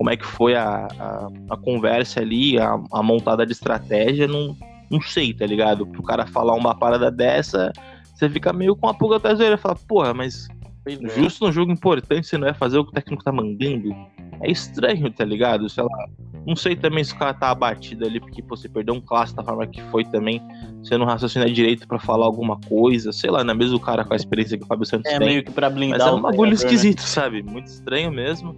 como 0.00 0.08
é 0.08 0.16
que 0.16 0.24
foi 0.24 0.54
a, 0.54 0.88
a, 0.98 1.28
a 1.50 1.56
conversa 1.58 2.20
ali, 2.20 2.58
a, 2.58 2.80
a, 2.90 3.02
montada 3.02 3.44
de 3.44 3.52
estratégia, 3.52 4.26
não, 4.26 4.56
não 4.90 4.98
sei, 4.98 5.34
tá 5.34 5.44
ligado? 5.44 5.86
Pro 5.86 6.02
cara 6.02 6.26
falar 6.26 6.54
uma 6.54 6.74
parada 6.74 7.10
dessa, 7.10 7.70
você 8.14 8.26
fica 8.30 8.50
meio 8.50 8.74
com 8.74 8.88
a 8.88 8.94
pulga 8.94 9.16
atrás 9.16 9.38
orelha, 9.38 9.58
fala, 9.58 9.76
porra, 9.86 10.14
mas 10.14 10.48
é. 10.86 11.20
justo 11.20 11.44
no 11.44 11.52
jogo 11.52 11.70
importante 11.70 12.26
você 12.26 12.38
não 12.38 12.48
é 12.48 12.54
fazer 12.54 12.78
o 12.78 12.84
que 12.84 12.92
o 12.92 12.94
técnico 12.94 13.22
tá 13.22 13.30
mandando? 13.30 13.94
É 14.40 14.50
estranho, 14.50 15.12
tá 15.12 15.22
ligado? 15.22 15.68
Sei 15.68 15.84
lá, 15.84 16.08
não 16.46 16.56
sei 16.56 16.74
também 16.74 17.04
se 17.04 17.12
o 17.12 17.18
cara 17.18 17.34
tá 17.34 17.50
abatido 17.50 18.06
ali, 18.06 18.20
porque 18.20 18.42
pô, 18.42 18.56
você 18.56 18.68
perdeu 18.68 18.94
um 18.94 19.00
clássico 19.00 19.40
da 19.40 19.44
forma 19.44 19.66
que 19.66 19.82
foi 19.84 20.04
também, 20.04 20.40
você 20.82 20.96
não 20.96 21.06
raciocina 21.06 21.50
direito 21.50 21.86
para 21.86 21.98
falar 21.98 22.26
alguma 22.26 22.58
coisa, 22.60 23.12
sei 23.12 23.30
lá, 23.30 23.44
não 23.44 23.52
é 23.52 23.56
mesmo 23.56 23.76
o 23.76 23.80
cara 23.80 24.04
com 24.04 24.12
a 24.12 24.16
experiência 24.16 24.56
que 24.56 24.64
o 24.64 24.66
Fábio 24.66 24.86
Santos 24.86 25.10
é, 25.10 25.18
tem. 25.18 25.26
É 25.26 25.30
meio 25.30 25.44
que 25.44 25.50
pra 25.50 25.68
blindar 25.68 25.98
Mas 25.98 26.08
é 26.08 26.12
um 26.12 26.20
bagulho 26.20 26.50
né? 26.50 26.54
esquisito, 26.54 27.00
né? 27.00 27.06
sabe? 27.06 27.42
Muito 27.42 27.66
estranho 27.66 28.10
mesmo. 28.10 28.56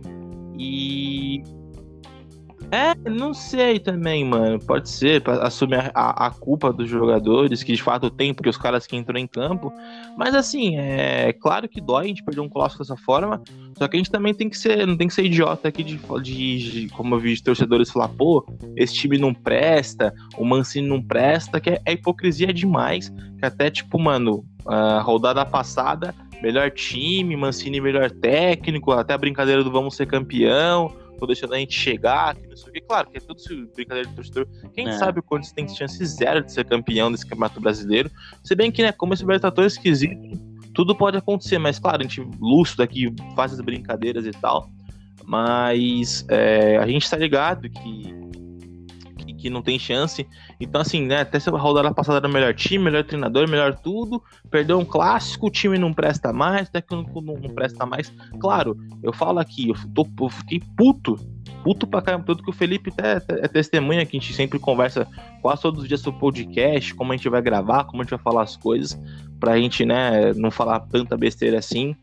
E. 0.58 1.42
É, 2.72 2.94
não 3.10 3.34
sei 3.34 3.78
também, 3.78 4.24
mano. 4.24 4.58
Pode 4.58 4.88
ser, 4.88 5.20
pra 5.20 5.34
assumir 5.42 5.90
a, 5.94 6.26
a, 6.26 6.30
culpa 6.30 6.72
dos 6.72 6.88
jogadores, 6.88 7.62
que 7.62 7.74
de 7.74 7.82
fato 7.82 8.08
tem, 8.08 8.32
porque 8.32 8.48
os 8.48 8.56
caras 8.56 8.86
que 8.86 8.96
entram 8.96 9.20
em 9.20 9.26
campo. 9.26 9.70
Mas 10.16 10.34
assim, 10.34 10.78
é 10.78 11.34
claro 11.34 11.68
que 11.68 11.82
dói 11.82 12.04
a 12.04 12.08
gente 12.08 12.24
perder 12.24 12.40
um 12.40 12.48
clássico 12.48 12.82
dessa 12.82 12.96
forma. 12.96 13.42
Só 13.76 13.86
que 13.86 13.96
a 13.96 13.98
gente 13.98 14.10
também 14.10 14.32
tem 14.32 14.48
que 14.48 14.56
ser, 14.56 14.86
não 14.86 14.96
tem 14.96 15.06
que 15.06 15.12
ser 15.12 15.26
idiota 15.26 15.68
aqui 15.68 15.84
de, 15.84 16.00
de, 16.22 16.70
de 16.70 16.88
como 16.94 17.14
eu 17.14 17.20
vi 17.20 17.34
de 17.34 17.42
torcedores 17.42 17.90
falar, 17.90 18.08
pô, 18.08 18.46
esse 18.74 18.94
time 18.94 19.18
não 19.18 19.34
presta, 19.34 20.14
o 20.38 20.44
Mancini 20.44 20.88
não 20.88 21.02
presta, 21.02 21.60
que 21.60 21.68
é, 21.68 21.82
é 21.84 21.92
hipocrisia 21.92 22.54
demais. 22.54 23.10
Que 23.38 23.44
até, 23.44 23.70
tipo, 23.70 23.98
mano, 23.98 24.46
a 24.64 25.02
rodada 25.02 25.44
passada 25.44 26.14
melhor 26.42 26.70
time, 26.72 27.36
Mancini 27.36 27.80
melhor 27.80 28.10
técnico, 28.10 28.90
até 28.90 29.14
a 29.14 29.18
brincadeira 29.18 29.62
do 29.62 29.70
vamos 29.70 29.94
ser 29.94 30.06
campeão, 30.06 30.92
tô 31.22 31.26
deixando 31.28 31.54
a 31.54 31.58
gente 31.58 31.72
chegar, 31.72 32.34
que 32.34 32.48
não 32.48 32.56
sei 32.56 32.70
o 32.70 32.72
que. 32.72 32.80
Claro, 32.80 33.08
que 33.08 33.16
é 33.16 33.20
tudo 33.20 33.40
brincadeira 33.74 34.08
de 34.08 34.14
torcedor. 34.14 34.48
Quem 34.74 34.88
é. 34.88 34.92
sabe 34.92 35.20
o 35.20 35.22
Corinthians 35.22 35.52
tem 35.52 35.68
chance 35.68 36.04
zero 36.04 36.44
de 36.44 36.52
ser 36.52 36.64
campeão 36.64 37.12
desse 37.12 37.24
campeonato 37.24 37.60
brasileiro. 37.60 38.10
Se 38.42 38.56
bem 38.56 38.72
que, 38.72 38.82
né, 38.82 38.90
como 38.90 39.14
esse 39.14 39.22
Libertadores 39.22 39.74
tá 39.74 39.78
esquisito, 39.78 40.16
tudo 40.74 40.96
pode 40.96 41.16
acontecer, 41.16 41.58
mas 41.58 41.78
claro, 41.78 42.00
a 42.00 42.02
gente 42.02 42.20
lúcido 42.40 42.82
aqui 42.82 43.14
faz 43.36 43.52
as 43.52 43.60
brincadeiras 43.60 44.26
e 44.26 44.32
tal. 44.32 44.68
Mas 45.24 46.26
é, 46.28 46.76
a 46.78 46.86
gente 46.88 47.08
tá 47.08 47.16
ligado 47.16 47.70
que 47.70 48.21
que 49.42 49.50
não 49.50 49.60
tem 49.60 49.78
chance. 49.78 50.26
Então, 50.60 50.80
assim, 50.80 51.04
né, 51.04 51.20
até 51.20 51.36
essa 51.36 51.50
rodada 51.50 51.92
passada 51.92 52.18
era 52.18 52.28
melhor 52.28 52.54
time, 52.54 52.84
melhor 52.84 53.02
treinador, 53.02 53.48
melhor 53.48 53.74
tudo. 53.74 54.22
Perdeu 54.48 54.78
um 54.78 54.84
clássico, 54.84 55.48
o 55.48 55.50
time 55.50 55.76
não 55.76 55.92
presta 55.92 56.32
mais, 56.32 56.68
técnico 56.68 57.20
não, 57.20 57.34
não 57.34 57.50
presta 57.50 57.84
mais. 57.84 58.12
Claro, 58.40 58.76
eu 59.02 59.12
falo 59.12 59.40
aqui, 59.40 59.70
eu, 59.70 59.74
tô, 59.92 60.06
eu 60.20 60.28
fiquei 60.28 60.62
puto 60.76 61.16
puto 61.62 61.86
pra 61.86 62.02
caramba, 62.02 62.24
tudo 62.24 62.42
que 62.42 62.50
o 62.50 62.52
Felipe 62.52 62.92
é, 62.98 63.44
é 63.44 63.48
testemunha, 63.48 64.04
que 64.04 64.16
a 64.16 64.20
gente 64.20 64.32
sempre 64.32 64.58
conversa 64.58 65.06
quase 65.40 65.62
todos 65.62 65.82
os 65.82 65.88
dias 65.88 66.00
sobre 66.00 66.18
podcast, 66.18 66.92
como 66.94 67.12
a 67.12 67.16
gente 67.16 67.28
vai 67.28 67.40
gravar, 67.40 67.84
como 67.84 68.02
a 68.02 68.04
gente 68.04 68.10
vai 68.10 68.18
falar 68.18 68.42
as 68.42 68.56
coisas, 68.56 69.00
pra 69.38 69.56
gente, 69.56 69.84
né, 69.84 70.32
não 70.34 70.50
falar 70.50 70.80
tanta 70.80 71.16
besteira 71.16 71.58
assim. 71.58 71.96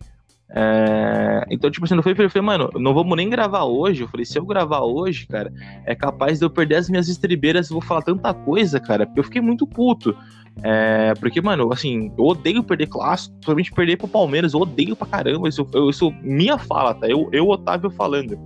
É... 0.52 1.46
Então, 1.50 1.70
tipo 1.70 1.86
assim, 1.86 1.96
no 1.96 2.04
Felipe, 2.04 2.24
eu 2.24 2.30
falei, 2.30 2.46
mano, 2.46 2.70
não 2.76 2.94
vamos 2.94 3.16
nem 3.16 3.30
gravar 3.30 3.64
hoje. 3.64 4.02
Eu 4.02 4.08
falei, 4.08 4.26
se 4.26 4.38
eu 4.38 4.46
gravar 4.46 4.82
hoje, 4.82 5.28
cara, 5.28 5.52
é 5.86 5.96
capaz 5.96 6.40
de 6.40 6.46
eu 6.46 6.50
perder 6.50 6.76
as 6.76 6.90
minhas 6.90 7.08
estribeiras 7.08 7.70
vou 7.70 7.82
falar 7.82 8.02
tanta 8.02 8.34
coisa, 8.34 8.80
cara, 8.80 9.06
porque 9.06 9.20
eu 9.20 9.24
fiquei 9.24 9.42
muito 9.42 9.68
puto. 9.68 10.16
É, 10.62 11.14
porque, 11.20 11.42
mano, 11.42 11.72
assim, 11.72 12.12
eu 12.18 12.26
odeio 12.26 12.64
perder 12.64 12.88
clássico, 12.88 13.34
principalmente 13.36 13.72
perder 13.72 13.98
pro 13.98 14.08
Palmeiras, 14.08 14.54
eu 14.54 14.60
odeio 14.60 14.96
pra 14.96 15.08
caramba. 15.08 15.48
Isso, 15.48 15.66
eu, 15.74 15.90
isso 15.90 16.12
minha 16.22 16.58
fala, 16.58 16.94
tá? 16.94 17.08
Eu, 17.08 17.30
eu 17.32 17.48
Otávio, 17.48 17.90
falando. 17.90 18.38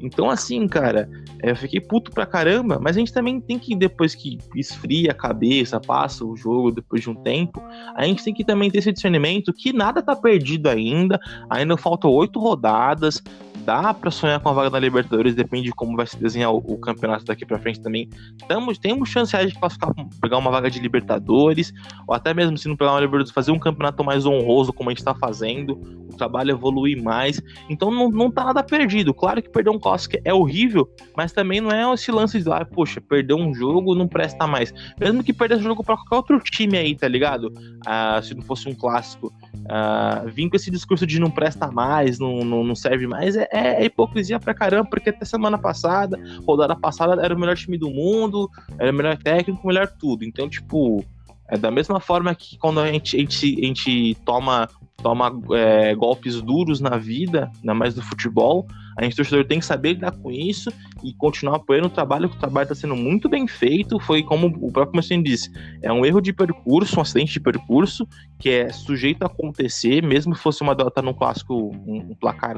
Então, 0.00 0.28
assim, 0.28 0.66
cara, 0.68 1.08
é, 1.42 1.50
eu 1.50 1.56
fiquei 1.56 1.80
puto 1.80 2.10
pra 2.10 2.26
caramba, 2.26 2.78
mas 2.80 2.96
a 2.96 3.00
gente 3.00 3.12
também 3.12 3.40
tem 3.40 3.58
que, 3.58 3.74
depois 3.74 4.14
que 4.14 4.38
esfria 4.54 5.10
a 5.10 5.14
cabeça, 5.14 5.80
passa 5.80 6.24
o 6.24 6.36
jogo 6.36 6.70
depois 6.70 7.02
de 7.02 7.10
um 7.10 7.14
tempo, 7.14 7.62
a 7.94 8.04
gente 8.04 8.22
tem 8.22 8.34
que 8.34 8.44
também 8.44 8.70
ter 8.70 8.78
esse 8.78 8.92
discernimento 8.92 9.52
que 9.52 9.72
nada 9.72 10.02
tá 10.02 10.14
perdido 10.14 10.68
ainda, 10.68 11.18
ainda 11.48 11.76
faltam 11.76 12.10
oito 12.10 12.38
rodadas, 12.38 13.22
dá 13.66 13.92
para 13.92 14.12
sonhar 14.12 14.38
com 14.38 14.48
a 14.48 14.52
vaga 14.52 14.70
da 14.70 14.78
Libertadores, 14.78 15.34
depende 15.34 15.64
de 15.64 15.72
como 15.72 15.96
vai 15.96 16.06
se 16.06 16.16
desenhar 16.16 16.52
o, 16.52 16.58
o 16.58 16.78
campeonato 16.78 17.24
daqui 17.24 17.44
para 17.44 17.58
frente 17.58 17.80
também. 17.80 18.08
Tamos, 18.46 18.78
temos 18.78 19.08
chance 19.08 19.36
de 19.44 19.58
classificar, 19.58 19.92
pegar 20.22 20.38
uma 20.38 20.52
vaga 20.52 20.70
de 20.70 20.78
Libertadores, 20.78 21.72
ou 22.06 22.14
até 22.14 22.32
mesmo 22.32 22.56
se 22.56 22.68
não 22.68 22.76
pegar 22.76 22.92
uma 22.92 23.00
Libertadores, 23.00 23.32
fazer 23.32 23.50
um 23.50 23.58
campeonato 23.58 24.04
mais 24.04 24.24
honroso 24.24 24.72
como 24.72 24.88
a 24.88 24.92
gente 24.92 25.00
está 25.00 25.14
fazendo, 25.16 25.72
o 26.08 26.16
trabalho 26.16 26.52
evoluir 26.52 27.02
mais. 27.02 27.42
Então 27.68 27.90
não, 27.90 28.08
não 28.08 28.30
tá 28.30 28.44
nada 28.44 28.62
perdido. 28.62 29.12
Claro 29.12 29.42
que 29.42 29.50
perder 29.50 29.70
um 29.70 29.80
clássico 29.80 30.16
é 30.24 30.32
horrível, 30.32 30.88
mas 31.16 31.32
também 31.32 31.60
não 31.60 31.72
é 31.72 31.92
esse 31.92 32.12
lance 32.12 32.40
de, 32.40 32.50
ah, 32.50 32.64
poxa, 32.64 33.00
perder 33.00 33.34
um 33.34 33.52
jogo 33.52 33.96
não 33.96 34.06
presta 34.06 34.46
mais. 34.46 34.72
Mesmo 34.98 35.24
que 35.24 35.32
perder 35.32 35.56
esse 35.56 35.64
jogo 35.64 35.82
para 35.82 35.96
qualquer 35.96 36.34
outro 36.34 36.38
time 36.50 36.78
aí, 36.78 36.94
tá 36.94 37.08
ligado? 37.08 37.52
Ah, 37.84 38.20
se 38.22 38.32
não 38.32 38.42
fosse 38.42 38.68
um 38.68 38.74
clássico. 38.74 39.32
Ah, 39.68 40.22
vir 40.26 40.48
com 40.48 40.54
esse 40.54 40.70
discurso 40.70 41.04
de 41.04 41.18
não 41.18 41.30
presta 41.30 41.70
mais, 41.72 42.20
não, 42.20 42.44
não, 42.44 42.62
não 42.62 42.74
serve 42.76 43.06
mais, 43.08 43.34
é, 43.36 43.48
é, 43.56 43.82
é, 43.82 43.84
hipocrisia 43.86 44.38
pra 44.38 44.54
caramba, 44.54 44.88
porque 44.90 45.10
até 45.10 45.24
semana 45.24 45.56
passada, 45.56 46.18
rodada 46.46 46.76
passada, 46.76 47.22
era 47.22 47.34
o 47.34 47.38
melhor 47.38 47.56
time 47.56 47.78
do 47.78 47.90
mundo, 47.90 48.50
era 48.78 48.90
o 48.90 48.94
melhor 48.94 49.16
técnico, 49.16 49.62
o 49.64 49.66
melhor 49.66 49.88
tudo. 49.88 50.24
Então, 50.24 50.48
tipo, 50.48 51.04
é 51.48 51.56
da 51.56 51.70
mesma 51.70 52.00
forma 52.00 52.34
que 52.34 52.58
quando 52.58 52.80
a 52.80 52.90
gente, 52.90 53.16
a 53.16 53.20
gente, 53.20 53.58
a 53.58 53.66
gente 53.66 54.14
toma, 54.24 54.68
toma 55.02 55.32
é, 55.52 55.94
golpes 55.94 56.40
duros 56.42 56.80
na 56.80 56.96
vida, 56.96 57.50
ainda 57.60 57.74
mais 57.74 57.94
no 57.94 58.02
futebol, 58.02 58.66
a 58.98 59.04
gente, 59.04 59.14
torcedor, 59.14 59.44
tem 59.44 59.58
que 59.58 59.66
saber 59.66 59.92
lidar 59.92 60.12
com 60.12 60.30
isso 60.30 60.72
e 61.04 61.12
continuar 61.12 61.56
apoiando 61.56 61.88
o 61.88 61.90
trabalho, 61.90 62.30
que 62.30 62.36
o 62.36 62.40
trabalho 62.40 62.64
está 62.64 62.74
sendo 62.74 62.96
muito 62.96 63.28
bem 63.28 63.46
feito. 63.46 64.00
Foi 64.00 64.22
como 64.22 64.46
o 64.46 64.72
próprio 64.72 64.96
Marcelo 64.96 65.22
disse: 65.22 65.50
é 65.82 65.92
um 65.92 66.04
erro 66.04 66.20
de 66.20 66.32
percurso, 66.32 66.98
um 66.98 67.02
acidente 67.02 67.34
de 67.34 67.40
percurso, 67.40 68.08
que 68.38 68.48
é 68.48 68.70
sujeito 68.70 69.22
a 69.22 69.26
acontecer, 69.26 70.02
mesmo 70.02 70.34
que 70.34 70.40
fosse 70.40 70.62
uma 70.62 70.74
derrota 70.74 71.02
no 71.02 71.12
clássico, 71.12 71.54
um, 71.54 72.10
um 72.10 72.14
placar 72.14 72.56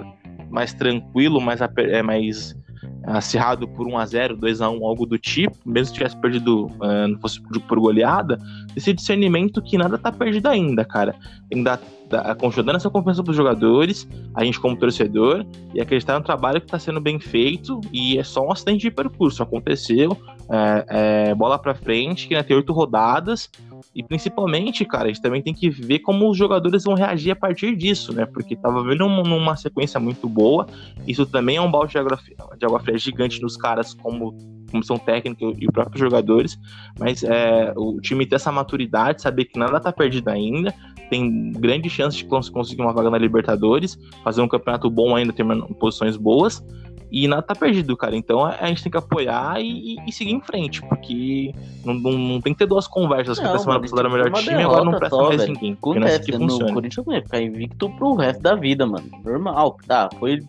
mais 0.51 0.73
tranquilo, 0.73 1.41
mais, 1.41 1.61
é, 1.61 2.03
mais 2.03 2.57
acirrado 3.05 3.67
por 3.69 3.87
1 3.87 3.99
a 3.99 4.07
0 4.07 4.37
2 4.37 4.61
a 4.61 4.71
1 4.71 4.85
algo 4.85 5.07
do 5.07 5.19
tipo, 5.19 5.57
mesmo 5.65 5.87
se 5.87 5.95
tivesse 5.95 6.17
perdido, 6.17 6.67
uh, 6.67 7.09
não 7.09 7.19
fosse 7.19 7.41
por, 7.41 7.81
goleada, 7.81 8.39
esse 8.77 8.93
discernimento 8.93 9.63
que 9.63 9.79
nada 9.79 9.97
tá 9.99 10.13
perdido 10.13 10.49
ainda, 10.49 10.85
cara. 10.85 11.15
Tem 11.49 11.59
que 11.59 11.65
dar, 11.65 11.81
dar 12.09 12.35
conjugando 12.37 12.77
essa 12.77 12.91
confiança 12.91 13.23
pros 13.23 13.37
jogadores, 13.37 14.09
a 14.35 14.45
gente 14.45 14.61
como 14.61 14.77
torcedor, 14.77 15.45
e 15.75 15.81
acreditar 15.81 16.19
no 16.19 16.25
trabalho 16.25 16.61
que 16.61 16.67
tá 16.67 16.79
sendo 16.79 17.01
bem 17.01 17.19
feito, 17.19 17.81
e 17.93 18.19
é 18.19 18.25
só 18.25 18.47
um 18.47 18.53
acidente 18.53 18.83
de 18.83 18.91
percurso, 18.91 19.43
aconteceu, 19.43 20.17
é, 20.51 21.29
é, 21.31 21.35
bola 21.35 21.59
para 21.59 21.75
frente, 21.75 22.27
que 22.27 22.35
ainda 22.35 22.47
tem 22.47 22.57
oito 22.57 22.73
rodadas, 22.73 23.51
e 23.95 24.03
principalmente, 24.03 24.85
cara, 24.85 25.05
a 25.05 25.09
gente 25.09 25.21
também 25.21 25.43
tem 25.43 25.53
que 25.53 25.69
ver 25.69 26.01
como 26.01 26.29
os 26.31 26.37
jogadores 26.37 26.85
vão 26.85 26.95
reagir 26.95 27.33
a 27.33 27.37
partir 27.37 27.77
disso, 27.77 28.13
né? 28.13 28.27
Porque 28.27 28.57
tava 28.57 28.83
vendo 28.83 29.09
numa 29.09 29.57
sequência 29.57 29.99
muito 29.99 30.29
boa. 30.29 30.67
Isso 31.07 31.27
também 31.27 31.57
é 31.57 31.61
um 31.61 31.71
balde 31.71 31.93
de 31.93 31.99
água, 31.99 32.19
de 32.57 32.67
água 32.67 32.81
fria 32.81 32.99
gigante 32.99 33.43
nos 33.43 33.57
caras, 33.57 33.95
como 33.95 34.37
comissão 34.71 34.99
técnica 34.99 35.45
e 35.45 35.67
os 35.67 35.73
próprios 35.73 36.01
jogadores. 36.01 36.59
Mas 36.99 37.23
é, 37.25 37.73
o 37.77 38.01
time 38.01 38.27
ter 38.27 38.37
essa 38.37 38.53
maturidade, 38.53 39.23
saber 39.23 39.47
que 39.47 39.59
nada 39.59 39.81
tá 39.81 39.93
perdido 39.93 40.29
ainda. 40.29 40.75
Tem 41.11 41.53
grande 41.53 41.89
chance 41.89 42.17
de 42.19 42.25
conseguir 42.25 42.83
uma 42.83 42.93
vaga 42.93 43.11
na 43.11 43.19
Libertadores, 43.19 43.99
fazer 44.23 44.43
um 44.43 44.49
campeonato 44.49 44.91
bom 44.91 45.17
ainda, 45.17 45.33
ter 45.33 45.45
posições 45.79 46.17
boas. 46.17 46.63
E 47.11 47.27
nada 47.27 47.43
tá 47.43 47.55
perdido, 47.55 47.97
cara. 47.97 48.15
Então 48.15 48.45
a 48.45 48.67
gente 48.67 48.83
tem 48.83 48.93
que 48.93 48.99
apoiar 48.99 49.61
e, 49.61 49.97
e 50.07 50.13
seguir 50.13 50.33
em 50.33 50.41
frente, 50.41 50.83
porque 50.83 51.55
não, 51.85 51.95
não, 51.95 52.13
não, 52.13 52.41
tem 52.41 52.53
que 52.53 52.59
ter 52.59 52.67
duas 52.67 52.87
conversas. 52.87 53.39
Não, 53.39 53.51
que 53.51 53.57
a 53.57 53.59
semana 53.59 53.81
passada 53.81 54.01
era 54.03 54.09
o 54.09 54.13
melhor 54.13 54.33
time, 54.33 54.63
agora 54.63 54.85
não 54.85 54.93
presta 54.93 55.17
só, 55.17 55.29
mais 55.29 55.41
velho. 55.41 55.53
ninguém. 55.55 55.73
Acontece, 55.73 56.07
é 56.07 56.17
assim 56.17 56.33
que 56.33 56.39
funciona. 56.39 56.71
O 56.71 56.75
Corinthians 56.75 57.07
vai 57.07 57.23
ficar 57.23 57.41
invicto 57.41 57.91
pro 57.91 58.15
resto 58.15 58.43
da 58.43 58.55
vida, 58.55 58.87
mano. 58.87 59.09
Normal, 59.25 59.77
tá? 59.87 60.09
Foi 60.19 60.41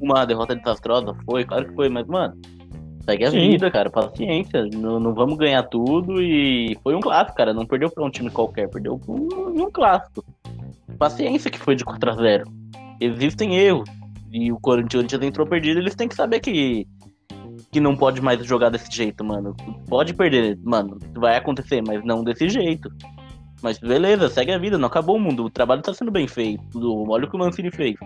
uma 0.00 0.24
derrota 0.24 0.54
desastrosa, 0.54 1.14
foi, 1.24 1.44
claro 1.44 1.68
que 1.68 1.74
foi, 1.74 1.88
mas, 1.88 2.06
mano, 2.06 2.34
segue 3.00 3.24
a 3.24 3.30
Sim. 3.30 3.50
vida, 3.50 3.70
cara. 3.70 3.90
Paciência. 3.90 4.66
Não, 4.72 5.00
não 5.00 5.12
vamos 5.12 5.36
ganhar 5.36 5.64
tudo 5.64 6.22
e 6.22 6.78
foi 6.82 6.94
um 6.94 7.00
clássico, 7.00 7.36
cara. 7.36 7.52
Não 7.52 7.66
perdeu 7.66 7.90
pra 7.90 8.04
um 8.04 8.10
time 8.10 8.30
qualquer, 8.30 8.68
perdeu 8.68 8.98
pra 8.98 9.14
um, 9.14 9.64
um 9.64 9.70
clássico. 9.70 10.24
Paciência 10.96 11.50
que 11.50 11.58
foi 11.58 11.74
de 11.74 11.84
4 11.84 12.10
a 12.10 12.14
0 12.14 12.44
Existem 13.00 13.56
erros 13.56 13.88
e 14.32 14.52
o 14.52 14.58
Corinthians 14.60 15.12
entrou 15.22 15.46
perdido, 15.46 15.80
eles 15.80 15.94
têm 15.94 16.08
que 16.08 16.14
saber 16.14 16.40
que 16.40 16.86
que 17.72 17.80
não 17.80 17.96
pode 17.96 18.20
mais 18.20 18.44
jogar 18.44 18.70
desse 18.70 18.90
jeito, 18.94 19.24
mano. 19.24 19.54
Pode 19.88 20.14
perder, 20.14 20.58
mano, 20.62 20.98
vai 21.16 21.36
acontecer, 21.36 21.82
mas 21.86 22.04
não 22.04 22.22
desse 22.22 22.48
jeito. 22.48 22.88
Mas 23.62 23.78
beleza, 23.78 24.28
segue 24.28 24.52
a 24.52 24.58
vida, 24.58 24.78
não 24.78 24.86
acabou 24.86 25.16
o 25.16 25.20
mundo. 25.20 25.44
O 25.44 25.50
trabalho 25.50 25.82
tá 25.82 25.92
sendo 25.92 26.10
bem 26.10 26.28
feito. 26.28 26.62
Olha 27.08 27.24
o 27.24 27.28
que 27.28 27.36
o 27.36 27.38
Mancini 27.38 27.70
fez. 27.70 27.96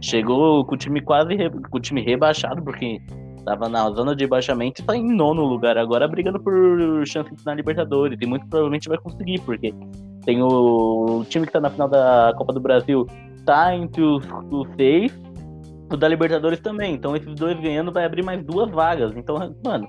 Chegou 0.00 0.64
com 0.64 0.74
o 0.74 0.78
time 0.78 1.00
quase 1.00 1.34
re... 1.34 1.50
com 1.50 1.78
o 1.78 1.80
time 1.80 2.02
rebaixado, 2.02 2.62
porque 2.62 3.00
tava 3.44 3.68
na 3.68 3.90
zona 3.90 4.14
de 4.14 4.24
rebaixamento 4.24 4.82
e 4.82 4.84
tá 4.84 4.94
em 4.94 5.16
nono 5.16 5.42
lugar 5.44 5.78
agora 5.78 6.06
brigando 6.06 6.38
por 6.38 7.06
chance 7.06 7.30
na 7.44 7.54
Libertadores. 7.54 8.18
E 8.20 8.26
muito 8.26 8.46
provavelmente 8.46 8.88
vai 8.88 8.98
conseguir, 8.98 9.40
porque 9.40 9.72
tem 10.26 10.42
o, 10.42 11.20
o 11.20 11.24
time 11.24 11.46
que 11.46 11.52
tá 11.52 11.60
na 11.60 11.70
final 11.70 11.88
da 11.88 12.34
Copa 12.36 12.52
do 12.52 12.60
Brasil 12.60 13.06
tá 13.46 13.74
entre 13.74 14.02
os, 14.02 14.22
os 14.50 14.68
seis 14.76 15.10
da 15.96 16.08
Libertadores 16.08 16.60
também. 16.60 16.94
Então 16.94 17.16
esses 17.16 17.34
dois 17.34 17.58
ganhando 17.60 17.92
vai 17.92 18.04
abrir 18.04 18.22
mais 18.22 18.44
duas 18.44 18.70
vagas. 18.70 19.12
Então, 19.16 19.36
mano, 19.64 19.88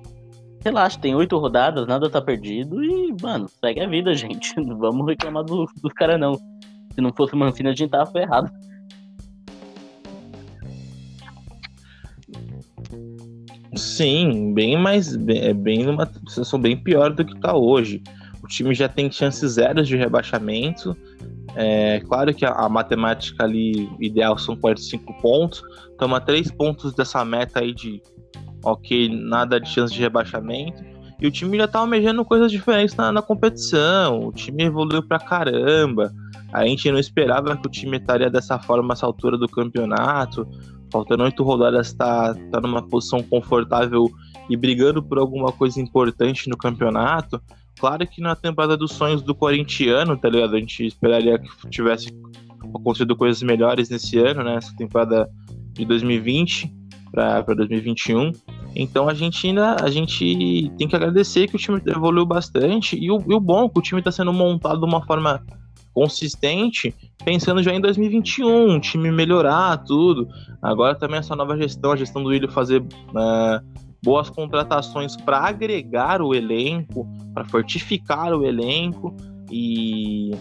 relaxa, 0.64 1.00
tem 1.00 1.16
oito 1.16 1.38
rodadas, 1.38 1.88
nada 1.88 2.10
tá 2.10 2.22
perdido 2.22 2.84
e, 2.84 3.16
mano, 3.22 3.48
segue 3.48 3.82
a 3.82 3.88
vida, 3.88 4.14
gente. 4.16 4.56
Não 4.60 4.78
vamos 4.78 5.06
reclamar 5.06 5.44
do, 5.44 5.66
dos 5.82 5.94
caras, 5.94 6.20
não. 6.20 6.36
Se 6.94 7.02
não 7.02 7.14
fosse 7.14 7.36
Mancini, 7.36 7.70
a 7.70 7.76
gente 7.76 7.90
tava 7.90 8.12
ferrado. 8.12 8.52
Sim, 13.76 14.54
bem 14.54 14.78
mais. 14.78 15.16
É 15.28 15.54
bem 15.54 15.84
numa 15.84 16.06
situação 16.28 16.60
bem 16.60 16.76
pior 16.76 17.14
do 17.14 17.24
que 17.24 17.40
tá 17.40 17.56
hoje. 17.56 18.02
O 18.44 18.48
time 18.48 18.74
já 18.74 18.90
tem 18.90 19.12
chances 19.12 19.54
zeros 19.54 19.88
de 19.88 19.96
rebaixamento. 19.96 20.98
É 21.56 22.00
claro 22.02 22.34
que 22.34 22.46
a, 22.46 22.52
a, 22.52 22.70
matemática 22.70 23.44
ali 23.44 23.90
ideal 24.00 24.38
são 24.38 24.56
45 24.56 25.14
pontos. 25.22 25.62
Toma 25.98 26.22
3 26.22 26.52
pontos 26.52 26.94
dessa 26.94 27.24
meta 27.26 27.60
aí 27.60 27.74
de 27.74 28.02
ok, 28.64 29.10
nada 29.10 29.60
de 29.60 29.70
chance 29.70 29.94
de 29.94 30.00
rebaixamento. 30.00 30.84
E 31.20 31.28
o 31.28 31.32
time 31.32 31.58
já 31.58 31.68
tá 31.68 31.80
almejando 31.80 32.24
coisas 32.24 32.52
diferentes 32.52 32.96
na, 32.96 33.12
na 33.12 33.22
competição. 33.22 34.28
O 34.28 34.32
time 34.32 34.64
evoluiu 34.64 35.04
pra 35.04 35.20
caramba. 35.20 36.14
A 36.54 36.66
gente 36.66 36.90
não 36.92 36.98
esperava 36.98 37.58
que 37.58 37.68
o 37.68 37.70
time 37.70 37.98
estaria 37.98 38.30
dessa 38.30 38.58
forma 38.58 38.94
essa 38.94 39.06
altura 39.06 39.38
do 39.38 39.48
campeonato. 39.48 40.48
Faltando 40.92 41.24
oito 41.24 41.44
rodadas, 41.44 41.94
tá, 41.94 42.34
tá 42.52 42.62
numa 42.62 42.82
posição 42.82 43.22
confortável 43.22 44.10
e 44.50 44.58
brigando 44.58 45.04
por 45.04 45.20
alguma 45.20 45.52
coisa 45.52 45.80
importante 45.80 46.50
no 46.50 46.58
campeonato. 46.58 47.40
Claro 47.80 48.06
que 48.06 48.22
na 48.22 48.36
temporada 48.36 48.76
dos 48.76 48.92
sonhos 48.92 49.22
do 49.22 49.34
corintiano, 49.34 50.18
tá 50.18 50.30
ligado? 50.30 50.56
A 50.56 50.60
gente 50.60 50.86
esperaria 50.86 51.40
que 51.40 51.70
tivesse 51.70 52.10
acontecido 52.76 53.16
coisas 53.16 53.42
melhores 53.42 53.90
nesse 53.90 54.20
ano, 54.20 54.44
né? 54.44 54.56
Essa 54.56 54.76
temporada 54.76 55.30
de 55.74 55.86
2020 55.86 56.72
para 57.12 57.42
2021. 57.42 58.34
Então 58.76 59.08
a 59.08 59.14
gente 59.14 59.48
ainda 59.48 59.78
a 59.82 59.90
gente 59.90 60.72
tem 60.78 60.88
que 60.88 60.96
agradecer 60.96 61.48
que 61.48 61.56
o 61.56 61.60
time 61.60 61.82
evoluiu 61.88 62.26
bastante 62.26 62.98
e 62.98 63.10
o, 63.10 63.24
e 63.28 63.34
o 63.34 63.40
bom 63.40 63.66
é 63.66 63.70
que 63.70 63.80
o 63.80 63.82
time 63.82 64.00
está 64.00 64.12
sendo 64.12 64.32
montado 64.32 64.80
de 64.80 64.86
uma 64.86 65.04
forma 65.06 65.44
consistente, 65.94 66.94
pensando 67.26 67.64
já 67.64 67.74
em 67.74 67.82
2021, 67.82 68.72
um 68.72 68.80
time 68.80 69.10
melhorar 69.12 69.78
tudo. 69.78 70.28
Agora 70.62 70.96
também 70.96 71.20
essa 71.20 71.36
nova 71.36 71.58
gestão, 71.58 71.94
a 71.94 71.96
gestão 71.96 72.22
do 72.22 72.30
Willian 72.30 72.50
fazer 72.50 72.82
uh, 72.82 73.89
boas 74.02 74.30
contratações 74.30 75.16
para 75.16 75.40
agregar 75.40 76.22
o 76.22 76.34
elenco, 76.34 77.08
para 77.34 77.46
fortificar 77.46 78.34
o 78.34 78.46
elenco 78.46 79.16
e, 79.52 80.32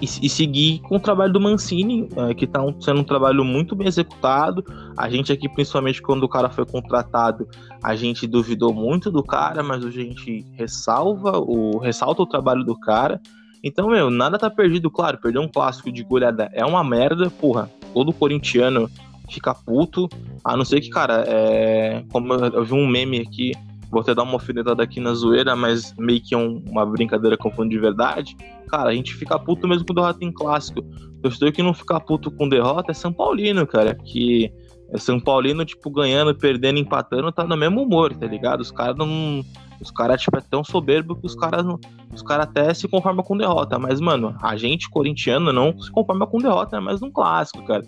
e, 0.00 0.04
e, 0.22 0.28
seguir 0.28 0.80
com 0.80 0.96
o 0.96 1.00
trabalho 1.00 1.32
do 1.32 1.40
Mancini, 1.40 2.08
é, 2.16 2.34
que 2.34 2.44
está 2.44 2.60
sendo 2.80 3.00
um 3.00 3.04
trabalho 3.04 3.44
muito 3.44 3.74
bem 3.74 3.88
executado. 3.88 4.64
A 4.96 5.08
gente 5.08 5.32
aqui, 5.32 5.48
principalmente 5.48 6.00
quando 6.00 6.24
o 6.24 6.28
cara 6.28 6.48
foi 6.48 6.64
contratado, 6.64 7.48
a 7.82 7.96
gente 7.96 8.26
duvidou 8.26 8.72
muito 8.72 9.10
do 9.10 9.22
cara, 9.22 9.62
mas 9.62 9.84
hoje 9.84 10.00
a 10.00 10.04
gente 10.04 10.46
ressalva 10.52 11.38
o, 11.38 11.78
ressalta 11.78 12.22
o 12.22 12.26
trabalho 12.26 12.64
do 12.64 12.78
cara. 12.78 13.20
Então, 13.64 13.88
meu, 13.88 14.10
nada 14.10 14.38
tá 14.38 14.50
perdido, 14.50 14.90
claro, 14.90 15.18
perder 15.18 15.38
um 15.38 15.48
clássico 15.48 15.90
de 15.90 16.02
goleada 16.02 16.50
é 16.52 16.64
uma 16.64 16.82
merda, 16.82 17.30
porra. 17.30 17.70
Todo 17.94 18.12
corintiano 18.12 18.90
fica 19.32 19.54
puto, 19.54 20.08
a 20.44 20.56
não 20.56 20.64
ser 20.64 20.80
que, 20.80 20.90
cara, 20.90 21.24
é... 21.26 22.04
como 22.10 22.32
eu, 22.34 22.40
eu 22.40 22.64
vi 22.64 22.74
um 22.74 22.86
meme 22.86 23.20
aqui, 23.20 23.52
vou 23.90 24.00
até 24.00 24.14
dar 24.14 24.22
uma 24.22 24.34
alfinetada 24.34 24.82
aqui 24.82 24.98
na 25.00 25.12
zoeira, 25.12 25.54
mas 25.54 25.94
meio 25.98 26.20
que 26.22 26.34
é 26.34 26.38
um, 26.38 26.64
uma 26.66 26.86
brincadeira 26.86 27.36
com 27.36 27.50
fundo 27.50 27.68
de 27.68 27.78
verdade. 27.78 28.34
Cara, 28.68 28.88
a 28.88 28.94
gente 28.94 29.14
fica 29.14 29.38
puto 29.38 29.68
mesmo 29.68 29.86
com 29.86 29.92
derrota 29.92 30.24
em 30.24 30.32
clássico. 30.32 30.80
O 30.80 31.20
torcedor 31.22 31.52
que 31.52 31.62
não 31.62 31.74
fica 31.74 32.00
puto 32.00 32.30
com 32.30 32.48
derrota 32.48 32.90
é 32.90 32.94
São 32.94 33.12
Paulino, 33.12 33.66
cara, 33.66 33.94
que 33.94 34.50
São 34.98 35.18
Paulino, 35.18 35.64
tipo, 35.64 35.90
ganhando, 35.90 36.34
perdendo, 36.34 36.78
empatando, 36.78 37.32
tá 37.32 37.44
no 37.44 37.56
mesmo 37.56 37.82
humor, 37.82 38.14
tá 38.14 38.26
ligado? 38.26 38.60
Os 38.60 38.70
caras 38.70 38.96
não 38.96 39.42
os 39.80 39.90
caras, 39.90 40.22
tipo, 40.22 40.38
é 40.38 40.40
tão 40.40 40.62
soberbo 40.62 41.16
que 41.16 41.26
os 41.26 41.34
caras 41.34 41.66
os 42.14 42.22
caras 42.22 42.46
até 42.46 42.72
se 42.72 42.86
conformam 42.86 43.24
com 43.24 43.36
derrota. 43.36 43.78
Mas, 43.78 44.00
mano, 44.00 44.36
a 44.40 44.56
gente, 44.56 44.88
corintiano, 44.88 45.52
não 45.52 45.76
se 45.80 45.90
conforma 45.90 46.26
com 46.26 46.38
derrota, 46.38 46.76
é 46.76 46.80
mais 46.80 47.00
num 47.00 47.10
clássico, 47.10 47.64
cara. 47.64 47.82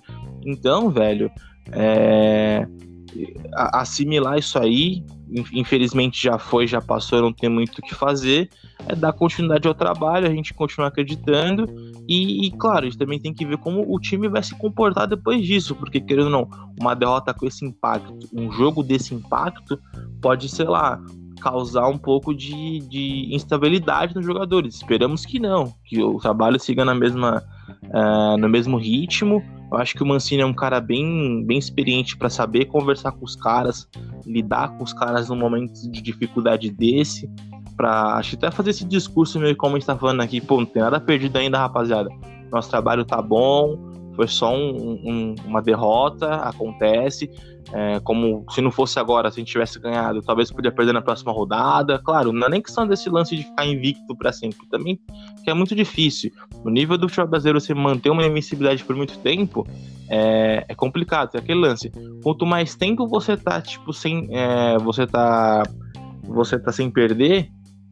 Então, 0.45 0.91
velho, 0.91 1.31
é... 1.71 2.67
assimilar 3.55 4.39
isso 4.39 4.59
aí, 4.59 5.05
infelizmente 5.53 6.23
já 6.23 6.39
foi, 6.39 6.67
já 6.67 6.81
passou, 6.81 7.21
não 7.21 7.33
tem 7.33 7.51
muito 7.51 7.79
o 7.79 7.83
que 7.83 7.95
fazer. 7.95 8.49
É 8.87 8.95
dar 8.95 9.13
continuidade 9.13 9.67
ao 9.67 9.75
trabalho, 9.75 10.27
a 10.27 10.31
gente 10.31 10.55
continuar 10.55 10.89
acreditando. 10.89 11.67
E, 12.09 12.47
e, 12.47 12.51
claro, 12.53 12.87
a 12.87 12.89
gente 12.89 12.99
também 12.99 13.19
tem 13.19 13.35
que 13.35 13.45
ver 13.45 13.59
como 13.59 13.85
o 13.87 13.99
time 13.99 14.29
vai 14.29 14.43
se 14.43 14.55
comportar 14.57 15.09
depois 15.09 15.45
disso, 15.45 15.75
porque, 15.75 16.01
querendo 16.01 16.27
ou 16.27 16.31
não, 16.31 16.49
uma 16.81 16.95
derrota 16.95 17.35
com 17.35 17.47
esse 17.47 17.65
impacto, 17.65 18.29
um 18.33 18.53
jogo 18.53 18.83
desse 18.83 19.15
impacto, 19.15 19.79
pode, 20.21 20.49
sei 20.49 20.67
lá, 20.67 21.01
causar 21.41 21.89
um 21.89 21.99
pouco 21.99 22.35
de, 22.35 22.79
de 22.81 23.35
instabilidade 23.35 24.15
nos 24.15 24.25
jogadores. 24.25 24.77
Esperamos 24.77 25.27
que 25.27 25.39
não, 25.39 25.75
que 25.85 26.03
o 26.03 26.19
trabalho 26.19 26.59
siga 26.59 26.85
na 26.85 26.95
mesma, 26.95 27.43
uh, 27.91 28.37
no 28.37 28.49
mesmo 28.49 28.77
ritmo. 28.77 29.43
Eu 29.71 29.79
acho 29.79 29.95
que 29.95 30.03
o 30.03 30.07
Mancini 30.07 30.43
é 30.43 30.47
um 30.47 30.55
cara 30.55 30.81
bem, 30.81 31.45
bem 31.45 31.59
experiente 31.59 32.17
para 32.17 32.31
saber 32.31 32.67
conversar 32.67 33.13
com 33.13 33.25
os 33.25 33.35
caras, 33.35 33.89
lidar 34.25 34.77
com 34.77 34.85
os 34.85 34.93
caras 34.93 35.29
num 35.29 35.37
momento 35.37 35.73
de 35.91 36.01
dificuldade 36.01 36.71
desse. 36.71 37.29
Pra, 37.77 38.15
acho 38.15 38.31
que 38.31 38.47
até 38.47 38.55
fazer 38.55 38.71
esse 38.71 38.85
discurso 38.85 39.41
meio 39.41 39.57
como 39.57 39.75
a 39.75 39.79
gente 39.79 39.87
tá 39.87 39.97
falando 39.97 40.21
aqui, 40.21 40.41
pô, 40.41 40.59
não 40.59 40.67
tem 40.67 40.83
nada 40.83 41.01
perdido 41.01 41.37
ainda, 41.37 41.59
rapaziada. 41.59 42.09
Nosso 42.53 42.71
trabalho 42.71 43.05
tá 43.05 43.21
bom, 43.21 43.94
foi 44.15 44.29
só 44.29 44.55
um, 44.55 45.01
um, 45.05 45.35
uma 45.45 45.61
derrota, 45.61 46.37
acontece. 46.37 47.31
É, 47.73 47.99
como 48.01 48.45
se 48.51 48.61
não 48.61 48.71
fosse 48.71 48.99
agora, 49.01 49.31
se 49.31 49.39
a 49.39 49.41
gente 49.41 49.51
tivesse 49.51 49.81
ganhado, 49.81 50.21
talvez 50.21 50.51
podia 50.51 50.71
perder 50.71 50.93
na 50.93 51.01
próxima 51.01 51.33
rodada. 51.33 51.99
Claro, 51.99 52.31
não 52.31 52.47
é 52.47 52.51
nem 52.51 52.63
questão 52.63 52.87
desse 52.87 53.09
lance 53.09 53.35
de 53.35 53.43
ficar 53.43 53.67
invicto 53.67 54.15
para 54.17 54.33
sempre, 54.33 54.67
também 54.69 55.01
que 55.43 55.51
é 55.51 55.55
muito 55.55 55.75
difícil. 55.75 56.31
No 56.63 56.71
nível 56.71 56.99
do 56.99 57.09
futebol 57.09 57.31
brasileiro, 57.31 57.61
você 57.61 57.75
manter 57.75 58.11
uma 58.11 58.25
invencibilidade 58.25 58.85
por 58.85 58.95
muito 58.95 59.19
tempo 59.19 59.67
é, 60.09 60.65
é 60.69 60.75
complicado. 60.75 61.35
É 61.35 61.39
aquele 61.39 61.61
lance. 61.61 61.91
Quanto 62.23 62.45
mais 62.45 62.75
tempo 62.75 63.07
você 63.07 63.37
tá, 63.37 63.61
tipo, 63.61 63.93
sem. 63.93 64.29
É, 64.31 64.79
você 64.79 65.07
tá. 65.07 65.63
Você 66.23 66.59
tá 66.59 66.73
sem 66.73 66.91
perder, 66.91 67.51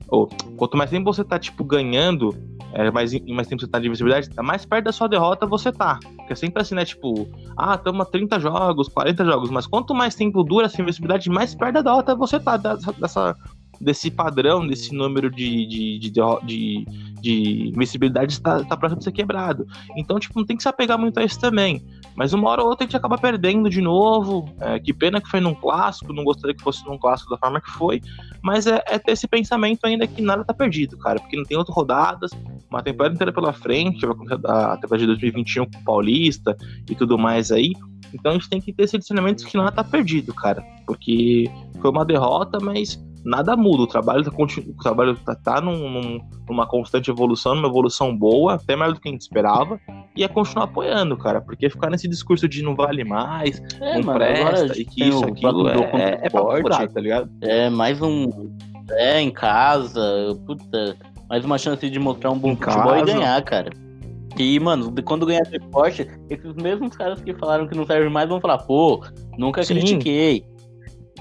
ou 0.09 0.27
quanto 0.57 0.77
mais 0.77 0.91
tempo 0.91 1.13
você 1.13 1.23
tá, 1.23 1.39
tipo, 1.39 1.65
ganhando, 1.65 2.35
é, 2.73 2.91
mais, 2.91 3.13
mais 3.29 3.47
tempo 3.47 3.61
você 3.61 3.69
tá 3.69 3.79
de 3.79 3.89
visibilidade, 3.89 4.31
tá 4.31 4.43
mais 4.43 4.65
perto 4.65 4.87
da 4.87 4.93
sua 4.93 5.09
derrota 5.09 5.47
você 5.47 5.71
tá. 5.71 5.99
Porque 6.17 6.33
é 6.33 6.37
sempre 6.37 6.63
assim, 6.63 6.75
né? 6.75 6.85
Tipo, 6.85 7.29
ah, 7.57 7.75
estamos 7.75 8.01
a 8.01 8.05
30 8.11 8.41
jogos, 8.41 8.89
40 8.89 9.25
jogos, 9.25 9.51
mas 9.51 9.67
quanto 9.67 9.95
mais 9.95 10.15
tempo 10.15 10.43
dura 10.43 10.67
essa 10.67 10.81
invencibilidade, 10.81 11.29
mais 11.29 11.55
perto 11.55 11.75
da 11.75 11.83
derrota 11.83 12.15
você 12.15 12.41
tá 12.41 12.57
dessa, 12.57 12.93
dessa 12.93 13.37
desse 13.83 14.11
padrão, 14.11 14.67
desse 14.67 14.95
número 14.95 15.31
de, 15.31 15.67
de, 15.67 15.99
de, 15.99 16.11
de, 16.11 16.85
de 17.21 17.69
invencibilidade 17.75 18.33
está 18.33 18.65
tá 18.65 18.77
próximo 18.77 18.99
de 18.99 19.05
ser 19.05 19.13
quebrado. 19.13 19.67
Então, 19.97 20.19
tipo, 20.19 20.39
não 20.39 20.47
tem 20.47 20.57
que 20.57 20.63
se 20.63 20.69
apegar 20.69 20.99
muito 20.99 21.19
a 21.19 21.25
isso 21.25 21.41
também. 21.41 21.85
Mas 22.15 22.33
uma 22.33 22.49
hora 22.49 22.63
ou 22.63 22.69
outra 22.69 22.85
a 22.85 22.87
gente 22.87 22.97
acaba 22.97 23.19
perdendo 23.19 23.69
de 23.69 23.81
novo. 23.81 24.49
É, 24.61 24.79
que 24.79 24.93
pena 24.93 25.21
que 25.21 25.29
foi 25.29 25.41
num 25.41 25.55
clássico, 25.55 26.13
não 26.13 26.25
gostaria 26.25 26.55
que 26.55 26.63
fosse 26.63 26.85
num 26.87 26.99
clássico 26.99 27.31
da 27.31 27.39
forma 27.39 27.61
que 27.61 27.71
foi. 27.71 28.01
Mas 28.43 28.67
é, 28.67 28.83
é 28.87 28.99
ter 28.99 29.13
esse 29.13 29.27
pensamento 29.27 29.85
ainda 29.85 30.07
que 30.07 30.23
nada 30.23 30.45
tá 30.45 30.55
perdido, 30.55 30.97
cara. 30.99 31.19
Porque 31.19 31.37
não 31.37 31.45
tem 31.45 31.57
outras 31.57 31.75
rodadas, 31.75 32.31
uma 32.71 32.83
temporada 32.83 33.15
inteira 33.15 33.33
pela 33.33 33.53
frente, 33.53 34.07
vai 34.07 34.15
começar 34.15 34.37
a 34.37 34.77
temporada 34.77 34.99
de 34.99 35.07
2021 35.07 35.67
com 35.67 35.79
o 35.79 35.85
Paulista 35.85 36.57
e 36.89 36.95
tudo 36.95 37.19
mais 37.19 37.51
aí. 37.51 37.73
Então 38.15 38.33
a 38.33 38.35
gente 38.35 38.49
tem 38.49 38.61
que 38.61 38.73
ter 38.73 38.85
esse 38.85 38.99
discernimento 38.99 39.45
que 39.47 39.57
nada 39.57 39.73
tá 39.73 39.83
perdido, 39.83 40.35
cara. 40.35 40.63
Porque 40.87 41.51
foi 41.81 41.91
uma 41.91 42.05
derrota, 42.05 42.59
mas 42.61 43.03
nada 43.25 43.57
muda. 43.57 43.83
O 43.83 43.87
trabalho 43.87 44.25
tá, 44.25 44.31
o 44.31 44.83
trabalho 44.83 45.17
tá, 45.17 45.35
tá 45.35 45.61
num, 45.61 45.89
num, 45.91 46.21
numa 46.49 46.67
constante 46.67 47.11
evolução, 47.11 47.55
numa 47.55 47.69
evolução 47.69 48.17
boa, 48.17 48.55
até 48.55 48.77
mais 48.77 48.95
do 48.95 49.01
que 49.01 49.09
a 49.09 49.13
gente 49.13 49.23
esperava. 49.23 49.81
E 50.17 50.25
é 50.25 50.29
continuar 50.29 50.65
apoiando, 50.65 51.17
cara. 51.17 51.41
Porque 51.41 51.71
ficar 51.71 51.91
nesse 51.91 52.09
discurso 52.09 52.49
de 52.49 52.63
não 52.63 52.75
vale 52.75 53.05
mais, 53.05 53.63
é, 53.81 53.95
não 53.95 54.05
mano, 54.05 54.19
presta, 54.19 54.79
e 54.79 54.85
que 54.85 55.05
isso, 55.05 55.25
aquilo, 55.25 55.69
é, 55.69 55.75
é, 55.75 56.27
é 56.27 56.31
pra 56.31 56.87
tá 56.89 57.01
ligado? 57.01 57.31
É 57.41 57.71
mais 57.71 58.01
um. 58.01 58.51
É, 58.91 59.21
em 59.21 59.31
casa, 59.31 60.03
puta. 60.47 60.97
Mais 61.29 61.45
uma 61.45 61.57
chance 61.57 61.89
de 61.89 61.99
mostrar 61.99 62.31
um 62.31 62.39
bom 62.39 62.51
em 62.51 62.57
futebol 62.57 62.93
casa. 62.93 63.11
e 63.11 63.15
ganhar, 63.15 63.43
cara. 63.43 63.71
E, 64.39 64.59
mano, 64.59 64.93
quando 65.05 65.27
ganhar 65.27 65.43
esporte, 65.53 66.09
esses 66.29 66.55
mesmos 66.55 66.97
caras 66.97 67.21
que 67.21 67.35
falaram 67.35 67.67
que 67.67 67.77
não 67.77 67.87
serve 67.87 68.09
mais 68.09 68.29
vão 68.29 68.41
falar, 68.41 68.59
pô, 68.59 69.05
nunca 69.39 69.63
Sim. 69.63 69.75
critiquei. 69.75 70.45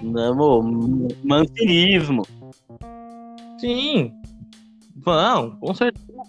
Não, 0.02 1.08
mancinismo. 1.24 2.24
Sim. 3.60 4.12
Vão, 4.96 5.52
com 5.60 5.74
certeza. 5.74 6.24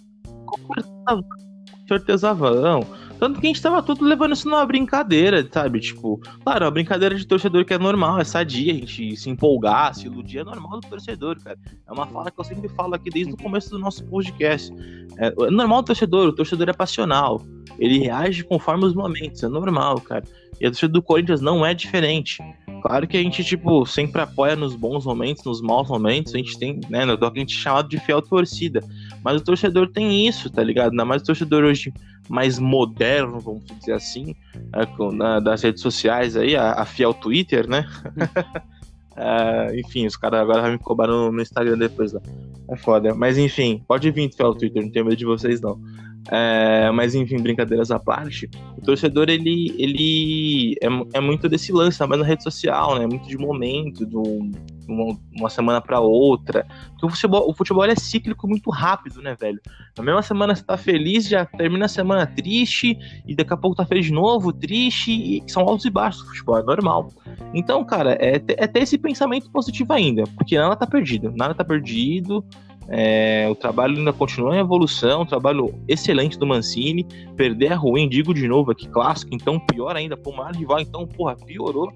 Com 0.55 1.87
certeza 1.87 2.33
vão. 2.33 2.85
Tanto 3.19 3.39
que 3.39 3.47
a 3.47 3.49
gente 3.49 3.61
tava 3.61 3.81
tudo 3.81 4.03
levando 4.03 4.33
isso 4.33 4.49
numa 4.49 4.65
brincadeira, 4.65 5.47
sabe? 5.49 5.79
Tipo, 5.79 6.19
claro, 6.43 6.65
é 6.65 6.67
uma 6.67 6.71
brincadeira 6.71 7.15
de 7.15 7.25
torcedor 7.25 7.63
que 7.63 7.73
é 7.73 7.77
normal, 7.77 8.19
é 8.19 8.23
sadia, 8.23 8.73
a 8.73 8.75
gente 8.75 9.15
se 9.15 9.29
empolgar, 9.29 9.95
se 9.95 10.07
iludir, 10.07 10.39
é 10.39 10.43
normal 10.43 10.81
do 10.81 10.89
torcedor, 10.89 11.41
cara. 11.41 11.57
É 11.87 11.91
uma 11.91 12.05
fala 12.05 12.29
que 12.29 12.39
eu 12.39 12.43
sempre 12.43 12.67
falo 12.67 12.95
aqui 12.95 13.09
desde 13.09 13.33
o 13.33 13.37
começo 13.37 13.69
do 13.69 13.79
nosso 13.79 14.03
podcast. 14.05 14.73
É, 15.17 15.27
é 15.27 15.51
normal 15.51 15.83
do 15.83 15.85
torcedor, 15.85 16.27
o 16.27 16.33
torcedor 16.33 16.67
é 16.69 16.73
passional. 16.73 17.41
Ele 17.79 17.99
reage 17.99 18.43
conforme 18.43 18.85
os 18.85 18.93
momentos, 18.93 19.41
é 19.41 19.47
normal, 19.47 20.01
cara. 20.01 20.23
E 20.59 20.65
a 20.65 20.69
torcida 20.69 20.91
do 20.91 21.01
Corinthians 21.01 21.39
não 21.39 21.65
é 21.65 21.73
diferente. 21.73 22.43
Claro 22.83 23.07
que 23.07 23.15
a 23.15 23.21
gente, 23.21 23.45
tipo, 23.45 23.85
sempre 23.85 24.21
apoia 24.21 24.57
nos 24.57 24.75
bons 24.75 25.05
momentos, 25.05 25.45
nos 25.45 25.61
maus 25.61 25.87
momentos, 25.87 26.35
a 26.35 26.37
gente 26.37 26.59
tem, 26.59 26.81
né, 26.89 27.05
no 27.05 27.17
que 27.17 27.25
a 27.25 27.39
gente 27.39 27.55
é 27.55 27.57
chamado 27.57 27.87
de 27.87 27.97
fiel 27.97 28.21
torcida. 28.21 28.83
Mas 29.23 29.37
o 29.37 29.41
torcedor 29.41 29.87
tem 29.87 30.27
isso, 30.27 30.49
tá 30.49 30.61
ligado? 30.61 30.91
Ainda 30.91 31.05
mais 31.05 31.21
o 31.21 31.25
torcedor 31.25 31.63
hoje 31.63 31.93
mais 32.27 32.59
moderno, 32.59 33.39
vamos 33.39 33.63
dizer 33.79 33.93
assim, 33.93 34.35
é, 34.73 34.85
com, 34.85 35.13
na, 35.13 35.39
das 35.39 35.61
redes 35.61 35.81
sociais 35.81 36.35
aí, 36.35 36.57
a, 36.57 36.83
fiel 36.83 37.13
Twitter, 37.13 37.69
né? 37.69 37.87
é, 39.15 39.79
enfim, 39.79 40.05
os 40.05 40.17
caras 40.17 40.41
agora 40.41 40.69
me 40.69 40.77
cobrar 40.77 41.07
no, 41.07 41.31
no, 41.31 41.41
Instagram 41.41 41.77
depois 41.77 42.11
lá. 42.11 42.19
É 42.67 42.75
foda. 42.75 43.15
Mas 43.15 43.37
enfim, 43.37 43.81
pode 43.87 44.11
vir 44.11 44.29
fiel 44.29 44.53
Twitter, 44.55 44.83
não 44.83 44.91
tenho 44.91 45.05
medo 45.05 45.15
de 45.15 45.25
vocês 45.25 45.61
não. 45.61 45.79
É, 46.31 46.89
mas 46.91 47.15
enfim, 47.15 47.41
brincadeiras 47.41 47.91
à 47.91 47.99
parte, 47.99 48.49
o 48.77 48.81
torcedor 48.81 49.29
ele, 49.29 49.73
ele 49.77 50.75
é, 50.81 51.17
é 51.17 51.19
muito 51.19 51.49
desse 51.49 51.71
lance, 51.71 52.05
mas 52.05 52.19
na 52.19 52.25
rede 52.25 52.43
social, 52.43 52.97
né? 52.97 53.05
Muito 53.05 53.27
de 53.27 53.37
momento, 53.37 54.05
de 54.05 54.15
uma, 54.15 55.17
uma 55.35 55.49
semana 55.49 55.81
para 55.81 55.99
outra. 55.99 56.65
Porque 56.91 57.05
o 57.05 57.09
futebol, 57.09 57.49
o 57.49 57.53
futebol 57.53 57.83
é 57.83 57.95
cíclico 57.95 58.47
muito 58.47 58.69
rápido, 58.69 59.21
né, 59.21 59.35
velho? 59.39 59.59
Na 59.97 60.03
mesma 60.03 60.21
semana 60.21 60.55
você 60.55 60.63
tá 60.63 60.77
feliz, 60.77 61.27
já 61.27 61.45
termina 61.45 61.85
a 61.85 61.89
semana 61.89 62.25
triste, 62.25 62.97
e 63.27 63.35
daqui 63.35 63.53
a 63.53 63.57
pouco 63.57 63.75
tá 63.75 63.85
feliz 63.85 64.05
de 64.05 64.13
novo, 64.13 64.53
triste, 64.53 65.43
são 65.47 65.63
altos 65.63 65.85
e 65.85 65.89
baixos 65.89 66.21
do 66.21 66.29
futebol, 66.29 66.57
é 66.57 66.63
normal. 66.63 67.09
Então, 67.53 67.83
cara, 67.83 68.13
é, 68.13 68.35
é 68.35 68.67
ter 68.67 68.79
esse 68.79 68.97
pensamento 68.97 69.51
positivo 69.51 69.91
ainda, 69.91 70.23
porque 70.37 70.57
nada 70.57 70.75
tá 70.75 70.87
perdido, 70.87 71.33
nada 71.35 71.53
tá 71.53 71.63
perdido. 71.63 72.45
É, 72.89 73.47
o 73.49 73.55
trabalho 73.55 73.97
ainda 73.97 74.11
continua 74.11 74.55
em 74.55 74.59
evolução, 74.59 75.21
um 75.21 75.25
trabalho 75.25 75.73
excelente 75.87 76.37
do 76.37 76.45
Mancini. 76.45 77.05
Perder 77.35 77.71
é 77.71 77.75
ruim, 77.75 78.09
digo 78.09 78.33
de 78.33 78.47
novo 78.47 78.71
aqui, 78.71 78.87
clássico, 78.87 79.33
então 79.33 79.59
pior 79.59 79.95
ainda, 79.95 80.17
pô, 80.17 80.31
maior 80.31 80.53
rival, 80.53 80.79
então, 80.79 81.07
porra, 81.07 81.35
piorou. 81.35 81.91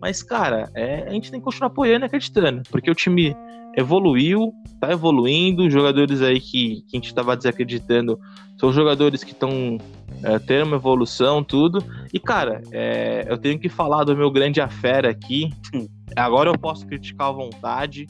Mas, 0.00 0.22
cara, 0.22 0.70
é, 0.74 1.04
a 1.08 1.10
gente 1.10 1.30
tem 1.30 1.40
que 1.40 1.44
continuar 1.44 1.68
apoiando 1.68 2.04
e 2.04 2.06
acreditando, 2.06 2.62
porque 2.70 2.90
o 2.90 2.94
time 2.94 3.36
evoluiu, 3.76 4.52
tá 4.80 4.92
evoluindo, 4.92 5.68
jogadores 5.70 6.22
aí 6.22 6.40
que, 6.40 6.82
que 6.88 6.96
a 6.96 7.00
gente 7.00 7.14
tava 7.14 7.36
desacreditando 7.36 8.18
são 8.58 8.72
jogadores 8.72 9.22
que 9.22 9.30
estão 9.30 9.78
é, 10.22 10.38
tendo 10.40 10.66
uma 10.66 10.76
evolução, 10.76 11.44
tudo. 11.44 11.82
E, 12.12 12.18
cara, 12.18 12.60
é, 12.72 13.24
eu 13.28 13.38
tenho 13.38 13.58
que 13.58 13.68
falar 13.68 14.02
do 14.02 14.16
meu 14.16 14.30
grande 14.30 14.60
afera 14.60 15.08
aqui. 15.08 15.52
Agora 16.16 16.50
eu 16.50 16.58
posso 16.58 16.84
criticar 16.84 17.28
à 17.28 17.32
vontade. 17.32 18.06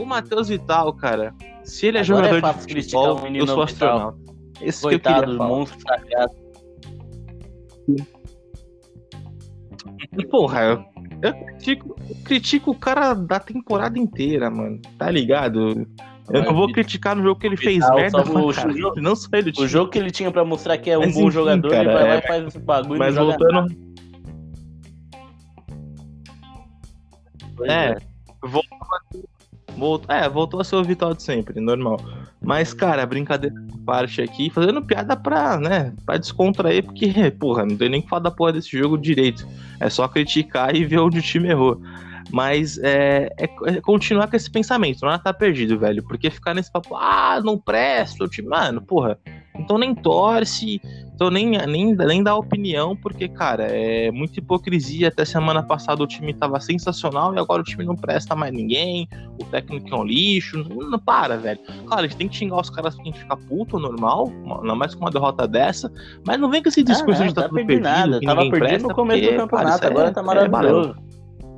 O 0.00 0.06
Matheus 0.06 0.48
Vital, 0.48 0.92
cara, 0.94 1.34
se 1.62 1.86
ele 1.86 1.98
é 1.98 2.00
Agora 2.00 2.26
é 2.26 2.30
jogador 2.30 2.40
fácil 2.40 2.66
de 2.68 2.74
futebol, 2.82 3.26
eu 3.34 3.46
sou 3.46 3.62
astronauta. 3.62 4.18
Esse 4.62 4.88
que 4.88 4.94
eu 4.94 5.00
queria 5.00 5.22
falar. 5.22 5.48
monstro 5.48 5.80
sagrado. 5.80 6.32
E, 10.18 10.26
porra, 10.26 10.62
eu, 10.62 10.84
eu 11.22 11.34
critico, 11.34 11.96
eu 12.08 12.16
critico 12.24 12.70
o 12.70 12.74
cara 12.74 13.14
da 13.14 13.38
temporada 13.38 13.98
inteira, 13.98 14.50
mano. 14.50 14.80
Tá 14.98 15.10
ligado? 15.10 15.86
Eu 16.30 16.44
não 16.44 16.54
vou 16.54 16.72
criticar 16.72 17.16
no 17.16 17.22
jogo 17.22 17.40
que 17.40 17.46
ele 17.46 17.56
fez 17.56 17.76
Vital, 17.76 17.96
merda, 17.96 18.22
o 18.22 18.52
jogo- 18.52 19.00
não 19.00 19.16
só 19.16 19.28
ele. 19.34 19.52
O 19.58 19.66
jogo 19.66 19.90
que 19.90 19.98
ele 19.98 20.10
tinha 20.10 20.30
pra 20.30 20.44
mostrar 20.44 20.78
que 20.78 20.88
é 20.90 20.96
um 20.96 21.02
Mas 21.02 21.14
bom 21.14 21.20
enfim, 21.22 21.30
jogador, 21.30 21.70
cara, 21.70 21.82
ele 21.84 21.92
vai 21.92 22.04
lá 22.08 22.14
é- 22.14 22.18
e 22.18 22.22
faz 22.26 22.46
esse 22.46 22.58
bagulho. 22.58 22.98
Mas 22.98 23.14
voltando, 23.16 23.52
nada. 23.52 23.74
Pois 27.56 27.70
É. 27.70 27.96
voltou, 28.42 28.78
voltou, 29.80 30.14
é, 30.14 30.28
voltou 30.28 30.60
a 30.60 30.64
ser 30.64 30.76
o 30.76 30.84
Vital 30.84 31.14
de 31.14 31.22
sempre, 31.22 31.58
normal. 31.60 31.98
Mas, 32.40 32.72
cara, 32.72 33.04
brincadeira 33.06 33.56
parte 33.84 34.22
aqui, 34.22 34.50
fazendo 34.50 34.82
piada 34.82 35.16
pra, 35.16 35.58
né, 35.58 35.92
pra 36.06 36.18
descontrair, 36.18 36.84
porque, 36.84 37.30
porra, 37.40 37.64
não 37.64 37.76
tem 37.76 37.88
nem 37.88 38.02
que 38.02 38.08
falar 38.08 38.22
da 38.22 38.30
porra 38.30 38.52
desse 38.52 38.78
jogo 38.78 38.96
direito. 38.96 39.46
É 39.80 39.88
só 39.88 40.06
criticar 40.06 40.76
e 40.76 40.84
ver 40.84 40.98
onde 40.98 41.18
o 41.18 41.22
time 41.22 41.48
errou. 41.48 41.80
Mas 42.32 42.78
é, 42.82 43.28
é- 43.38 43.48
é 43.66 43.80
continuar 43.80 44.28
com 44.28 44.36
esse 44.36 44.50
pensamento, 44.50 45.04
não 45.04 45.18
tá 45.18 45.32
perdido, 45.32 45.78
velho. 45.78 46.02
Porque 46.04 46.30
ficar 46.30 46.54
nesse 46.54 46.70
papo, 46.72 46.94
ah, 46.96 47.40
não 47.44 47.58
presta, 47.58 48.24
o 48.24 48.28
time. 48.28 48.48
Mano, 48.48 48.80
porra, 48.82 49.18
então 49.56 49.76
nem 49.78 49.94
torce, 49.94 50.80
então 51.14 51.30
nem, 51.30 51.50
nem, 51.66 51.94
nem 51.94 52.22
dá 52.22 52.34
opinião, 52.34 52.96
porque, 52.96 53.28
cara, 53.28 53.64
é 53.64 54.10
muita 54.10 54.38
hipocrisia. 54.38 55.08
Até 55.08 55.24
semana 55.24 55.62
passada 55.62 56.02
o 56.02 56.06
time 56.06 56.32
tava 56.32 56.58
sensacional 56.60 57.34
e 57.34 57.38
agora 57.38 57.60
o 57.60 57.64
time 57.64 57.84
não 57.84 57.94
presta 57.96 58.34
mais 58.34 58.52
ninguém, 58.52 59.08
o 59.40 59.44
técnico 59.44 59.94
é 59.94 59.98
um 59.98 60.04
lixo. 60.04 60.58
Não, 60.68 60.90
não 60.90 60.98
para, 60.98 61.36
velho. 61.36 61.60
Claro, 61.86 62.02
a 62.04 62.06
gente 62.06 62.16
tem 62.16 62.28
que 62.28 62.36
xingar 62.36 62.60
os 62.60 62.70
caras 62.70 62.94
pra 62.94 63.04
gente 63.04 63.18
ficar 63.18 63.36
puto, 63.36 63.78
normal, 63.78 64.32
ainda 64.62 64.74
mais 64.74 64.94
com 64.94 65.00
uma 65.04 65.10
derrota 65.10 65.46
dessa, 65.46 65.92
mas 66.26 66.38
não 66.38 66.50
vem 66.50 66.62
com 66.62 66.68
esse 66.68 66.82
discurso 66.82 67.22
Ah, 67.22 67.26
de 67.26 67.28
não, 67.28 67.34
tá 67.34 67.42
tá 67.42 67.48
tudo 67.48 67.56
perdido 67.56 67.82
perdido. 67.82 68.10
nada. 68.10 68.20
Tava 68.20 68.40
perdido 68.42 68.58
presta, 68.60 68.88
no 68.88 68.94
começo 68.94 69.20
porque, 69.20 69.34
do 69.36 69.40
campeonato, 69.40 69.66
cara, 69.66 69.76
isso 69.76 69.86
agora 69.86 70.08
é- 70.08 70.12
tá 70.12 70.20
é 70.20 70.24
balela. 70.24 70.48
maravilhoso. 70.48 71.09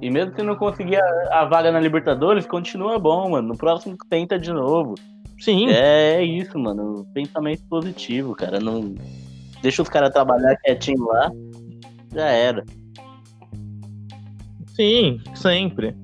E 0.02 0.10
mesmo 0.10 0.32
que 0.32 0.42
não 0.42 0.56
conseguir 0.56 0.96
a, 0.96 1.40
a 1.40 1.44
vaga 1.44 1.70
na 1.70 1.78
Libertadores, 1.78 2.44
continua 2.44 2.98
bom, 2.98 3.30
mano. 3.30 3.48
No 3.48 3.56
próximo 3.56 3.96
tenta 4.10 4.36
de 4.36 4.52
novo. 4.52 4.96
Sim, 5.38 5.68
É, 5.68 6.14
é 6.16 6.24
isso, 6.24 6.58
mano. 6.58 7.06
Pensamento 7.14 7.62
positivo, 7.68 8.34
cara. 8.34 8.58
Não 8.58 8.94
deixa 9.62 9.80
os 9.80 9.88
caras 9.88 10.10
trabalhar 10.10 10.56
quietinho 10.56 11.04
lá. 11.04 11.30
Já 12.12 12.26
era. 12.26 12.64
Sim, 14.66 15.20
sempre. 15.36 15.94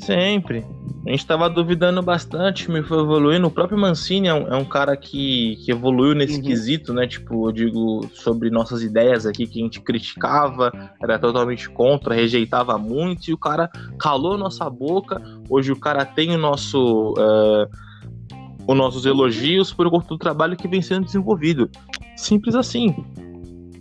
Sempre. 0.00 0.64
A 1.06 1.10
gente 1.10 1.26
tava 1.26 1.48
duvidando 1.48 2.02
bastante, 2.02 2.62
o 2.62 2.66
time 2.66 2.82
foi 2.82 3.00
evoluindo. 3.00 3.46
O 3.46 3.50
próprio 3.50 3.78
Mancini 3.78 4.28
é 4.28 4.34
um, 4.34 4.48
é 4.48 4.56
um 4.56 4.64
cara 4.64 4.96
que, 4.96 5.56
que 5.64 5.70
evoluiu 5.70 6.14
nesse 6.14 6.36
Uhum. 6.36 6.42
quesito, 6.42 6.92
né? 6.92 7.06
Tipo, 7.06 7.48
eu 7.48 7.52
digo 7.52 8.06
sobre 8.14 8.50
nossas 8.50 8.82
ideias 8.82 9.24
aqui 9.24 9.46
que 9.46 9.60
a 9.60 9.62
gente 9.64 9.80
criticava, 9.80 10.70
era 11.02 11.18
totalmente 11.18 11.68
contra, 11.70 12.14
rejeitava 12.14 12.76
muito, 12.76 13.30
e 13.30 13.32
o 13.34 13.38
cara 13.38 13.70
calou 13.98 14.36
nossa 14.36 14.68
boca. 14.68 15.22
Hoje 15.48 15.72
o 15.72 15.76
cara 15.78 16.04
tem 16.04 16.34
o 16.34 16.38
nosso. 16.38 17.14
eh, 17.18 17.68
os 18.68 18.76
nossos 18.76 19.04
elogios 19.06 19.72
por 19.72 19.90
conta 19.90 20.06
do 20.08 20.18
trabalho 20.18 20.56
que 20.56 20.68
vem 20.68 20.82
sendo 20.82 21.04
desenvolvido. 21.06 21.68
Simples 22.14 22.54
assim. 22.54 22.94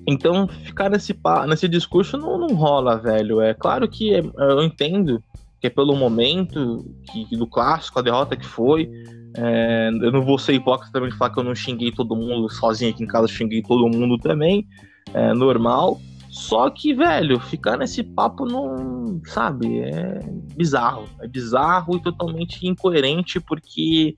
Então, 0.07 0.47
ficar 0.47 0.89
nesse, 0.89 1.15
nesse 1.47 1.67
discurso 1.67 2.17
não, 2.17 2.39
não 2.39 2.55
rola, 2.55 2.97
velho. 2.97 3.39
É 3.41 3.53
claro 3.53 3.87
que 3.87 4.15
é- 4.15 4.23
eu 4.37 4.63
entendo 4.63 5.21
que 5.59 5.67
é 5.67 5.69
pelo 5.69 5.95
momento 5.95 6.85
que, 7.11 7.35
do 7.35 7.47
clássico, 7.47 7.99
a 7.99 8.01
derrota 8.01 8.35
que 8.35 8.45
foi. 8.45 8.89
É, 9.37 9.89
eu 10.01 10.11
não 10.11 10.23
vou 10.23 10.39
ser 10.39 10.53
hipócrita 10.53 10.91
também 10.91 11.09
de 11.09 11.17
falar 11.17 11.31
que 11.31 11.39
eu 11.39 11.43
não 11.43 11.53
xinguei 11.53 11.91
todo 11.91 12.15
mundo 12.15 12.49
sozinho 12.49 12.91
aqui 12.91 13.03
em 13.03 13.07
casa, 13.07 13.27
xinguei 13.27 13.61
todo 13.61 13.87
mundo 13.87 14.17
também. 14.17 14.65
É 15.13 15.33
normal. 15.33 15.99
Só 16.29 16.69
que, 16.69 16.93
velho, 16.93 17.39
ficar 17.39 17.77
nesse 17.77 18.03
papo 18.03 18.45
não. 18.45 19.19
Sabe? 19.25 19.79
É 19.79 20.19
bizarro. 20.55 21.05
É 21.21 21.27
bizarro 21.27 21.97
e 21.97 22.01
totalmente 22.01 22.65
incoerente, 22.67 23.39
porque. 23.39 24.15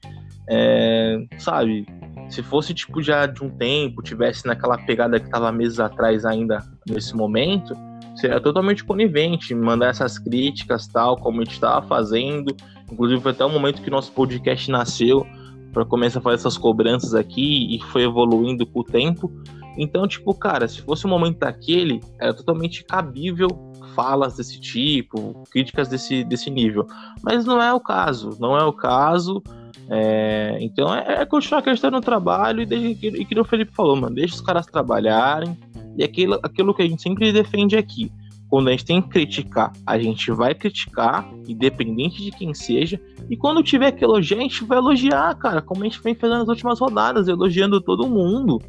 é, 0.47 1.17
sabe? 1.39 1.86
Se 2.30 2.41
fosse, 2.41 2.73
tipo, 2.73 3.01
já 3.01 3.25
de 3.25 3.43
um 3.43 3.49
tempo, 3.49 4.01
tivesse 4.01 4.45
naquela 4.45 4.77
pegada 4.77 5.19
que 5.19 5.30
tava 5.30 5.51
meses 5.51 5.80
atrás 5.80 6.23
ainda 6.25 6.63
nesse 6.88 7.13
momento, 7.15 7.73
seria 8.15 8.39
totalmente 8.39 8.84
conivente, 8.84 9.54
mandar 9.56 9.88
essas 9.88 10.17
críticas, 10.17 10.88
tal, 10.88 11.17
como 11.17 11.41
a 11.41 11.43
gente 11.43 11.60
tava 11.60 11.86
fazendo. 11.88 12.56
Inclusive, 12.91 13.21
foi 13.21 13.32
até 13.32 13.45
o 13.45 13.50
momento 13.50 13.82
que 13.82 13.89
nosso 13.89 14.12
podcast 14.12 14.69
nasceu 14.69 15.26
para 15.71 15.86
começar 15.86 16.19
a 16.19 16.21
fazer 16.21 16.36
essas 16.36 16.58
cobranças 16.58 17.13
aqui 17.13 17.76
e 17.76 17.80
foi 17.91 18.04
evoluindo 18.04 18.65
com 18.65 18.82
o 18.82 18.84
tempo. 18.84 19.32
Então, 19.78 20.08
tipo, 20.08 20.34
cara, 20.34 20.67
se 20.67 20.82
fosse 20.82 21.06
o 21.06 21.10
momento 21.10 21.39
daquele, 21.39 22.02
era 22.19 22.34
totalmente 22.34 22.84
cabível 22.84 23.47
falas 23.95 24.36
desse 24.36 24.60
tipo, 24.60 25.43
críticas 25.52 25.88
desse, 25.88 26.24
desse 26.24 26.50
nível. 26.50 26.86
Mas 27.21 27.45
não 27.45 27.62
é 27.62 27.74
o 27.74 27.80
caso, 27.80 28.38
não 28.39 28.58
é 28.58 28.63
o 28.63 28.74
caso. 28.74 29.41
É, 29.89 30.58
então 30.62 30.93
é, 30.93 31.21
é 31.21 31.26
continuar 31.26 31.60
acreditando 31.60 31.97
no 31.97 32.02
trabalho 32.02 32.62
e, 32.62 32.65
deixa, 32.65 33.08
e 33.08 33.26
que 33.26 33.38
o 33.39 33.43
Felipe 33.43 33.74
falou, 33.74 33.95
mano, 33.95 34.15
deixa 34.15 34.36
os 34.36 34.41
caras 34.41 34.65
trabalharem. 34.65 35.58
E 35.97 36.04
aquilo, 36.04 36.39
aquilo 36.43 36.73
que 36.73 36.82
a 36.82 36.88
gente 36.88 37.01
sempre 37.01 37.32
defende 37.32 37.77
aqui. 37.77 38.12
Quando 38.49 38.67
a 38.67 38.71
gente 38.71 38.86
tem 38.86 39.01
que 39.01 39.08
criticar, 39.08 39.71
a 39.86 39.97
gente 39.97 40.30
vai 40.30 40.54
criticar, 40.54 41.32
independente 41.47 42.21
de 42.21 42.32
quem 42.32 42.54
seja. 42.54 42.99
E 43.30 43.38
quando 43.38 43.63
tiver 43.63 43.93
que 43.93 44.04
elogiar, 44.04 44.39
a 44.39 44.41
gente 44.41 44.65
vai 44.65 44.77
elogiar, 44.77 45.34
cara, 45.36 45.62
como 45.62 45.82
a 45.82 45.86
gente 45.86 46.01
vem 46.04 46.13
fazendo 46.13 46.39
nas 46.39 46.49
últimas 46.49 46.77
rodadas, 46.77 47.30
elogiando 47.30 47.80
todo 47.80 48.10
mundo, 48.10 48.60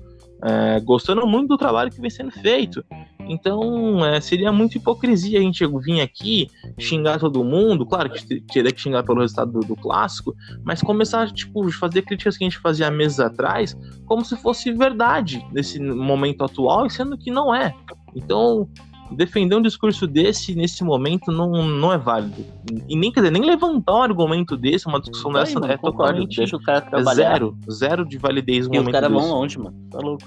é, 0.44 0.81
gostando 0.81 1.26
muito 1.26 1.48
do 1.48 1.57
trabalho 1.57 1.90
que 1.90 2.00
vem 2.00 2.11
sendo 2.11 2.33
feito. 2.33 2.85
Então, 3.28 4.05
é, 4.05 4.20
seria 4.20 4.52
muita 4.52 4.76
hipocrisia 4.76 5.38
a 5.38 5.42
gente 5.42 5.64
vir 5.81 6.00
aqui 6.00 6.48
xingar 6.78 7.18
todo 7.18 7.44
mundo, 7.44 7.87
claro 7.87 8.11
que 8.11 8.40
teria 8.40 8.72
que 8.72 8.81
xingar 8.81 9.05
pelo 9.05 9.20
resultado 9.20 9.52
do, 9.52 9.61
do 9.61 9.76
clássico, 9.76 10.35
mas 10.64 10.83
começar 10.83 11.31
tipo 11.33 11.70
fazer 11.70 12.02
críticas 12.02 12.37
que 12.37 12.44
a 12.44 12.48
gente 12.48 12.59
fazia 12.59 12.90
meses 12.90 13.20
atrás, 13.20 13.76
como 14.07 14.24
se 14.24 14.37
fosse 14.37 14.72
verdade 14.72 15.46
nesse 15.52 15.81
momento 15.81 16.42
atual, 16.44 16.90
sendo 16.90 17.16
que 17.16 17.31
não 17.31 17.55
é. 17.55 17.74
Então, 18.14 18.68
defender 19.16 19.55
um 19.57 19.62
discurso 19.62 20.07
desse 20.07 20.55
nesse 20.55 20.83
momento 20.85 21.31
não, 21.31 21.51
não 21.66 21.92
é 21.92 21.98
válido. 21.98 22.44
E 22.88 22.96
nem, 22.96 23.11
quer 23.12 23.20
dizer, 23.20 23.33
nem 23.33 23.44
levantar 23.44 23.94
um 23.94 24.03
argumento 24.03 24.57
desse, 24.57 24.87
uma 24.87 25.01
discussão 25.01 25.31
Aí, 25.31 25.44
dessa, 25.44 25.61
mano, 25.61 25.72
é 25.72 25.77
totalmente 25.77 26.37
Deixa 26.37 26.57
o 26.57 26.62
cara 26.62 26.79
é 26.79 26.81
trabalhar. 26.83 27.14
zero, 27.14 27.57
zero 27.70 28.05
de 28.05 28.18
validez 28.18 28.66
no 28.68 28.75
E 28.75 28.79
os 28.79 28.83
momento 28.85 28.92
caras 28.92 29.11
vão 29.12 29.31
longe, 29.31 29.59
mano. 29.59 29.77
Tá 29.90 29.98
louco. 29.98 30.22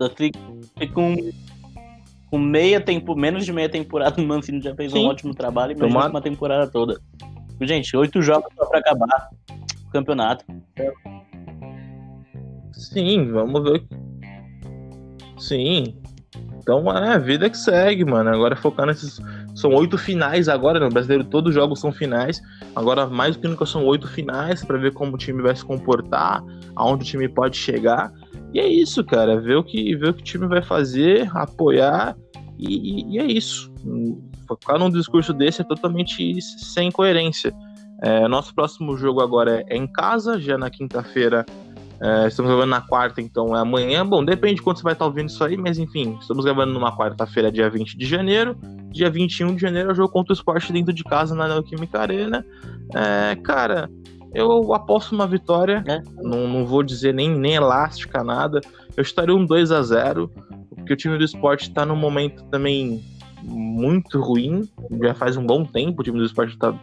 Só 0.00 0.08
fica 0.10 0.38
fica 0.78 0.92
com, 0.94 1.16
com 2.30 2.38
meia 2.38 2.80
tempo, 2.80 3.14
menos 3.14 3.44
de 3.44 3.52
meia 3.52 3.68
temporada, 3.68 4.20
o 4.22 4.26
Mancini 4.26 4.60
já 4.60 4.74
fez 4.74 4.92
Sim. 4.92 5.04
um 5.04 5.08
ótimo 5.08 5.34
trabalho. 5.34 5.72
Imagina 5.72 5.88
Tomara- 5.88 6.10
uma 6.10 6.20
temporada 6.22 6.66
toda. 6.70 7.00
Gente, 7.60 7.96
oito 7.96 8.20
jogos 8.22 8.52
só 8.56 8.66
pra 8.66 8.80
acabar 8.80 9.28
o 9.86 9.90
campeonato. 9.90 10.44
Sim, 12.72 13.30
vamos 13.30 13.62
ver. 13.62 13.84
Sim. 15.38 15.94
Então 16.62 16.88
é 16.96 17.14
a 17.14 17.18
vida 17.18 17.50
que 17.50 17.56
segue, 17.58 18.04
mano. 18.04 18.30
Agora 18.30 18.54
focar 18.56 18.86
nesses. 18.86 19.20
São 19.54 19.72
oito 19.74 19.98
finais 19.98 20.48
agora, 20.48 20.78
no 20.80 20.88
brasileiro 20.88 21.24
todos 21.24 21.50
os 21.50 21.54
jogos 21.54 21.80
são 21.80 21.92
finais. 21.92 22.40
Agora, 22.74 23.06
mais 23.06 23.36
do 23.36 23.42
que 23.42 23.48
nunca, 23.48 23.66
são 23.66 23.84
oito 23.84 24.06
finais 24.08 24.64
pra 24.64 24.78
ver 24.78 24.92
como 24.94 25.14
o 25.14 25.18
time 25.18 25.42
vai 25.42 25.54
se 25.54 25.64
comportar, 25.64 26.42
aonde 26.76 27.02
o 27.02 27.06
time 27.06 27.28
pode 27.28 27.56
chegar. 27.56 28.12
E 28.54 28.60
é 28.60 28.66
isso, 28.66 29.04
cara. 29.04 29.40
Ver 29.40 29.56
o 29.56 29.64
que, 29.64 29.94
ver 29.96 30.10
o 30.10 30.14
que 30.14 30.20
o 30.22 30.24
time 30.24 30.46
vai 30.46 30.62
fazer, 30.62 31.28
apoiar, 31.34 32.16
e, 32.58 33.00
e- 33.02 33.14
e 33.14 33.18
é 33.18 33.24
isso. 33.26 33.72
Focar 34.46 34.78
num 34.78 34.90
discurso 34.90 35.32
desse 35.32 35.62
é 35.62 35.64
totalmente 35.64 36.40
sem 36.40 36.90
coerência. 36.90 37.52
É, 38.02 38.26
nosso 38.26 38.54
próximo 38.54 38.96
jogo 38.96 39.20
agora 39.20 39.64
é 39.68 39.76
em 39.76 39.86
casa, 39.86 40.38
já 40.40 40.56
na 40.58 40.68
quinta-feira. 40.70 41.44
É, 42.02 42.26
estamos 42.26 42.50
gravando 42.50 42.70
na 42.70 42.80
quarta, 42.80 43.20
então 43.20 43.56
é 43.56 43.60
amanhã. 43.60 44.04
Bom, 44.04 44.24
depende 44.24 44.56
de 44.56 44.62
quando 44.62 44.78
você 44.78 44.82
vai 44.82 44.92
estar 44.92 45.04
ouvindo 45.04 45.28
isso 45.28 45.42
aí, 45.44 45.56
mas 45.56 45.78
enfim, 45.78 46.18
estamos 46.20 46.44
gravando 46.44 46.72
numa 46.72 46.96
quarta-feira, 46.96 47.52
dia 47.52 47.70
20 47.70 47.96
de 47.96 48.06
janeiro. 48.06 48.56
Dia 48.90 49.08
21 49.08 49.54
de 49.54 49.62
janeiro 49.62 49.90
é 49.90 49.92
o 49.92 49.94
jogo 49.94 50.12
contra 50.12 50.32
o 50.32 50.36
esporte 50.36 50.72
dentro 50.72 50.92
de 50.92 51.04
casa 51.04 51.34
na 51.34 51.46
Neoquímica 51.46 52.00
Arena. 52.00 52.44
É, 52.92 53.36
cara, 53.36 53.88
eu 54.34 54.74
aposto 54.74 55.12
uma 55.14 55.28
vitória. 55.28 55.84
É. 55.86 56.02
Não, 56.16 56.48
não 56.48 56.66
vou 56.66 56.82
dizer 56.82 57.14
nem, 57.14 57.30
nem 57.30 57.54
elástica, 57.54 58.24
nada. 58.24 58.60
Eu 58.96 59.02
estaria 59.02 59.34
um 59.34 59.46
2 59.46 59.70
a 59.70 59.82
0 59.82 60.28
porque 60.74 60.94
o 60.94 60.96
time 60.96 61.16
do 61.16 61.24
esporte 61.24 61.68
está 61.68 61.86
num 61.86 61.94
momento 61.94 62.42
também 62.50 63.00
muito 63.44 64.20
ruim. 64.20 64.68
Já 65.02 65.14
faz 65.14 65.36
um 65.36 65.46
bom 65.46 65.64
tempo 65.64 66.00
o 66.00 66.04
time 66.04 66.18
do 66.18 66.24
esporte 66.24 66.54
está 66.54 66.74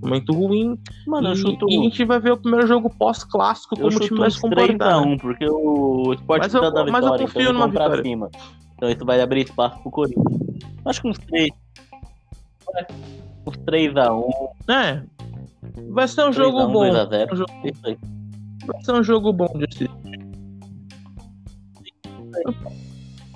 momento 0.00 0.32
ruim. 0.32 0.78
Mano, 1.06 1.28
eu 1.28 1.32
e, 1.32 1.36
chuto. 1.36 1.66
e 1.68 1.78
a 1.78 1.82
gente 1.82 2.04
vai 2.04 2.20
ver 2.20 2.32
o 2.32 2.36
primeiro 2.36 2.66
jogo 2.66 2.88
pós-clássico 2.98 3.76
como 3.76 3.88
o 3.88 4.00
time 4.00 4.18
vai 4.18 4.30
se 4.30 4.40
comportar. 4.40 5.02
3x1, 5.02 5.18
porque 5.20 5.46
o 5.48 6.14
Sport 6.14 6.42
Mas 6.42 6.54
eu- 6.54 6.60
tá 6.60 6.70
da 6.70 6.84
mas 6.84 6.86
eu 6.86 6.94
vitória, 7.12 7.26
confio 7.26 7.40
então 7.42 7.52
numa 7.52 7.68
vitória. 7.68 8.02
cima. 8.02 8.30
Então 8.76 8.88
isso 8.90 9.04
vai 9.04 9.20
abrir 9.20 9.44
espaço 9.44 9.80
pro 9.82 9.90
Corinthians. 9.90 10.38
Acho 10.84 11.02
que 11.02 11.08
uns 11.08 11.18
3. 11.18 11.50
Uns 13.46 13.56
3x1, 13.66 14.50
É. 14.68 15.02
Vai 15.90 16.06
ser 16.08 16.28
um 16.28 16.32
jogo 16.32 16.58
3x1, 16.58 16.72
bom. 16.72 16.84
2x0. 16.84 17.32
Um 17.32 17.36
jogo-. 17.36 17.52
Vai 18.66 18.82
ser 18.84 18.92
um 18.92 19.02
jogo 19.02 19.32
bom 19.32 19.46
de 19.56 19.64
assistir. 19.64 19.90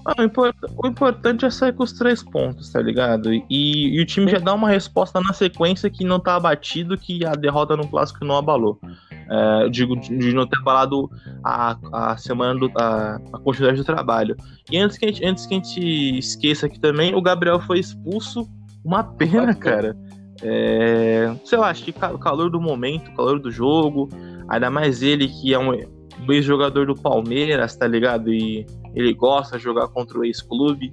Ah, 0.04 0.14
o, 0.18 0.22
import- 0.24 0.56
o 0.76 0.86
importante 0.86 1.44
é 1.44 1.50
sair 1.50 1.72
com 1.72 1.84
os 1.84 1.92
três 1.92 2.22
pontos, 2.22 2.70
tá 2.72 2.80
ligado? 2.80 3.32
E, 3.32 3.44
e 3.48 4.00
o 4.00 4.04
time 4.04 4.30
já 4.30 4.38
dá 4.38 4.52
uma 4.52 4.68
resposta 4.68 5.20
na 5.20 5.32
sequência 5.32 5.88
que 5.88 6.04
não 6.04 6.18
tá 6.18 6.34
abatido, 6.34 6.98
que 6.98 7.24
a 7.24 7.32
derrota 7.32 7.76
no 7.76 7.86
clássico 7.86 8.24
não 8.24 8.36
abalou. 8.36 8.80
É, 9.30 9.64
eu 9.64 9.70
digo 9.70 9.96
de 9.96 10.34
não 10.34 10.46
ter 10.46 10.58
abalado 10.58 11.08
a, 11.44 11.76
a 11.92 12.16
semana 12.16 12.58
do. 12.58 12.70
A, 12.76 13.20
a 13.32 13.38
continuidade 13.38 13.78
do 13.78 13.84
trabalho. 13.84 14.36
E 14.70 14.76
antes 14.76 14.98
que, 14.98 15.04
a 15.04 15.08
gente, 15.08 15.24
antes 15.24 15.46
que 15.46 15.54
a 15.54 15.56
gente 15.58 16.18
esqueça 16.18 16.66
aqui 16.66 16.80
também, 16.80 17.14
o 17.14 17.22
Gabriel 17.22 17.60
foi 17.60 17.78
expulso. 17.78 18.48
Uma 18.84 19.04
pena, 19.04 19.54
cara. 19.54 19.96
É, 20.42 21.32
sei 21.44 21.56
lá, 21.56 21.70
acho 21.70 21.84
que 21.84 21.90
o 21.92 22.18
calor 22.18 22.50
do 22.50 22.60
momento, 22.60 23.08
o 23.10 23.14
calor 23.14 23.38
do 23.38 23.50
jogo, 23.52 24.08
ainda 24.48 24.68
mais 24.68 25.00
ele 25.02 25.28
que 25.28 25.54
é 25.54 25.58
um 25.58 25.72
um 26.20 26.32
ex-jogador 26.32 26.86
do 26.86 26.94
Palmeiras, 26.94 27.74
tá 27.74 27.86
ligado? 27.86 28.32
E 28.32 28.66
ele 28.94 29.12
gosta 29.14 29.56
de 29.56 29.64
jogar 29.64 29.88
contra 29.88 30.18
o 30.18 30.24
ex-clube. 30.24 30.92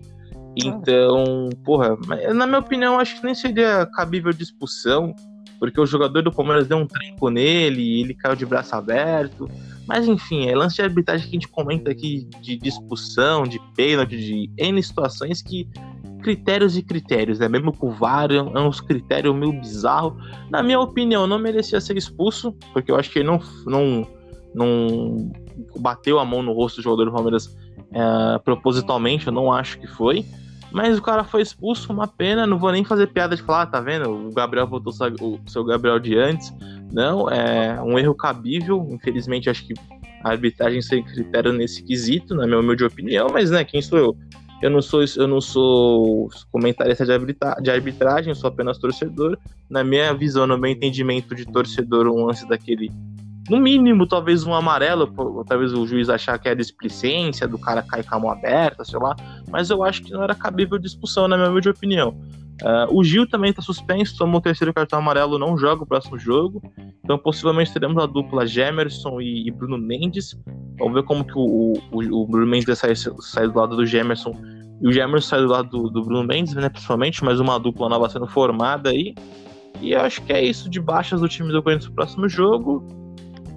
Então, 0.55 1.49
porra, 1.63 1.97
na 2.33 2.45
minha 2.45 2.59
opinião, 2.59 2.99
acho 2.99 3.19
que 3.19 3.25
nem 3.25 3.35
seria 3.35 3.85
cabível 3.93 4.33
de 4.33 4.43
expulsão, 4.43 5.15
porque 5.59 5.79
o 5.79 5.85
jogador 5.85 6.21
do 6.21 6.31
Palmeiras 6.31 6.67
deu 6.67 6.77
um 6.77 6.87
tranco 6.87 7.29
nele 7.29 8.01
ele 8.01 8.13
caiu 8.13 8.35
de 8.35 8.45
braço 8.45 8.75
aberto. 8.75 9.49
Mas 9.87 10.07
enfim, 10.07 10.47
é 10.47 10.55
lance 10.55 10.75
de 10.75 10.83
arbitragem 10.83 11.27
que 11.27 11.35
a 11.35 11.39
gente 11.39 11.47
comenta 11.47 11.89
aqui 11.91 12.27
de 12.41 12.55
discussão, 12.57 13.43
de 13.43 13.59
pênalti, 13.75 14.17
de 14.17 14.51
N 14.57 14.81
situações 14.81 15.41
que. 15.41 15.67
Critérios 16.21 16.77
e 16.77 16.83
critérios, 16.83 17.39
né? 17.39 17.47
Mesmo 17.47 17.71
com 17.71 17.87
o 17.87 17.91
VAR, 17.93 18.29
é 18.29 18.59
uns 18.59 18.81
critérios 18.81 19.33
meio 19.33 19.53
bizarros. 19.53 20.21
Na 20.49 20.61
minha 20.61 20.77
opinião, 20.77 21.25
não 21.25 21.39
merecia 21.39 21.79
ser 21.79 21.95
expulso, 21.95 22.53
porque 22.73 22.91
eu 22.91 22.97
acho 22.97 23.09
que 23.09 23.19
ele 23.19 23.27
não, 23.29 23.39
não, 23.65 24.05
não 24.53 25.31
bateu 25.77 26.19
a 26.19 26.25
mão 26.25 26.43
no 26.43 26.51
rosto 26.51 26.81
do 26.81 26.83
jogador 26.83 27.05
do 27.05 27.13
Palmeiras 27.13 27.57
é, 27.91 28.39
propositalmente, 28.39 29.27
eu 29.27 29.33
não 29.33 29.51
acho 29.51 29.79
que 29.79 29.87
foi. 29.87 30.25
Mas 30.71 30.97
o 30.97 31.01
cara 31.01 31.23
foi 31.23 31.41
expulso, 31.41 31.91
uma 31.91 32.07
pena. 32.07 32.45
Não 32.45 32.59
vou 32.59 32.71
nem 32.71 32.83
fazer 32.83 33.07
piada 33.07 33.35
de 33.35 33.41
falar, 33.41 33.63
ah, 33.63 33.65
tá 33.65 33.81
vendo? 33.81 34.09
O 34.09 34.31
Gabriel 34.31 34.67
voltou 34.67 34.93
o 35.19 35.39
seu 35.49 35.63
Gabriel 35.63 35.99
de 35.99 36.17
antes. 36.17 36.53
Não, 36.91 37.29
é 37.29 37.81
um 37.81 37.97
erro 37.97 38.13
cabível. 38.13 38.87
Infelizmente, 38.91 39.49
acho 39.49 39.65
que 39.65 39.73
a 40.23 40.29
arbitragem 40.29 40.81
sem 40.81 41.03
critério 41.03 41.53
nesse 41.53 41.81
quesito, 41.81 42.35
na 42.35 42.45
minha 42.45 42.59
humilde 42.59 42.83
opinião, 42.83 43.29
mas 43.31 43.49
né, 43.49 43.63
quem 43.63 43.81
sou 43.81 43.97
eu? 43.97 44.17
Eu 44.61 44.69
não 44.69 44.81
sou, 44.81 45.01
eu 45.15 45.27
não 45.27 45.39
sou 45.39 46.29
comentarista 46.51 47.05
de, 47.05 47.13
arbitra, 47.13 47.55
de 47.61 47.71
arbitragem, 47.71 48.29
eu 48.29 48.35
sou 48.35 48.49
apenas 48.49 48.77
torcedor. 48.77 49.37
Na 49.69 49.85
minha 49.85 50.13
visão, 50.13 50.45
no 50.45 50.57
meu 50.57 50.69
entendimento 50.69 51.33
de 51.33 51.45
torcedor, 51.45 52.07
um 52.07 52.25
lance 52.25 52.47
daquele 52.47 52.91
no 53.49 53.59
mínimo, 53.59 54.05
talvez 54.05 54.45
um 54.45 54.53
amarelo, 54.53 55.07
talvez 55.47 55.73
o 55.73 55.85
juiz 55.87 56.09
achar 56.09 56.37
que 56.37 56.47
é 56.47 56.53
displicência, 56.53 57.47
do 57.47 57.57
cara 57.57 57.81
cair 57.81 58.05
com 58.05 58.15
a 58.15 58.19
mão 58.19 58.31
aberta, 58.31 58.85
sei 58.85 58.99
lá, 58.99 59.15
mas 59.49 59.69
eu 59.69 59.83
acho 59.83 60.03
que 60.03 60.11
não 60.11 60.23
era 60.23 60.35
cabível 60.35 60.77
de 60.77 60.87
expulsão, 60.87 61.27
na 61.27 61.35
minha 61.35 61.71
opinião. 61.71 62.15
Uh, 62.61 62.93
o 62.93 63.03
Gil 63.03 63.27
também 63.27 63.53
tá 63.53 63.61
suspenso, 63.61 64.17
tomou 64.17 64.39
o 64.39 64.41
terceiro 64.41 64.73
cartão 64.73 64.99
amarelo, 64.99 65.39
não 65.39 65.57
joga 65.57 65.83
o 65.83 65.85
próximo 65.85 66.19
jogo, 66.19 66.61
então 67.03 67.17
possivelmente 67.17 67.71
teremos 67.71 68.03
a 68.03 68.05
dupla 68.05 68.45
Gemerson 68.45 69.21
e, 69.21 69.47
e 69.47 69.51
Bruno 69.51 69.77
Mendes. 69.77 70.37
Vamos 70.77 70.93
ver 70.93 71.03
como 71.03 71.23
que 71.23 71.37
o, 71.37 71.73
o, 71.91 72.21
o 72.21 72.27
Bruno 72.27 72.45
Mendes 72.45 72.65
vai 72.65 72.95
sair, 72.95 73.47
do 73.47 73.57
lado 73.57 73.77
do 73.77 73.85
Gemerson 73.85 74.33
e 74.81 74.87
o 74.87 74.91
Gemerson 74.91 75.27
sai 75.27 75.39
do 75.39 75.47
lado 75.47 75.69
do, 75.69 75.89
do 75.89 76.03
Bruno 76.03 76.23
Mendes, 76.23 76.53
né, 76.53 76.67
principalmente, 76.67 77.23
mais 77.23 77.39
uma 77.39 77.57
dupla 77.57 77.87
nova 77.87 78.09
sendo 78.09 78.27
formada 78.27 78.89
aí. 78.89 79.15
E 79.81 79.93
eu 79.93 80.01
acho 80.01 80.21
que 80.23 80.33
é 80.33 80.43
isso 80.43 80.69
de 80.69 80.81
baixas 80.81 81.21
do 81.21 81.29
time 81.29 81.51
do 81.53 81.63
Corinthians 81.63 81.89
no 81.89 81.95
próximo 81.95 82.27
jogo 82.27 82.98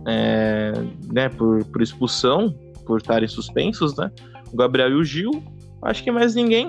é, 0.07 0.73
né, 1.13 1.29
por, 1.29 1.65
por 1.67 1.83
expulsão, 1.83 2.55
por 2.87 2.99
estarem 2.99 3.29
suspensos, 3.29 3.97
né? 3.97 4.11
O 4.53 4.57
Gabriel 4.57 4.91
e 4.91 4.95
o 4.95 5.05
Gil, 5.05 5.43
acho 5.83 6.03
que 6.03 6.11
mais 6.11 6.35
ninguém. 6.35 6.69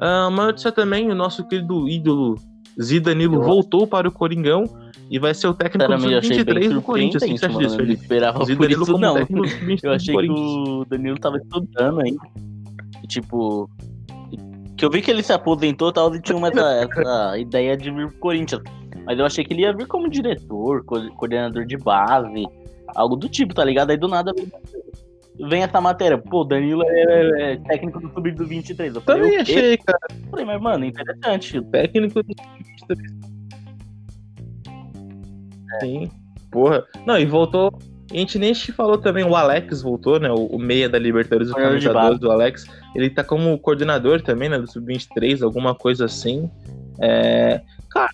Uh, 0.00 0.28
uma 0.28 0.46
notícia 0.46 0.70
também, 0.70 1.10
o 1.10 1.14
nosso 1.14 1.46
querido 1.48 1.88
ídolo 1.88 2.36
Zidanilo 2.80 3.42
voltou 3.42 3.86
para 3.86 4.08
o 4.08 4.12
Coringão 4.12 4.64
e 5.10 5.18
vai 5.18 5.34
ser 5.34 5.48
o 5.48 5.54
técnico 5.54 5.90
do 5.90 6.00
Sub-23 6.00 6.72
do 6.72 6.82
Corinthians. 6.82 7.22
Assim, 7.22 7.36
mano, 7.40 7.58
disso, 7.58 7.76
Felipe? 7.76 8.02
esperava 8.02 8.38
por 8.38 8.70
isso, 8.70 8.98
não. 8.98 9.16
Eu 9.82 9.92
achei 9.92 10.14
que 10.16 10.30
o 10.30 10.84
Danilo 10.84 11.18
tava 11.18 11.38
estudando 11.38 12.00
ainda. 12.00 12.20
E, 13.02 13.06
tipo, 13.06 13.68
que 14.76 14.84
eu 14.84 14.90
vi 14.90 15.02
que 15.02 15.10
ele 15.10 15.22
se 15.22 15.32
aposentou 15.32 15.90
e 15.90 15.92
tal, 15.92 16.14
e 16.14 16.20
tinha 16.20 16.38
essa, 16.46 16.88
essa 17.00 17.38
ideia 17.38 17.76
de 17.76 17.90
vir 17.90 18.08
pro 18.08 18.18
Corinthians. 18.18 18.62
Mas 19.04 19.18
eu 19.18 19.24
achei 19.24 19.44
que 19.44 19.54
ele 19.54 19.62
ia 19.62 19.72
vir 19.72 19.86
como 19.86 20.08
diretor, 20.08 20.84
coordenador 20.84 21.64
de 21.64 21.76
base, 21.78 22.46
algo 22.94 23.16
do 23.16 23.28
tipo, 23.28 23.54
tá 23.54 23.64
ligado? 23.64 23.90
Aí 23.90 23.96
do 23.96 24.08
nada 24.08 24.32
vem 25.48 25.62
essa 25.62 25.80
matéria. 25.80 26.18
Pô, 26.18 26.44
Danilo 26.44 26.82
é, 26.84 27.52
é 27.52 27.56
técnico 27.56 28.00
do 28.00 28.08
Clube 28.10 28.32
do 28.32 28.46
23. 28.46 28.94
Eu 28.94 29.00
falei, 29.00 29.22
Também 29.22 29.38
achei, 29.38 29.76
cara. 29.78 29.98
Eu 30.10 30.30
falei, 30.30 30.44
mas 30.44 30.60
mano, 30.60 30.84
interessante. 30.84 31.60
Técnico 31.62 32.22
do 32.22 32.34
23. 32.88 33.28
É. 35.70 35.80
Sim. 35.80 36.10
Porra. 36.50 36.84
Não, 37.06 37.18
e 37.18 37.26
voltou. 37.26 37.72
A 38.10 38.16
gente 38.16 38.38
nem 38.38 38.54
te 38.54 38.72
falou 38.72 38.96
também, 38.96 39.22
o 39.22 39.36
Alex 39.36 39.82
voltou, 39.82 40.18
né? 40.18 40.30
O, 40.30 40.46
o 40.46 40.58
meia 40.58 40.88
da 40.88 40.98
Libertadores, 40.98 41.50
o 41.50 41.54
camisa 41.54 41.92
12 41.92 42.18
do 42.18 42.30
Alex. 42.30 42.64
Ele 42.94 43.10
tá 43.10 43.22
como 43.22 43.58
coordenador 43.58 44.22
também, 44.22 44.48
né? 44.48 44.58
Do 44.58 44.66
Sub-23, 44.66 45.42
alguma 45.42 45.74
coisa 45.74 46.06
assim. 46.06 46.50
É. 47.00 47.60
Cara, 47.90 48.10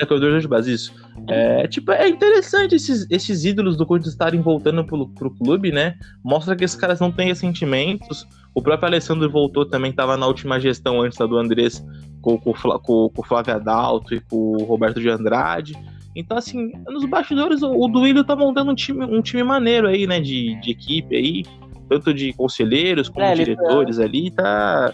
é 0.00 0.06
coordenador 0.06 0.40
de 0.40 0.48
base, 0.48 0.72
isso. 0.72 0.94
É, 1.28 1.66
tipo, 1.68 1.92
é 1.92 2.08
interessante 2.08 2.74
esses, 2.74 3.06
esses 3.10 3.44
ídolos 3.44 3.76
do 3.76 3.86
Corinthians 3.86 4.12
estarem 4.12 4.40
voltando 4.40 4.84
pro, 4.84 5.08
pro 5.08 5.30
clube, 5.30 5.70
né? 5.70 5.96
Mostra 6.22 6.56
que 6.56 6.64
esses 6.64 6.76
caras 6.76 7.00
não 7.00 7.10
têm 7.10 7.28
ressentimentos. 7.28 8.26
O 8.54 8.60
próprio 8.60 8.88
Alessandro 8.88 9.30
voltou 9.30 9.64
também, 9.64 9.90
estava 9.90 10.16
na 10.16 10.26
última 10.26 10.60
gestão 10.60 11.00
antes 11.00 11.16
da 11.18 11.26
do 11.26 11.36
Andrés, 11.36 11.84
com, 12.20 12.38
com, 12.38 12.52
com, 12.52 13.08
com 13.08 13.12
o 13.16 13.24
Flávio 13.24 13.54
Adalto 13.54 14.14
e 14.14 14.20
com 14.20 14.56
o 14.56 14.64
Roberto 14.64 15.00
de 15.00 15.08
Andrade. 15.08 15.74
Então, 16.16 16.36
assim, 16.36 16.72
nos 16.88 17.04
bastidores, 17.04 17.62
o, 17.62 17.72
o 17.72 17.88
Duílio 17.88 18.22
tá 18.22 18.36
montando 18.36 18.70
um 18.70 18.74
time, 18.74 19.04
um 19.04 19.22
time 19.22 19.42
maneiro 19.42 19.88
aí, 19.88 20.06
né? 20.06 20.20
De, 20.20 20.60
de 20.60 20.70
equipe 20.70 21.16
aí, 21.16 21.44
tanto 21.88 22.12
de 22.12 22.32
conselheiros 22.32 23.08
como 23.08 23.24
É, 23.24 23.34
diretores 23.34 23.98
ali, 23.98 24.30
tá. 24.30 24.92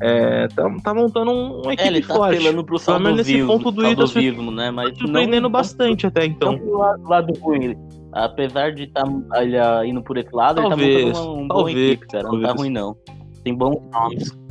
É, 0.00 0.48
tá, 0.48 0.68
tá 0.82 0.94
montando 0.94 1.30
um, 1.30 1.60
uma 1.60 1.70
É, 1.70 1.74
equipe 1.74 1.88
ele 1.88 2.00
tá 2.02 2.14
forte. 2.14 2.34
apelando 2.36 2.64
pro 2.64 2.78
saudosismo, 2.78 3.46
ponto 3.46 3.70
do 3.70 3.82
saudosismo, 3.82 4.50
né? 4.50 4.70
Mas 4.70 4.96
surpreendendo 4.98 5.48
bastante 5.48 6.06
até 6.06 6.24
então. 6.24 6.56
Não 6.56 6.78
lado, 6.78 7.08
lado 7.08 7.38
ruim. 7.40 7.76
Apesar 8.12 8.72
de 8.72 8.84
estar 8.84 9.04
tá, 9.04 9.86
indo 9.86 10.02
por 10.02 10.18
esse 10.18 10.34
lado, 10.34 10.60
Talvez, 10.60 10.88
ele 10.88 11.12
tá 11.12 11.18
montando 11.18 11.34
uma, 11.34 11.48
boa 11.48 11.64
talvez, 11.64 11.90
equipe, 11.90 12.06
cara. 12.08 12.24
Não 12.24 12.32
tá 12.32 12.48
talvez. 12.48 12.60
ruim, 12.60 12.70
não. 12.70 12.96
Tem 13.42 13.54
bons 13.54 13.80
nomes. 13.90 14.42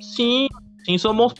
Sim, 0.00 0.48
sim, 0.84 0.98
são 0.98 1.14
bons, 1.14 1.34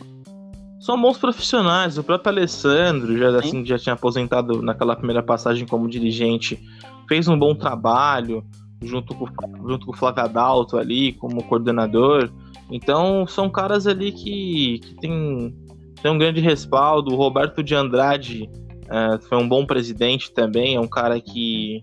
são 0.80 1.00
bons 1.00 1.18
profissionais. 1.18 1.98
O 1.98 2.04
próprio 2.04 2.32
Alessandro, 2.32 3.16
já, 3.16 3.38
assim, 3.38 3.64
já 3.64 3.78
tinha 3.78 3.94
aposentado 3.94 4.62
naquela 4.62 4.94
primeira 4.94 5.22
passagem 5.22 5.66
como 5.66 5.88
dirigente, 5.88 6.62
fez 7.08 7.26
um 7.28 7.38
bom 7.38 7.54
trabalho 7.54 8.44
junto 8.82 9.14
com, 9.14 9.26
junto 9.68 9.86
com 9.86 9.92
o 9.92 9.96
Flávio 9.96 10.24
Adalto 10.24 10.76
ali, 10.76 11.12
como 11.12 11.44
coordenador. 11.44 12.30
Então, 12.70 13.26
são 13.26 13.48
caras 13.48 13.86
ali 13.86 14.12
que, 14.12 14.80
que 14.80 14.94
tem, 14.96 15.54
tem 16.02 16.10
um 16.10 16.18
grande 16.18 16.40
respaldo. 16.40 17.12
O 17.12 17.16
Roberto 17.16 17.62
de 17.62 17.74
Andrade 17.74 18.50
é, 18.88 19.18
foi 19.18 19.38
um 19.38 19.48
bom 19.48 19.64
presidente 19.64 20.32
também, 20.32 20.76
é 20.76 20.80
um 20.80 20.88
cara 20.88 21.20
que 21.20 21.80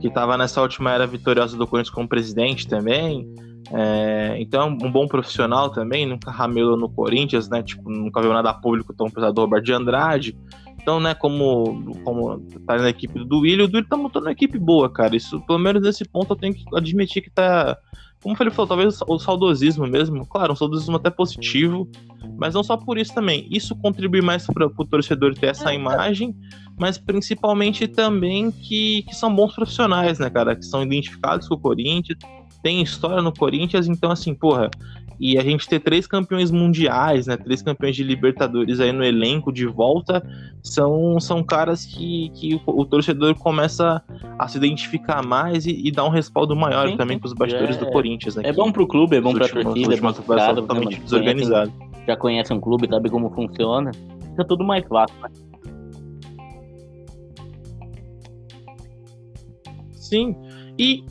que 0.00 0.08
estava 0.08 0.36
nessa 0.36 0.60
última 0.60 0.92
era 0.92 1.06
vitoriosa 1.06 1.56
do 1.56 1.66
Corinthians 1.66 1.94
como 1.94 2.06
presidente 2.06 2.68
também. 2.68 3.26
É, 3.72 4.36
então, 4.38 4.68
um 4.68 4.90
bom 4.90 5.08
profissional 5.08 5.70
também, 5.70 6.06
nunca 6.06 6.30
ramelou 6.30 6.76
no 6.76 6.88
Corinthians, 6.88 7.48
né? 7.48 7.62
Tipo, 7.62 7.90
nunca 7.90 8.20
viu 8.20 8.32
nada 8.32 8.52
público 8.54 8.94
tão 8.94 9.10
pesado 9.10 9.32
do 9.32 9.40
Roberto 9.40 9.64
de 9.64 9.72
Andrade. 9.72 10.36
Então, 10.86 11.00
né, 11.00 11.16
como, 11.16 11.96
como 12.04 12.38
tá 12.64 12.76
na 12.76 12.90
equipe 12.90 13.18
do 13.18 13.24
Duílio, 13.24 13.64
o 13.64 13.68
Duílio 13.68 13.88
tá 13.88 13.96
montando 13.96 14.26
uma 14.26 14.32
equipe 14.32 14.56
boa, 14.56 14.88
cara. 14.88 15.16
Isso, 15.16 15.40
pelo 15.40 15.58
menos 15.58 15.82
nesse 15.82 16.04
ponto, 16.04 16.30
eu 16.32 16.36
tenho 16.36 16.54
que 16.54 16.62
admitir 16.76 17.24
que 17.24 17.28
tá. 17.28 17.76
Como 18.22 18.36
o 18.36 18.38
Felipe 18.38 18.54
falou, 18.54 18.68
talvez 18.68 19.00
o 19.04 19.18
saudosismo 19.18 19.84
mesmo. 19.84 20.24
Claro, 20.26 20.52
um 20.52 20.56
saudosismo 20.56 20.94
até 20.94 21.10
positivo, 21.10 21.90
mas 22.38 22.54
não 22.54 22.62
só 22.62 22.76
por 22.76 22.98
isso 22.98 23.12
também. 23.12 23.48
Isso 23.50 23.74
contribui 23.74 24.20
mais 24.20 24.46
para 24.46 24.64
o 24.64 24.86
torcedor 24.86 25.34
ter 25.34 25.48
essa 25.48 25.74
imagem, 25.74 26.36
mas 26.78 26.98
principalmente 26.98 27.88
também 27.88 28.52
que, 28.52 29.02
que 29.08 29.16
são 29.16 29.34
bons 29.34 29.56
profissionais, 29.56 30.20
né, 30.20 30.30
cara? 30.30 30.54
Que 30.54 30.64
são 30.64 30.84
identificados 30.84 31.48
com 31.48 31.56
o 31.56 31.58
Corinthians, 31.58 32.16
tem 32.62 32.80
história 32.80 33.20
no 33.20 33.32
Corinthians, 33.32 33.88
então, 33.88 34.12
assim, 34.12 34.32
porra, 34.36 34.70
E 35.18 35.38
a 35.38 35.42
gente 35.42 35.66
ter 35.68 35.80
três 35.80 36.06
campeões 36.06 36.50
mundiais, 36.50 37.26
né? 37.26 37.36
Três 37.36 37.62
campeões 37.62 37.96
de 37.96 38.02
Libertadores 38.04 38.80
aí 38.80 38.92
no 38.92 39.02
elenco 39.02 39.50
de 39.52 39.66
volta, 39.66 40.22
são, 40.62 41.18
são 41.18 41.42
caras 41.42 41.84
que, 41.86 42.28
que 42.34 42.54
o, 42.66 42.80
o 42.80 42.84
torcedor 42.84 43.34
começa 43.34 44.02
a 44.38 44.46
se 44.48 44.58
identificar 44.58 45.24
mais 45.24 45.64
e, 45.66 45.88
e 45.88 45.90
dar 45.90 46.04
um 46.04 46.10
respaldo 46.10 46.54
maior 46.54 46.88
Sim, 46.88 46.96
também 46.96 47.16
sim. 47.16 47.20
pros 47.20 47.32
bastidores 47.32 47.76
É- 47.76 47.80
do 47.80 47.86
Corinthians, 47.90 48.36
né? 48.36 48.42
É 48.46 48.52
bom 48.52 48.70
pro 48.70 48.86
clube, 48.86 49.16
é 49.16 49.20
bom 49.20 49.32
pra 49.32 49.44
últimos- 49.44 49.64
torcida, 49.64 49.94
é 49.94 50.00
bom 50.00 50.12
pro 50.12 50.22
cara, 50.36 50.54
totalmente 50.54 51.00
desorganizado. 51.00 51.72
Já 52.06 52.16
conhece 52.16 52.52
um 52.52 52.60
clube, 52.60 52.86
sabe 52.88 53.08
como 53.10 53.30
funciona. 53.30 53.90
Fica 54.30 54.44
tudo 54.44 54.64
mais 54.64 54.86
fácil. 54.86 55.16
né? 55.22 55.28
Sim. 59.92 60.36
E 60.78 61.04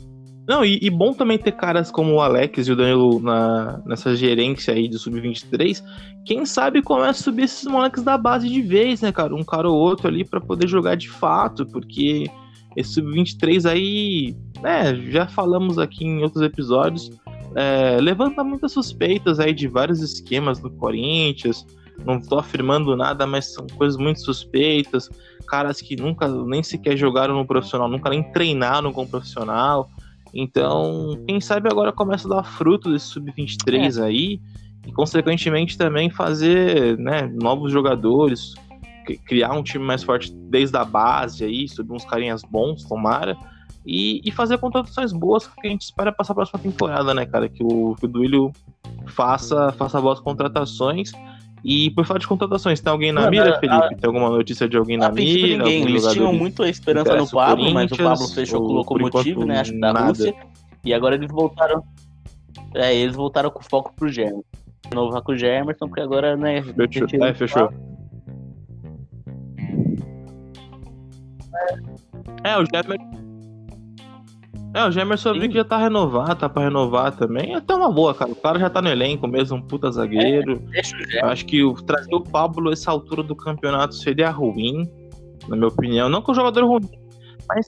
não, 0.48 0.64
e, 0.64 0.78
e 0.80 0.88
bom 0.88 1.12
também 1.12 1.38
ter 1.38 1.52
caras 1.52 1.90
como 1.90 2.14
o 2.14 2.20
Alex 2.20 2.68
e 2.68 2.72
o 2.72 2.76
Danilo 2.76 3.20
na, 3.20 3.82
nessa 3.84 4.14
gerência 4.14 4.72
aí 4.72 4.88
do 4.88 4.98
Sub-23. 4.98 5.82
Quem 6.24 6.46
sabe 6.46 6.82
começa 6.82 7.20
a 7.20 7.24
subir 7.24 7.44
esses 7.44 7.64
moleques 7.64 8.04
da 8.04 8.16
base 8.16 8.48
de 8.48 8.62
vez, 8.62 9.00
né, 9.00 9.10
cara? 9.10 9.34
Um 9.34 9.42
cara 9.42 9.68
ou 9.68 9.76
outro 9.76 10.06
ali 10.06 10.24
pra 10.24 10.40
poder 10.40 10.68
jogar 10.68 10.94
de 10.94 11.10
fato, 11.10 11.66
porque 11.66 12.30
esse 12.76 12.94
Sub-23 12.94 13.68
aí, 13.68 14.36
né, 14.62 14.94
já 15.10 15.26
falamos 15.26 15.78
aqui 15.78 16.04
em 16.04 16.22
outros 16.22 16.42
episódios, 16.42 17.10
é, 17.56 17.98
levanta 18.00 18.44
muitas 18.44 18.70
suspeitas 18.70 19.40
aí 19.40 19.52
de 19.52 19.66
vários 19.66 20.00
esquemas 20.00 20.60
do 20.60 20.70
Corinthians. 20.70 21.66
Não 22.04 22.20
tô 22.20 22.38
afirmando 22.38 22.94
nada, 22.94 23.26
mas 23.26 23.52
são 23.52 23.66
coisas 23.66 23.98
muito 23.98 24.20
suspeitas. 24.20 25.08
Caras 25.48 25.80
que 25.80 25.96
nunca 25.96 26.28
nem 26.28 26.62
sequer 26.62 26.96
jogaram 26.96 27.34
no 27.34 27.46
profissional, 27.46 27.88
nunca 27.88 28.10
nem 28.10 28.22
treinaram 28.30 28.92
com 28.92 29.02
o 29.02 29.08
profissional. 29.08 29.90
Então, 30.38 31.18
quem 31.26 31.40
sabe 31.40 31.68
agora 31.70 31.90
começa 31.90 32.28
a 32.28 32.36
dar 32.36 32.44
fruto 32.44 32.92
desse 32.92 33.06
sub-23 33.06 34.02
aí 34.04 34.40
e, 34.86 34.92
consequentemente, 34.92 35.78
também 35.78 36.10
fazer 36.10 36.98
né, 36.98 37.22
novos 37.40 37.72
jogadores, 37.72 38.54
cri- 39.06 39.16
criar 39.18 39.52
um 39.52 39.62
time 39.62 39.82
mais 39.84 40.02
forte 40.02 40.30
desde 40.50 40.76
a 40.76 40.84
base 40.84 41.42
aí, 41.42 41.66
subir 41.66 41.92
uns 41.92 42.04
carinhas 42.04 42.42
bons, 42.42 42.84
tomara, 42.84 43.36
e, 43.86 44.20
e 44.24 44.30
fazer 44.30 44.58
contratações 44.58 45.12
boas 45.12 45.46
que 45.46 45.66
a 45.66 45.70
gente 45.70 45.82
espera 45.82 46.12
passar 46.12 46.32
a 46.32 46.36
próxima 46.36 46.58
temporada, 46.58 47.14
né, 47.14 47.24
cara? 47.24 47.48
Que 47.48 47.62
o, 47.64 47.94
que 47.98 48.04
o 48.04 48.08
Duílio 48.08 48.52
faça, 49.06 49.72
faça 49.72 50.00
boas 50.00 50.20
contratações. 50.20 51.12
E 51.68 51.90
por 51.90 52.06
falar 52.06 52.20
de 52.20 52.28
contratações, 52.28 52.80
tem 52.80 52.92
alguém 52.92 53.10
na 53.10 53.22
Mano, 53.22 53.30
mira, 53.32 53.56
a- 53.56 53.58
Felipe? 53.58 53.96
Tem 53.96 54.06
alguma 54.06 54.30
notícia 54.30 54.68
de 54.68 54.76
alguém 54.76 54.96
na 54.96 55.08
A 55.08 55.10
mira? 55.10 55.24
ninguém. 55.24 55.60
Algum 55.60 55.88
Eles 55.88 56.06
tinham 56.12 56.32
muito 56.32 56.62
a 56.62 56.68
esperança 56.68 57.16
no 57.16 57.28
Pablo, 57.28 57.72
mas 57.74 57.90
o 57.90 57.96
Pablo 57.96 58.28
fechou 58.28 58.60
com 58.60 58.68
o 58.68 58.72
locomotivo, 58.76 59.44
né? 59.44 59.58
Acho 59.60 59.72
que 59.72 59.80
da 59.80 59.92
nada? 59.92 60.06
Rússia. 60.06 60.32
E 60.84 60.94
agora 60.94 61.16
eles 61.16 61.28
voltaram. 61.28 61.82
É, 62.72 62.94
eles 62.94 63.16
voltaram 63.16 63.50
com 63.50 63.60
foco 63.64 63.92
pro 63.96 64.08
Germerson. 64.08 64.44
Renovar 64.88 65.22
com 65.22 65.32
o 65.32 65.36
Germerson, 65.36 65.88
porque 65.88 66.00
agora, 66.02 66.36
né? 66.36 66.62
Fechou. 66.62 67.24
É, 67.26 67.34
fechou. 67.34 67.72
É, 72.44 72.56
o 72.56 72.64
Gemerson. 72.64 73.25
É, 74.76 74.86
o 74.86 74.90
Gemerson 74.90 75.32
Sim. 75.32 75.48
que 75.48 75.54
já 75.54 75.64
tá 75.64 75.78
renovado, 75.78 76.36
tá 76.36 76.50
pra 76.50 76.64
renovar 76.64 77.10
também. 77.16 77.54
É 77.54 77.56
até 77.56 77.74
uma 77.74 77.90
boa, 77.90 78.12
cara. 78.14 78.30
O 78.30 78.36
cara 78.36 78.58
já 78.58 78.68
tá 78.68 78.82
no 78.82 78.90
elenco 78.90 79.26
mesmo, 79.26 79.56
um 79.56 79.62
puta 79.62 79.90
zagueiro. 79.90 80.58
Deixa 80.70 80.94
o 80.94 81.26
acho 81.28 81.46
que 81.46 81.64
o, 81.64 81.72
trazer 81.72 82.14
o 82.14 82.20
Pablo 82.20 82.70
essa 82.70 82.90
altura 82.90 83.22
do 83.22 83.34
campeonato 83.34 83.94
seria 83.94 84.28
ruim, 84.28 84.86
na 85.48 85.56
minha 85.56 85.68
opinião. 85.68 86.10
Não 86.10 86.20
que 86.20 86.30
o 86.30 86.34
jogador 86.34 86.62
ruim, 86.66 86.86
mas. 87.48 87.66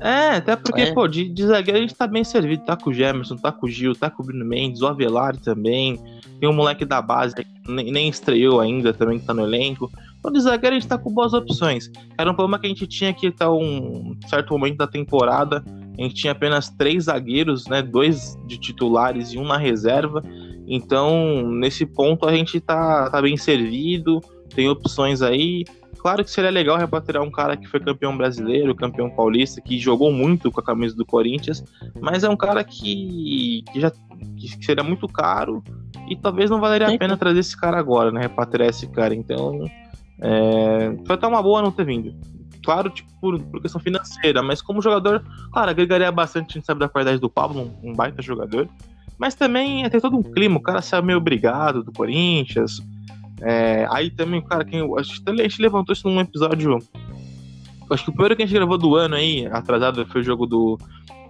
É, 0.00 0.36
até 0.36 0.54
porque, 0.54 0.82
É. 0.82 0.92
pô, 0.92 1.08
de, 1.08 1.30
de 1.30 1.46
zagueiro 1.46 1.78
a 1.78 1.80
gente 1.80 1.94
tá 1.94 2.06
bem 2.06 2.22
servido. 2.22 2.62
Tá 2.66 2.76
com 2.76 2.90
o 2.90 2.92
Gemerson, 2.92 3.36
tá 3.36 3.50
com 3.50 3.64
o 3.64 3.70
Gil, 3.70 3.94
tá 3.94 4.10
com 4.10 4.22
o 4.22 4.26
Bruno 4.26 4.44
Mendes, 4.44 4.82
o 4.82 4.86
Avelar 4.86 5.34
também. 5.38 5.98
Tem 6.38 6.46
um 6.46 6.52
moleque 6.52 6.84
da 6.84 7.00
base 7.00 7.36
que 7.36 7.46
nem, 7.66 7.90
nem 7.90 8.08
estreou 8.10 8.60
ainda 8.60 8.92
também, 8.92 9.18
que 9.18 9.24
tá 9.24 9.32
no 9.32 9.44
elenco. 9.44 9.90
Então, 10.18 10.30
de 10.30 10.40
zagueiro 10.40 10.76
a 10.76 10.78
gente 10.78 10.88
tá 10.88 10.98
com 10.98 11.10
boas 11.10 11.32
opções. 11.32 11.90
Era 12.18 12.30
um 12.30 12.34
problema 12.34 12.58
que 12.58 12.66
a 12.66 12.68
gente 12.68 12.86
tinha 12.86 13.14
que 13.14 13.30
tá 13.30 13.50
um 13.50 14.14
certo 14.26 14.52
momento 14.52 14.76
da 14.76 14.86
temporada. 14.86 15.64
A 15.98 16.02
gente 16.02 16.14
tinha 16.14 16.32
apenas 16.32 16.68
três 16.70 17.04
zagueiros, 17.04 17.66
né? 17.66 17.82
Dois 17.82 18.36
de 18.46 18.58
titulares 18.58 19.32
e 19.32 19.38
um 19.38 19.44
na 19.44 19.56
reserva. 19.56 20.22
Então, 20.66 21.48
nesse 21.50 21.84
ponto, 21.86 22.26
a 22.26 22.34
gente 22.34 22.58
tá, 22.60 23.10
tá 23.10 23.20
bem 23.20 23.36
servido, 23.36 24.20
tem 24.54 24.68
opções 24.68 25.22
aí. 25.22 25.64
Claro 25.98 26.22
que 26.22 26.30
seria 26.30 26.50
legal 26.50 26.76
repatriar 26.76 27.22
um 27.22 27.30
cara 27.30 27.56
que 27.56 27.66
foi 27.66 27.80
campeão 27.80 28.16
brasileiro, 28.16 28.74
campeão 28.74 29.08
paulista, 29.08 29.60
que 29.60 29.78
jogou 29.78 30.12
muito 30.12 30.50
com 30.50 30.60
a 30.60 30.64
camisa 30.64 30.94
do 30.94 31.06
Corinthians, 31.06 31.64
mas 31.98 32.24
é 32.24 32.28
um 32.28 32.36
cara 32.36 32.62
que, 32.62 33.62
que 33.72 33.80
já 33.80 33.90
que 34.36 34.64
seria 34.64 34.84
muito 34.84 35.08
caro 35.08 35.62
e 36.08 36.16
talvez 36.16 36.50
não 36.50 36.60
valeria 36.60 36.88
a 36.88 36.98
pena 36.98 37.16
trazer 37.16 37.40
esse 37.40 37.58
cara 37.58 37.78
agora, 37.78 38.12
né? 38.12 38.20
Repatriar 38.20 38.68
esse 38.68 38.86
cara. 38.88 39.14
Então, 39.14 39.64
é, 40.20 40.94
foi 41.06 41.16
até 41.16 41.26
uma 41.26 41.42
boa 41.42 41.62
não 41.62 41.70
ter 41.70 41.86
vindo. 41.86 42.14
Claro, 42.64 42.88
tipo, 42.90 43.08
por, 43.20 43.40
por 43.40 43.60
questão 43.60 43.80
financeira, 43.80 44.42
mas 44.42 44.62
como 44.62 44.80
jogador, 44.80 45.24
claro, 45.52 45.70
agregaria 45.70 46.10
bastante, 46.10 46.52
a 46.52 46.54
gente 46.54 46.66
sabe 46.66 46.80
da 46.80 46.88
qualidade 46.88 47.18
do 47.20 47.28
Pablo, 47.28 47.70
um, 47.82 47.90
um 47.90 47.92
baita 47.92 48.22
jogador. 48.22 48.68
Mas 49.18 49.34
também 49.34 49.84
é 49.84 49.88
ter 49.88 50.00
todo 50.00 50.16
um 50.16 50.22
clima, 50.22 50.56
o 50.56 50.62
cara 50.62 50.82
saiu 50.82 51.02
meio 51.02 51.18
obrigado 51.18 51.82
do 51.82 51.92
Corinthians. 51.92 52.82
É, 53.40 53.86
aí 53.90 54.10
também, 54.10 54.40
cara, 54.40 54.64
quem, 54.64 54.80
a 54.80 55.02
gente 55.02 55.60
levantou 55.60 55.92
isso 55.92 56.08
num 56.08 56.20
episódio. 56.20 56.78
Acho 57.90 58.04
que 58.04 58.10
o 58.10 58.12
primeiro 58.12 58.34
que 58.34 58.42
a 58.42 58.46
gente 58.46 58.54
gravou 58.54 58.78
do 58.78 58.96
ano 58.96 59.14
aí, 59.14 59.46
atrasado, 59.46 60.06
foi 60.06 60.22
o 60.22 60.24
jogo 60.24 60.46
do 60.46 60.78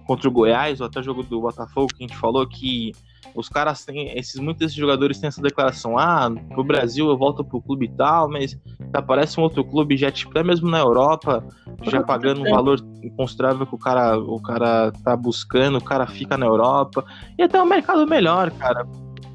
contra 0.05 0.29
o 0.29 0.31
Goiás, 0.31 0.79
ou 0.79 0.87
até 0.87 0.99
o 0.99 1.03
jogo 1.03 1.23
do 1.23 1.41
Botafogo, 1.41 1.87
que 1.87 2.03
a 2.03 2.07
gente 2.07 2.17
falou 2.17 2.47
que 2.47 2.91
os 3.35 3.49
caras 3.49 3.83
têm, 3.83 4.17
esses, 4.17 4.39
muitos 4.39 4.59
desses 4.59 4.75
jogadores 4.75 5.19
têm 5.19 5.27
essa 5.27 5.41
declaração, 5.41 5.97
ah, 5.97 6.31
pro 6.49 6.63
Brasil 6.63 7.09
eu 7.09 7.17
volto 7.17 7.43
pro 7.43 7.61
clube 7.61 7.85
e 7.85 7.89
tal, 7.89 8.29
mas 8.29 8.57
aparece 8.93 9.39
um 9.39 9.43
outro 9.43 9.63
clube 9.63 9.97
já, 9.97 10.09
tipo, 10.09 10.31
até 10.31 10.43
mesmo 10.43 10.69
na 10.69 10.79
Europa, 10.79 11.45
já 11.83 12.01
pagando 12.01 12.41
um 12.41 12.49
valor 12.49 12.79
considerável 13.17 13.67
que 13.67 13.75
o 13.75 13.77
cara, 13.77 14.17
o 14.17 14.41
cara 14.41 14.91
tá 15.03 15.15
buscando, 15.15 15.77
o 15.77 15.83
cara 15.83 16.07
fica 16.07 16.37
na 16.37 16.45
Europa, 16.45 17.05
e 17.37 17.43
até 17.43 17.61
um 17.61 17.65
mercado 17.65 18.07
melhor, 18.07 18.49
cara. 18.51 18.87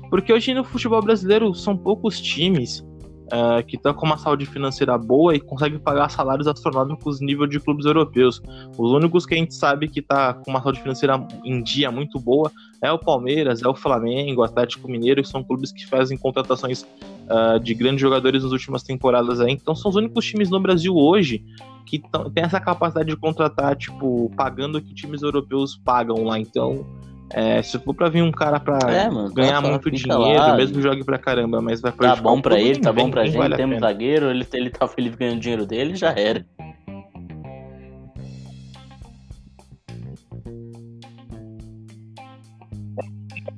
Porque 0.09 0.32
hoje 0.32 0.55
no 0.55 0.64
futebol 0.64 1.03
brasileiro 1.03 1.55
são 1.55 1.76
poucos 1.76 2.20
times 2.20 2.84
ah, 3.31 3.62
que 3.62 3.76
estão 3.76 3.95
com 3.95 4.07
uma 4.07 4.18
saúde 4.18 4.47
financeira 4.47 4.97
boa 4.99 5.35
e 5.35 5.41
conseguem 5.41 5.78
pagar 5.78 6.11
salários 6.11 6.47
astronômicos 6.47 7.20
nível 7.20 7.47
de 7.47 7.61
clubes 7.61 7.87
europeus. 7.87 8.43
Os 8.76 8.91
únicos 8.93 9.26
que 9.26 9.35
a 9.35 9.39
gente 9.39 9.55
sabe 9.55 9.89
que 9.89 10.03
tá 10.03 10.35
com 10.35 10.51
uma 10.51 10.62
saúde 10.62 10.81
financeira 10.81 11.26
em 11.45 11.62
dia 11.62 11.91
muito 11.91 12.18
boa 12.18 12.51
é 12.83 12.91
o 12.91 12.99
Palmeiras, 12.99 13.62
é 13.62 13.68
o 13.68 13.74
Flamengo, 13.74 14.41
o 14.41 14.45
Atlético 14.45 14.91
Mineiro, 14.91 15.22
que 15.22 15.28
são 15.28 15.45
clubes 15.45 15.70
que 15.70 15.87
fazem 15.87 16.16
contratações 16.16 16.87
ah, 17.28 17.59
de 17.59 17.74
grandes 17.74 18.01
jogadores 18.01 18.43
nas 18.43 18.53
últimas 18.53 18.83
temporadas 18.83 19.41
aí. 19.41 19.53
Então 19.53 19.74
são 19.74 19.91
os 19.91 19.97
únicos 19.97 20.24
times 20.24 20.51
no 20.51 20.59
Brasil 20.61 20.97
hoje 20.97 21.45
que 21.87 21.99
tão- 21.99 22.31
tem 22.31 22.45
essa 22.45 22.61
capacidade 22.61 23.09
de 23.09 23.16
contratar, 23.16 23.76
tipo, 23.76 24.31
pagando 24.37 24.78
o 24.78 24.81
que 24.83 24.95
times 24.95 25.22
europeus 25.22 25.76
pagam 25.85 26.24
lá. 26.24 26.39
Então, 26.39 26.87
é, 27.33 27.62
se 27.62 27.78
for 27.78 27.95
pra 27.95 28.09
vir 28.09 28.22
um 28.22 28.33
cara 28.33 28.59
pra 28.59 28.78
É, 28.93 29.09
mano, 29.09 29.33
ganhar 29.33 29.61
tá, 29.62 29.68
muito 29.68 29.91
dinheiro, 29.91 30.18
lá. 30.18 30.57
mesmo 30.57 30.81
jogue 30.83 31.05
pra 31.05 31.18
caramba, 31.18 31.61
mas 31.62 31.81
vai 31.81 31.93
Tá 31.93 31.97
prejudicar 31.99 32.22
bom 32.22 32.39
o 32.39 32.43
pra 32.43 32.61
ele, 32.61 32.81
tá 32.81 32.93
bom 32.93 33.11
pra 33.11 33.24
gente, 33.26 33.37
vale 33.39 33.57
temos 33.57 33.76
pena. 33.76 33.87
zagueiro, 33.87 34.31
ele, 34.31 34.47
ele 34.53 34.70
tá 34.70 34.89
feliz 34.89 35.14
ganhando 35.14 35.37
o 35.37 35.41
dinheiro 35.41 35.66
dele, 35.66 35.95
já 35.95 36.11
era. 36.12 36.45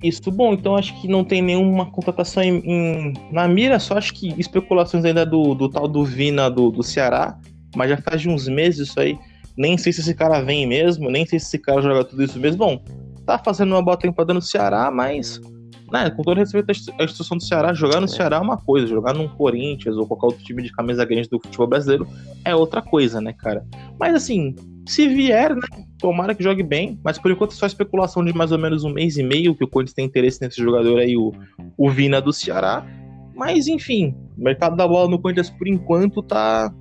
Isso, 0.02 0.30
bom, 0.32 0.52
então 0.52 0.74
acho 0.76 1.00
que 1.00 1.06
não 1.06 1.24
tem 1.24 1.40
nenhuma 1.40 1.86
contratação 1.86 2.42
em, 2.42 2.56
em- 2.64 3.12
na 3.30 3.46
mira, 3.46 3.78
só 3.78 3.96
acho 3.96 4.12
que 4.12 4.28
especulações 4.38 5.04
ainda 5.04 5.24
do, 5.24 5.54
do 5.54 5.68
tal 5.68 5.86
do 5.86 6.04
Vina 6.04 6.50
do, 6.50 6.70
do 6.70 6.82
Ceará, 6.82 7.38
mas 7.74 7.88
já 7.90 7.96
faz 7.96 8.20
de 8.20 8.28
uns 8.28 8.48
meses 8.48 8.88
isso 8.88 8.98
aí. 8.98 9.16
Nem 9.56 9.76
sei 9.78 9.92
se 9.92 10.00
esse 10.00 10.14
cara 10.14 10.40
vem 10.40 10.66
mesmo, 10.66 11.08
nem 11.10 11.24
sei 11.26 11.38
se 11.38 11.46
esse 11.46 11.58
cara 11.58 11.80
joga 11.80 12.04
tudo 12.04 12.22
isso 12.24 12.38
mesmo. 12.40 12.58
Bom, 12.58 12.82
tá 13.26 13.38
fazendo 13.38 13.72
uma 13.72 13.82
boa 13.82 13.96
temporada 13.96 14.34
no 14.34 14.42
Ceará, 14.42 14.90
mas, 14.90 15.40
né, 15.92 16.10
com 16.10 16.22
todo 16.22 16.38
respeito 16.38 16.68
à 16.68 16.72
institu- 16.72 16.94
à 16.98 17.04
instituição 17.04 17.36
do 17.36 17.42
Ceará, 17.42 17.72
jogar 17.72 18.00
no 18.00 18.08
Ceará 18.08 18.36
é 18.36 18.40
uma 18.40 18.56
coisa, 18.56 18.86
jogar 18.86 19.14
num 19.14 19.28
Corinthians 19.28 19.96
ou 19.96 20.06
qualquer 20.06 20.26
outro 20.26 20.44
time 20.44 20.62
de 20.62 20.72
camisa 20.72 21.04
grande 21.04 21.28
do 21.28 21.40
futebol 21.40 21.66
brasileiro 21.66 22.06
é 22.44 22.54
outra 22.54 22.82
coisa, 22.82 23.20
né, 23.20 23.32
cara? 23.32 23.64
Mas 23.98 24.14
assim, 24.14 24.54
se 24.86 25.06
vier, 25.08 25.54
né, 25.54 25.62
tomara 25.98 26.34
que 26.34 26.42
jogue 26.42 26.62
bem, 26.62 26.98
mas 27.04 27.18
por 27.18 27.30
enquanto 27.30 27.52
é 27.52 27.54
só 27.54 27.66
especulação 27.66 28.24
de 28.24 28.34
mais 28.34 28.50
ou 28.50 28.58
menos 28.58 28.84
um 28.84 28.90
mês 28.92 29.16
e 29.16 29.22
meio 29.22 29.54
que 29.54 29.64
o 29.64 29.68
Corinthians 29.68 29.94
tem 29.94 30.04
interesse 30.04 30.40
nesse 30.40 30.60
jogador 30.60 30.98
aí, 30.98 31.16
o, 31.16 31.32
o 31.78 31.88
Vina 31.90 32.20
do 32.20 32.32
Ceará. 32.32 32.84
Mas 33.34 33.66
enfim, 33.66 34.14
o 34.36 34.42
mercado 34.42 34.76
da 34.76 34.86
bola 34.86 35.08
no 35.08 35.18
Corinthians 35.18 35.48
por 35.50 35.66
enquanto 35.68 36.22
tá, 36.22 36.72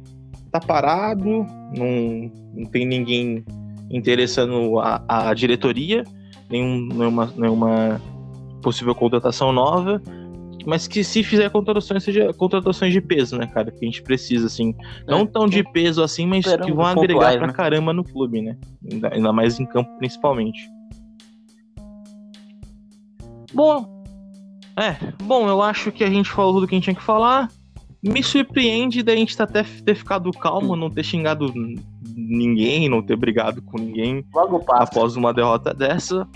tá 0.52 0.60
parado, 0.60 1.46
não, 1.78 2.32
não 2.54 2.66
tem 2.66 2.86
ninguém 2.86 3.46
interessando 3.90 4.80
a, 4.80 5.04
a 5.08 5.34
diretoria, 5.34 6.04
nenhum, 6.52 6.88
nenhuma, 6.88 7.34
nenhuma 7.36 8.02
possível 8.62 8.94
contratação 8.94 9.52
nova. 9.52 10.02
Mas 10.66 10.88
que 10.88 11.04
se 11.04 11.24
fizer 11.24 11.50
contratações, 11.50 12.04
seja 12.04 12.32
contratações 12.34 12.94
de 12.94 13.02
peso, 13.02 13.38
né, 13.38 13.48
cara? 13.48 13.72
Que 13.72 13.84
a 13.84 13.86
gente 13.86 14.04
precisa, 14.04 14.46
assim. 14.46 14.76
Não 15.08 15.26
tão 15.26 15.48
de 15.48 15.64
peso 15.64 16.04
assim, 16.04 16.28
mas 16.28 16.46
que 16.46 16.72
vão 16.72 16.86
agregar 16.86 17.38
pra 17.38 17.48
né? 17.48 17.54
caramba 17.54 17.92
no 17.94 18.04
clube, 18.04 18.42
né? 18.42 18.58
Ainda, 18.92 19.14
ainda 19.14 19.34
mais 19.34 19.60
em 19.60 19.66
campo, 19.66 19.90
principalmente. 19.98 20.70
Bom, 23.54 24.04
É, 24.78 24.96
bom, 25.24 25.50
eu 25.50 25.62
acho 25.62 25.92
que 25.92 26.04
a 26.04 26.10
gente 26.10 26.30
falou 26.30 26.54
tudo 26.54 26.68
que 26.68 26.76
a 26.76 26.78
gente 26.78 26.86
tinha 26.86 26.96
que 26.96 27.02
falar. 27.02 27.50
Me 28.04 28.24
surpreende 28.24 29.04
da 29.04 29.16
gente 29.16 29.40
até 29.42 29.64
ter 29.64 29.96
ficado 29.96 30.32
calmo, 30.32 30.76
não 30.76 30.90
ter 30.90 31.04
xingado 31.04 31.54
ninguém, 32.16 32.90
não 32.90 33.02
ter 33.02 33.16
brigado 33.16 33.62
com 33.62 33.78
ninguém 33.78 34.26
após 34.70 35.16
uma 35.16 35.34
derrota 35.34 35.74
dessa. 35.74 36.28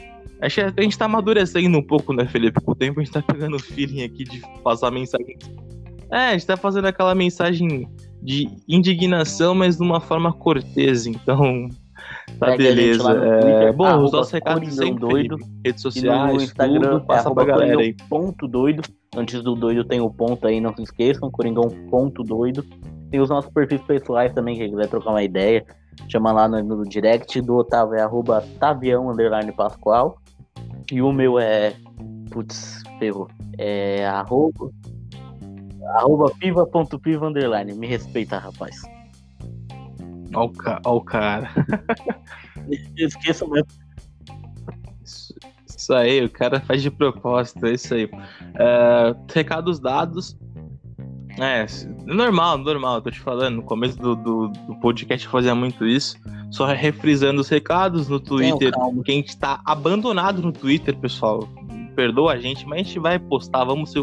Acho 0.41 0.55
que 0.55 0.79
a 0.79 0.83
gente 0.83 0.97
tá 0.97 1.05
amadurecendo 1.05 1.77
um 1.77 1.81
pouco, 1.81 2.13
né, 2.13 2.25
Felipe? 2.25 2.61
Com 2.61 2.71
o 2.71 2.75
tempo 2.75 2.99
a 2.99 3.03
gente 3.03 3.13
tá 3.13 3.21
pegando 3.21 3.55
o 3.55 3.59
feeling 3.59 4.03
aqui 4.03 4.23
de 4.23 4.41
passar 4.63 4.91
mensagem. 4.91 5.37
É, 6.11 6.17
a 6.17 6.31
gente 6.33 6.45
tá 6.45 6.55
fazendo 6.55 6.85
aquela 6.85 7.15
mensagem 7.15 7.89
de 8.21 8.47
indignação, 8.67 9.55
mas 9.55 9.77
de 9.77 9.83
uma 9.83 9.99
forma 9.99 10.31
cortês, 10.33 11.07
então. 11.07 11.67
Tá 12.39 12.55
beleza. 12.57 13.11
É, 13.11 13.71
bom, 13.71 14.03
os 14.03 14.11
nossos 14.11 14.31
recados 14.31 14.73
sempre, 14.75 14.99
doido. 14.99 15.37
Felipe. 15.37 15.59
Redes 15.65 15.81
E 15.83 15.85
no 15.85 15.91
sociais, 15.91 16.43
Instagram 16.43 16.79
tudo, 16.79 16.97
é 16.97 16.99
passa 17.05 17.31
pra 17.31 17.43
arroba 17.43 17.45
galera 17.45 17.81
aí. 17.81 17.95
Ponto 18.09 18.47
doido. 18.47 18.83
Antes 19.15 19.41
do 19.41 19.55
doido 19.55 19.83
tem 19.85 20.01
o 20.01 20.09
ponto 20.09 20.45
aí, 20.47 20.59
não 20.59 20.75
se 20.75 20.83
esqueçam, 20.83 21.31
Coringão 21.31 21.69
ponto 21.89 22.21
doido. 22.23 22.63
Tem 23.09 23.19
os 23.21 23.29
nossos 23.29 23.51
perfis 23.51 23.81
pessoais 23.81 24.33
também, 24.33 24.57
quem 24.57 24.69
quiser 24.69 24.89
trocar 24.89 25.11
uma 25.11 25.23
ideia, 25.23 25.65
chama 26.09 26.31
lá 26.31 26.47
no, 26.47 26.61
no 26.61 26.83
direct 26.83 27.39
do 27.41 27.55
Otávio, 27.55 27.95
é 27.95 28.01
arroba 28.01 28.43
Tavião 28.59 29.09
underline 29.09 29.51
Pascoal. 29.53 30.17
E 30.91 31.01
o 31.01 31.11
meu 31.11 31.39
é. 31.39 31.73
Putz, 32.29 32.83
ferrou. 32.99 33.27
É 33.57 34.05
arroba. 34.05 34.69
Arroba 35.95 36.31
piva.piva 36.39 37.27
underline. 37.27 37.73
Me 37.73 37.87
respeita, 37.87 38.37
rapaz. 38.37 38.81
Ó 40.33 40.45
o, 40.45 40.49
ca- 40.49 40.81
ó 40.85 40.97
o 40.97 41.01
cara. 41.01 41.49
Esqueça 42.97 43.47
mesmo. 43.47 43.67
Isso, 45.85 45.93
aí, 45.93 46.25
o 46.25 46.29
cara 46.29 46.59
faz 46.59 46.81
de 46.81 46.89
propósito, 46.89 47.63
é 47.67 47.73
isso 47.73 47.93
aí. 47.93 48.09
É, 48.55 49.15
recados 49.31 49.79
dados. 49.79 50.35
É, 51.39 51.63
normal, 52.07 52.57
normal, 52.57 53.03
tô 53.03 53.11
te 53.11 53.19
falando. 53.19 53.57
No 53.57 53.61
começo 53.61 53.95
do, 53.99 54.15
do, 54.15 54.47
do 54.47 54.75
podcast 54.79 55.23
eu 55.23 55.31
fazia 55.31 55.53
muito 55.53 55.85
isso. 55.85 56.17
Só 56.49 56.65
refrisando 56.65 57.39
os 57.39 57.49
recados 57.49 58.09
no 58.09 58.19
Twitter. 58.19 58.71
calma. 58.71 59.03
Quem 59.03 59.19
está 59.19 59.61
abandonado 59.63 60.41
no 60.41 60.51
Twitter, 60.51 60.97
pessoal, 60.97 61.47
perdoa 61.95 62.33
a 62.33 62.39
gente, 62.39 62.65
mas 62.65 62.79
a 62.79 62.83
gente 62.83 62.97
vai 62.97 63.19
postar, 63.19 63.63
vamos 63.63 63.91
se 63.91 63.99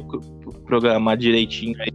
programar 0.64 1.16
direitinho 1.16 1.74
aí. 1.80 1.92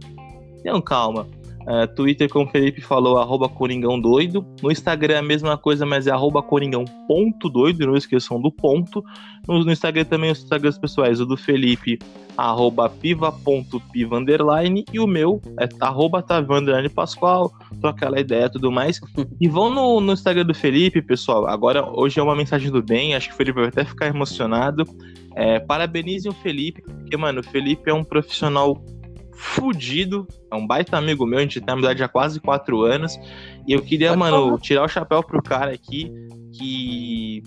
Então, 0.60 0.82
calma. 0.82 1.26
É, 1.66 1.86
Twitter, 1.86 2.28
como 2.28 2.46
o 2.46 2.48
Felipe 2.48 2.80
falou, 2.80 3.18
arroba 3.18 3.48
Coringão 3.48 4.00
Doido. 4.00 4.46
No 4.62 4.70
Instagram 4.70 5.14
é 5.14 5.18
a 5.18 5.22
mesma 5.22 5.58
coisa, 5.58 5.84
mas 5.84 6.06
é 6.06 6.10
arroba 6.10 6.42
Coringão.doido, 6.42 7.86
não 7.86 7.96
esqueçam 7.96 8.40
do 8.40 8.50
ponto. 8.50 9.04
No, 9.46 9.64
no 9.64 9.72
Instagram 9.72 10.04
também 10.04 10.30
os 10.30 10.42
Instagrams 10.42 10.78
pessoais, 10.78 11.20
o 11.20 11.26
do 11.26 11.36
Felipe, 11.36 11.98
arroba 12.36 12.88
piva.piva 12.88 14.16
underline, 14.16 14.84
e 14.92 14.98
o 14.98 15.06
meu 15.06 15.42
é 15.60 15.68
arroba 15.80 16.22
Tavião 16.22 16.58
underline 16.58 16.88
Pascoal, 16.88 17.52
aquela 17.82 18.18
ideia 18.18 18.46
e 18.46 18.50
tudo 18.50 18.72
mais. 18.72 19.00
E 19.40 19.48
vão 19.48 19.68
no, 19.68 20.00
no 20.00 20.12
Instagram 20.12 20.46
do 20.46 20.54
Felipe, 20.54 21.02
pessoal. 21.02 21.46
Agora, 21.46 21.86
hoje 21.86 22.18
é 22.18 22.22
uma 22.22 22.36
mensagem 22.36 22.70
do 22.70 22.82
bem, 22.82 23.14
acho 23.14 23.28
que 23.28 23.34
o 23.34 23.36
Felipe 23.36 23.60
vai 23.60 23.68
até 23.68 23.84
ficar 23.84 24.06
emocionado. 24.06 24.84
É, 25.34 25.60
parabenizem 25.60 26.30
o 26.30 26.34
Felipe, 26.34 26.82
porque, 26.82 27.16
mano, 27.16 27.40
o 27.40 27.44
Felipe 27.44 27.90
é 27.90 27.94
um 27.94 28.02
profissional 28.02 28.82
fudido, 29.38 30.26
é 30.50 30.56
um 30.56 30.66
baita 30.66 30.96
amigo 30.96 31.24
meu, 31.24 31.38
a 31.38 31.42
gente 31.42 31.60
tem 31.60 31.72
amizade 31.72 32.02
há 32.02 32.08
quase 32.08 32.40
quatro 32.40 32.82
anos. 32.82 33.16
E 33.66 33.72
eu 33.72 33.80
queria, 33.80 34.08
Pode 34.08 34.18
mano, 34.18 34.46
falar. 34.46 34.58
tirar 34.58 34.84
o 34.84 34.88
chapéu 34.88 35.22
pro 35.22 35.40
cara 35.40 35.72
aqui, 35.72 36.12
que 36.52 37.42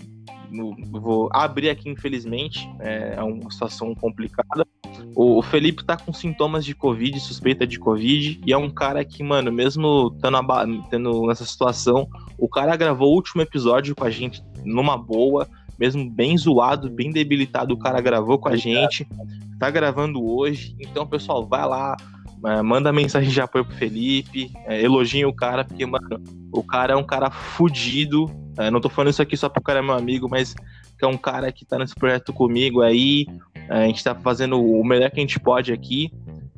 vou 0.90 1.28
abrir 1.32 1.68
aqui, 1.68 1.88
infelizmente, 1.88 2.68
é, 2.80 3.14
é 3.16 3.22
uma 3.22 3.50
situação 3.50 3.94
complicada. 3.94 4.66
O, 5.14 5.42
Felipe 5.42 5.84
tá 5.84 5.96
com 5.96 6.12
sintomas 6.12 6.64
de 6.64 6.74
Covid, 6.74 7.18
suspeita 7.20 7.66
de 7.66 7.78
Covid, 7.78 8.40
e 8.44 8.52
é 8.52 8.56
um 8.56 8.70
cara 8.70 9.04
que, 9.04 9.22
mano, 9.22 9.52
mesmo 9.52 10.10
tendo, 10.22 10.82
tendo 10.90 11.26
nessa 11.26 11.44
situação, 11.44 12.08
o 12.38 12.48
cara 12.48 12.76
gravou 12.76 13.10
o 13.10 13.14
último 13.14 13.42
episódio 13.42 13.94
com 13.94 14.04
a 14.04 14.10
gente 14.10 14.42
numa 14.64 14.96
boa, 14.96 15.48
mesmo 15.82 16.08
bem 16.08 16.38
zoado, 16.38 16.88
bem 16.88 17.10
debilitado, 17.10 17.74
o 17.74 17.76
cara 17.76 18.00
gravou 18.00 18.38
com 18.38 18.48
a 18.48 18.54
gente, 18.54 19.04
tá 19.58 19.68
gravando 19.68 20.24
hoje. 20.24 20.76
Então, 20.78 21.04
pessoal, 21.04 21.44
vai 21.44 21.66
lá, 21.66 21.96
manda 22.62 22.92
mensagem 22.92 23.28
de 23.28 23.40
apoio 23.40 23.64
pro 23.64 23.74
Felipe, 23.74 24.52
é, 24.64 24.80
elogiem 24.80 25.24
o 25.24 25.32
cara, 25.32 25.64
porque, 25.64 25.84
mano, 25.84 26.22
o 26.52 26.62
cara 26.62 26.92
é 26.92 26.96
um 26.96 27.02
cara 27.02 27.32
fudido. 27.32 28.30
É, 28.56 28.70
não 28.70 28.80
tô 28.80 28.88
falando 28.88 29.10
isso 29.10 29.20
aqui 29.20 29.36
só 29.36 29.48
porque 29.48 29.58
o 29.58 29.64
cara 29.64 29.80
é 29.80 29.82
meu 29.82 29.96
amigo, 29.96 30.28
mas 30.30 30.54
que 30.54 31.04
é 31.04 31.08
um 31.08 31.16
cara 31.16 31.50
que 31.50 31.64
tá 31.64 31.76
nesse 31.76 31.96
projeto 31.96 32.32
comigo 32.32 32.80
aí. 32.80 33.26
é, 33.68 33.82
a 33.82 33.86
gente 33.88 34.04
tá 34.04 34.14
fazendo 34.14 34.64
o 34.64 34.84
melhor 34.84 35.10
que 35.10 35.18
a 35.18 35.20
gente 35.20 35.40
pode 35.40 35.72
aqui. 35.72 36.12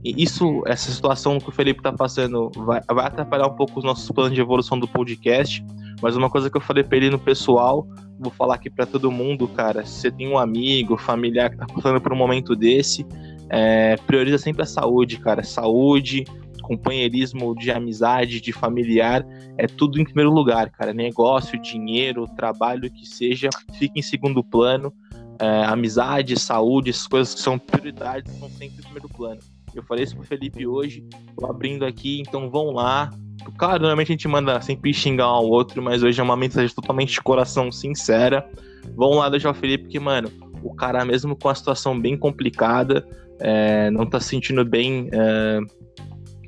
E 0.05 0.22
isso, 0.22 0.62
essa 0.66 0.93
situação 0.93 1.41
que 1.41 1.49
o 1.49 1.53
Felipe 1.53 1.81
tá 1.81 1.95
passando, 1.95 2.51
vai, 2.57 2.83
vai 2.87 3.07
atrapalhar 3.07 3.47
um 3.47 3.57
pouco 3.57 3.79
os 3.79 3.85
nossos 3.87 4.11
planos 4.11 4.35
de 4.35 4.41
evolução 4.43 4.79
do 4.79 4.87
podcast. 4.87 5.64
Mas 6.03 6.17
uma 6.17 6.31
coisa 6.31 6.51
que 6.51 6.57
eu 6.57 6.61
falei 6.61 6.85
pra 6.85 6.97
ele 6.97 7.11
no 7.11 7.19
pessoal, 7.19 7.87
vou 8.19 8.31
falar 8.31 8.55
aqui 8.55 8.71
pra 8.71 8.87
todo 8.87 9.11
mundo, 9.11 9.49
cara. 9.49 9.85
Se 9.85 10.01
você 10.01 10.11
tem 10.11 10.29
um 10.29 10.39
amigo, 10.39 10.97
familiar 10.97 11.51
que 11.51 11.57
tá 11.57 11.67
passando 11.67 12.01
por 12.01 12.13
um 12.13 12.17
momento 12.17 12.55
desse, 12.55 13.07
é, 13.51 13.97
prioriza 14.07 14.39
sempre 14.39 14.63
a 14.63 14.67
saúde, 14.67 15.19
cara. 15.19 15.43
Saúde, 15.43 16.25
companheirismo 16.63 17.55
de 17.55 17.71
amizade, 17.71 18.41
de 18.41 18.53
familiar, 18.53 19.25
é 19.59 19.67
tudo 19.67 20.01
em 20.01 20.05
primeiro 20.05 20.33
lugar, 20.33 20.71
cara. 20.71 20.93
Negócio, 20.93 21.61
dinheiro, 21.61 22.27
trabalho, 22.37 22.91
que 22.91 23.07
seja, 23.07 23.49
fica 23.75 23.99
em 23.99 24.03
segundo 24.03 24.43
plano. 24.43 24.93
É, 25.39 25.65
amizade, 25.65 26.39
saúde, 26.39 26.91
essas 26.91 27.07
coisas 27.07 27.35
que 27.35 27.41
são 27.41 27.59
prioridades, 27.59 28.33
são 28.39 28.49
sempre 28.49 28.79
em 28.79 28.83
primeiro 28.83 29.09
plano. 29.09 29.41
Eu 29.75 29.83
falei 29.83 30.05
isso 30.05 30.17
pro 30.17 30.25
Felipe 30.25 30.65
hoje, 30.67 31.05
tô 31.37 31.47
abrindo 31.47 31.85
aqui, 31.85 32.21
então 32.21 32.49
vão 32.49 32.71
lá. 32.71 33.11
Claro, 33.57 33.80
normalmente 33.80 34.09
a 34.09 34.14
gente 34.14 34.28
manda 34.28 34.61
sempre 34.61 34.93
xingar 34.93 35.26
um 35.28 35.37
ao 35.37 35.47
outro, 35.47 35.82
mas 35.82 36.03
hoje 36.03 36.20
é 36.20 36.22
uma 36.24 36.37
mensagem 36.37 36.74
totalmente 36.74 37.12
de 37.12 37.20
coração 37.22 37.70
sincera. 37.70 38.49
Vão 38.97 39.14
lá 39.14 39.28
deixar 39.28 39.51
o 39.51 39.55
Felipe, 39.55 39.89
que, 39.89 39.99
mano, 39.99 40.30
o 40.62 40.74
cara, 40.74 41.05
mesmo 41.05 41.37
com 41.37 41.49
a 41.49 41.55
situação 41.55 41.99
bem 41.99 42.16
complicada, 42.16 43.07
é, 43.41 43.91
não 43.91 44.07
tá 44.07 44.20
se 44.20 44.28
sentindo 44.28 44.64
bem 44.64 45.09
é, 45.12 45.61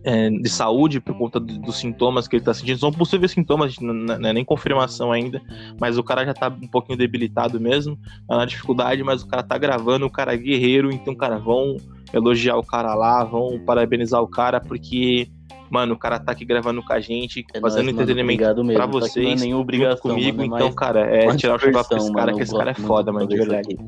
é, 0.05 0.31
de 0.31 0.49
saúde 0.49 1.01
por 1.01 1.17
conta 1.17 1.41
do- 1.41 1.59
dos 1.59 1.77
sintomas 1.79 2.29
que 2.29 2.37
ele 2.37 2.45
tá 2.45 2.55
sentindo. 2.55 2.79
São 2.79 2.93
possíveis 2.93 3.33
sintomas, 3.33 3.77
n- 3.79 3.93
n- 3.93 4.19
não 4.19 4.29
é 4.29 4.33
nem 4.33 4.45
confirmação 4.45 5.11
ainda, 5.13 5.41
mas 5.81 5.99
o 5.99 6.03
cara 6.05 6.25
já 6.25 6.33
tá 6.35 6.49
um 6.49 6.69
pouquinho 6.69 6.99
debilitado 6.99 7.61
mesmo, 7.61 7.99
tá 8.29 8.37
na 8.37 8.45
dificuldade, 8.45 9.03
mas 9.03 9.23
o 9.23 9.27
cara 9.27 9.43
tá 9.43 9.59
gravando, 9.59 10.07
o 10.07 10.11
cara 10.11 10.35
é 10.35 10.37
guerreiro, 10.37 10.93
então, 10.93 11.15
cara, 11.15 11.39
vão 11.39 11.77
elogiar 12.13 12.57
o 12.57 12.63
cara 12.65 12.95
lá, 12.95 13.25
vão 13.25 13.59
parabenizar 13.59 14.23
o 14.23 14.29
cara, 14.29 14.61
porque, 14.61 15.27
mano, 15.71 15.95
o 15.95 15.99
cara 15.99 16.19
tá 16.19 16.33
aqui 16.33 16.45
gravando 16.45 16.83
com 16.83 16.93
a 16.93 17.01
gente, 17.01 17.45
É 17.55 17.61
fazendo 17.61 17.85
nóis, 17.85 17.95
mano. 17.95 18.03
entretenimento 18.03 18.35
Obrigado 18.43 18.65
mesmo. 18.65 18.83
pra 18.83 18.85
é 18.85 19.01
vocês, 19.01 19.41
nenhuma 19.41 19.45
junto 19.45 19.61
obrigação, 19.61 20.01
comigo, 20.11 20.39
mano, 20.39 20.55
é 20.55 20.59
então, 20.59 20.73
cara, 20.73 21.01
é 21.01 21.37
tirar 21.37 21.57
o 21.57 21.59
chapéu 21.59 21.85
pra 21.85 21.97
esse 21.99 22.13
cara, 22.13 22.27
mano. 22.27 22.37
que 22.37 22.43
esse 22.43 22.57
cara 22.57 22.71
é 22.71 22.75
foda, 22.75 23.13
mano, 23.13 23.27
de 23.27 23.37
verdade. 23.37 23.75
aqui. 23.75 23.79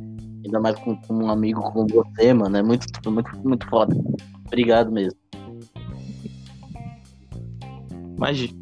Ainda 0.44 0.60
mais 0.60 0.76
com, 0.78 0.96
com 0.96 1.14
um 1.14 1.30
amigo 1.30 1.60
como 1.72 1.86
você, 1.88 2.32
mano. 2.32 2.56
É 2.56 2.62
muito, 2.62 2.86
muito, 3.10 3.30
muito 3.38 3.66
foda. 3.68 3.94
Obrigado 4.46 4.90
mesmo. 4.90 5.18
Imagina. 8.16 8.52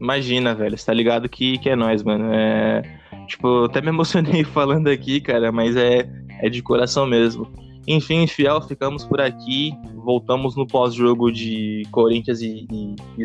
Imagina, 0.00 0.54
velho. 0.54 0.76
Você 0.76 0.86
tá 0.86 0.92
ligado 0.92 1.28
que, 1.28 1.58
que 1.58 1.70
é 1.70 1.76
nós, 1.76 2.02
mano. 2.02 2.32
É, 2.32 2.82
tipo, 3.26 3.46
eu 3.48 3.64
até 3.64 3.80
me 3.80 3.88
emocionei 3.88 4.44
falando 4.44 4.88
aqui, 4.88 5.20
cara, 5.20 5.50
mas 5.50 5.74
é, 5.76 6.08
é 6.40 6.48
de 6.48 6.62
coração 6.62 7.06
mesmo. 7.06 7.50
Enfim, 7.86 8.26
fiel, 8.26 8.60
ficamos 8.62 9.04
por 9.04 9.20
aqui. 9.20 9.72
Voltamos 9.94 10.56
no 10.56 10.66
pós-jogo 10.66 11.30
de 11.30 11.82
Corinthians 11.90 12.40
e, 12.40 12.66
e, 12.70 12.96
e. 13.18 13.24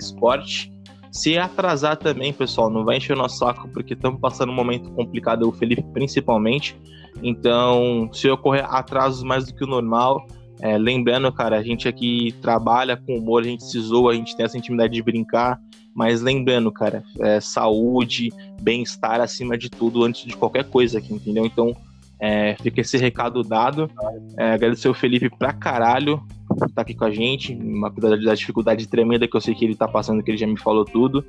Se 1.11 1.37
atrasar 1.37 1.97
também, 1.97 2.31
pessoal, 2.31 2.69
não 2.69 2.85
vai 2.85 2.97
encher 2.97 3.13
o 3.13 3.17
nosso 3.17 3.37
saco, 3.37 3.67
porque 3.69 3.93
estamos 3.93 4.19
passando 4.21 4.51
um 4.51 4.55
momento 4.55 4.89
complicado, 4.91 5.47
o 5.47 5.51
Felipe 5.51 5.83
principalmente. 5.93 6.75
Então, 7.21 8.09
se 8.13 8.29
ocorrer 8.29 8.65
atrasos 8.65 9.21
mais 9.21 9.45
do 9.45 9.53
que 9.53 9.63
o 9.63 9.67
normal, 9.67 10.25
é, 10.61 10.77
lembrando, 10.77 11.31
cara, 11.31 11.57
a 11.57 11.63
gente 11.63 11.87
aqui 11.87 12.33
trabalha 12.41 12.95
com 12.95 13.17
humor, 13.17 13.41
a 13.41 13.45
gente 13.45 13.63
se 13.65 13.79
zoa, 13.79 14.11
a 14.11 14.15
gente 14.15 14.37
tem 14.37 14.45
essa 14.45 14.57
intimidade 14.57 14.93
de 14.93 15.01
brincar, 15.01 15.59
mas 15.93 16.21
lembrando, 16.21 16.71
cara, 16.71 17.03
é, 17.19 17.41
saúde, 17.41 18.29
bem-estar 18.61 19.19
acima 19.19 19.57
de 19.57 19.69
tudo, 19.69 20.03
antes 20.03 20.23
de 20.23 20.37
qualquer 20.37 20.63
coisa 20.63 20.99
aqui, 20.99 21.13
entendeu? 21.13 21.45
Então, 21.45 21.75
é, 22.21 22.55
fica 22.61 22.81
esse 22.81 22.97
recado 22.97 23.41
dado. 23.41 23.89
É, 24.37 24.53
agradecer 24.53 24.87
o 24.87 24.93
Felipe 24.93 25.27
pra 25.29 25.51
caralho 25.51 26.21
por 26.47 26.67
estar 26.67 26.83
aqui 26.83 26.93
com 26.93 27.05
a 27.05 27.11
gente, 27.11 27.57
apesar 27.83 28.15
da 28.17 28.35
dificuldade 28.35 28.87
tremenda 28.87 29.27
que 29.27 29.35
eu 29.35 29.41
sei 29.41 29.55
que 29.55 29.65
ele 29.65 29.75
tá 29.75 29.87
passando, 29.87 30.21
que 30.21 30.29
ele 30.29 30.37
já 30.37 30.45
me 30.45 30.59
falou 30.59 30.85
tudo. 30.85 31.25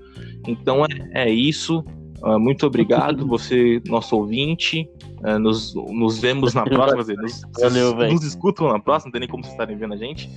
Então, 0.46 0.84
é, 0.84 1.24
é 1.24 1.30
isso. 1.30 1.82
É, 2.24 2.36
muito 2.36 2.66
obrigado, 2.66 3.26
você, 3.26 3.80
nosso 3.86 4.16
ouvinte. 4.16 4.86
É, 5.24 5.38
nos, 5.38 5.74
nos 5.74 6.18
vemos 6.18 6.52
na 6.52 6.64
próxima. 6.64 7.22
Nos, 7.22 7.42
Valeu, 7.58 7.96
velho. 7.96 8.12
nos 8.12 8.24
escutam 8.24 8.68
na 8.68 8.78
próxima, 8.78 9.08
não 9.08 9.12
tem 9.12 9.20
nem 9.20 9.28
como 9.28 9.42
vocês 9.42 9.54
estarem 9.54 9.76
vendo 9.76 9.94
a 9.94 9.96
gente. 9.96 10.28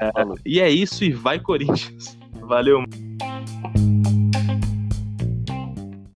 É, 0.00 0.10
e 0.44 0.60
é 0.60 0.68
isso, 0.68 1.04
e 1.04 1.10
vai 1.10 1.40
Corinthians. 1.40 2.18
Valeu. 2.42 2.84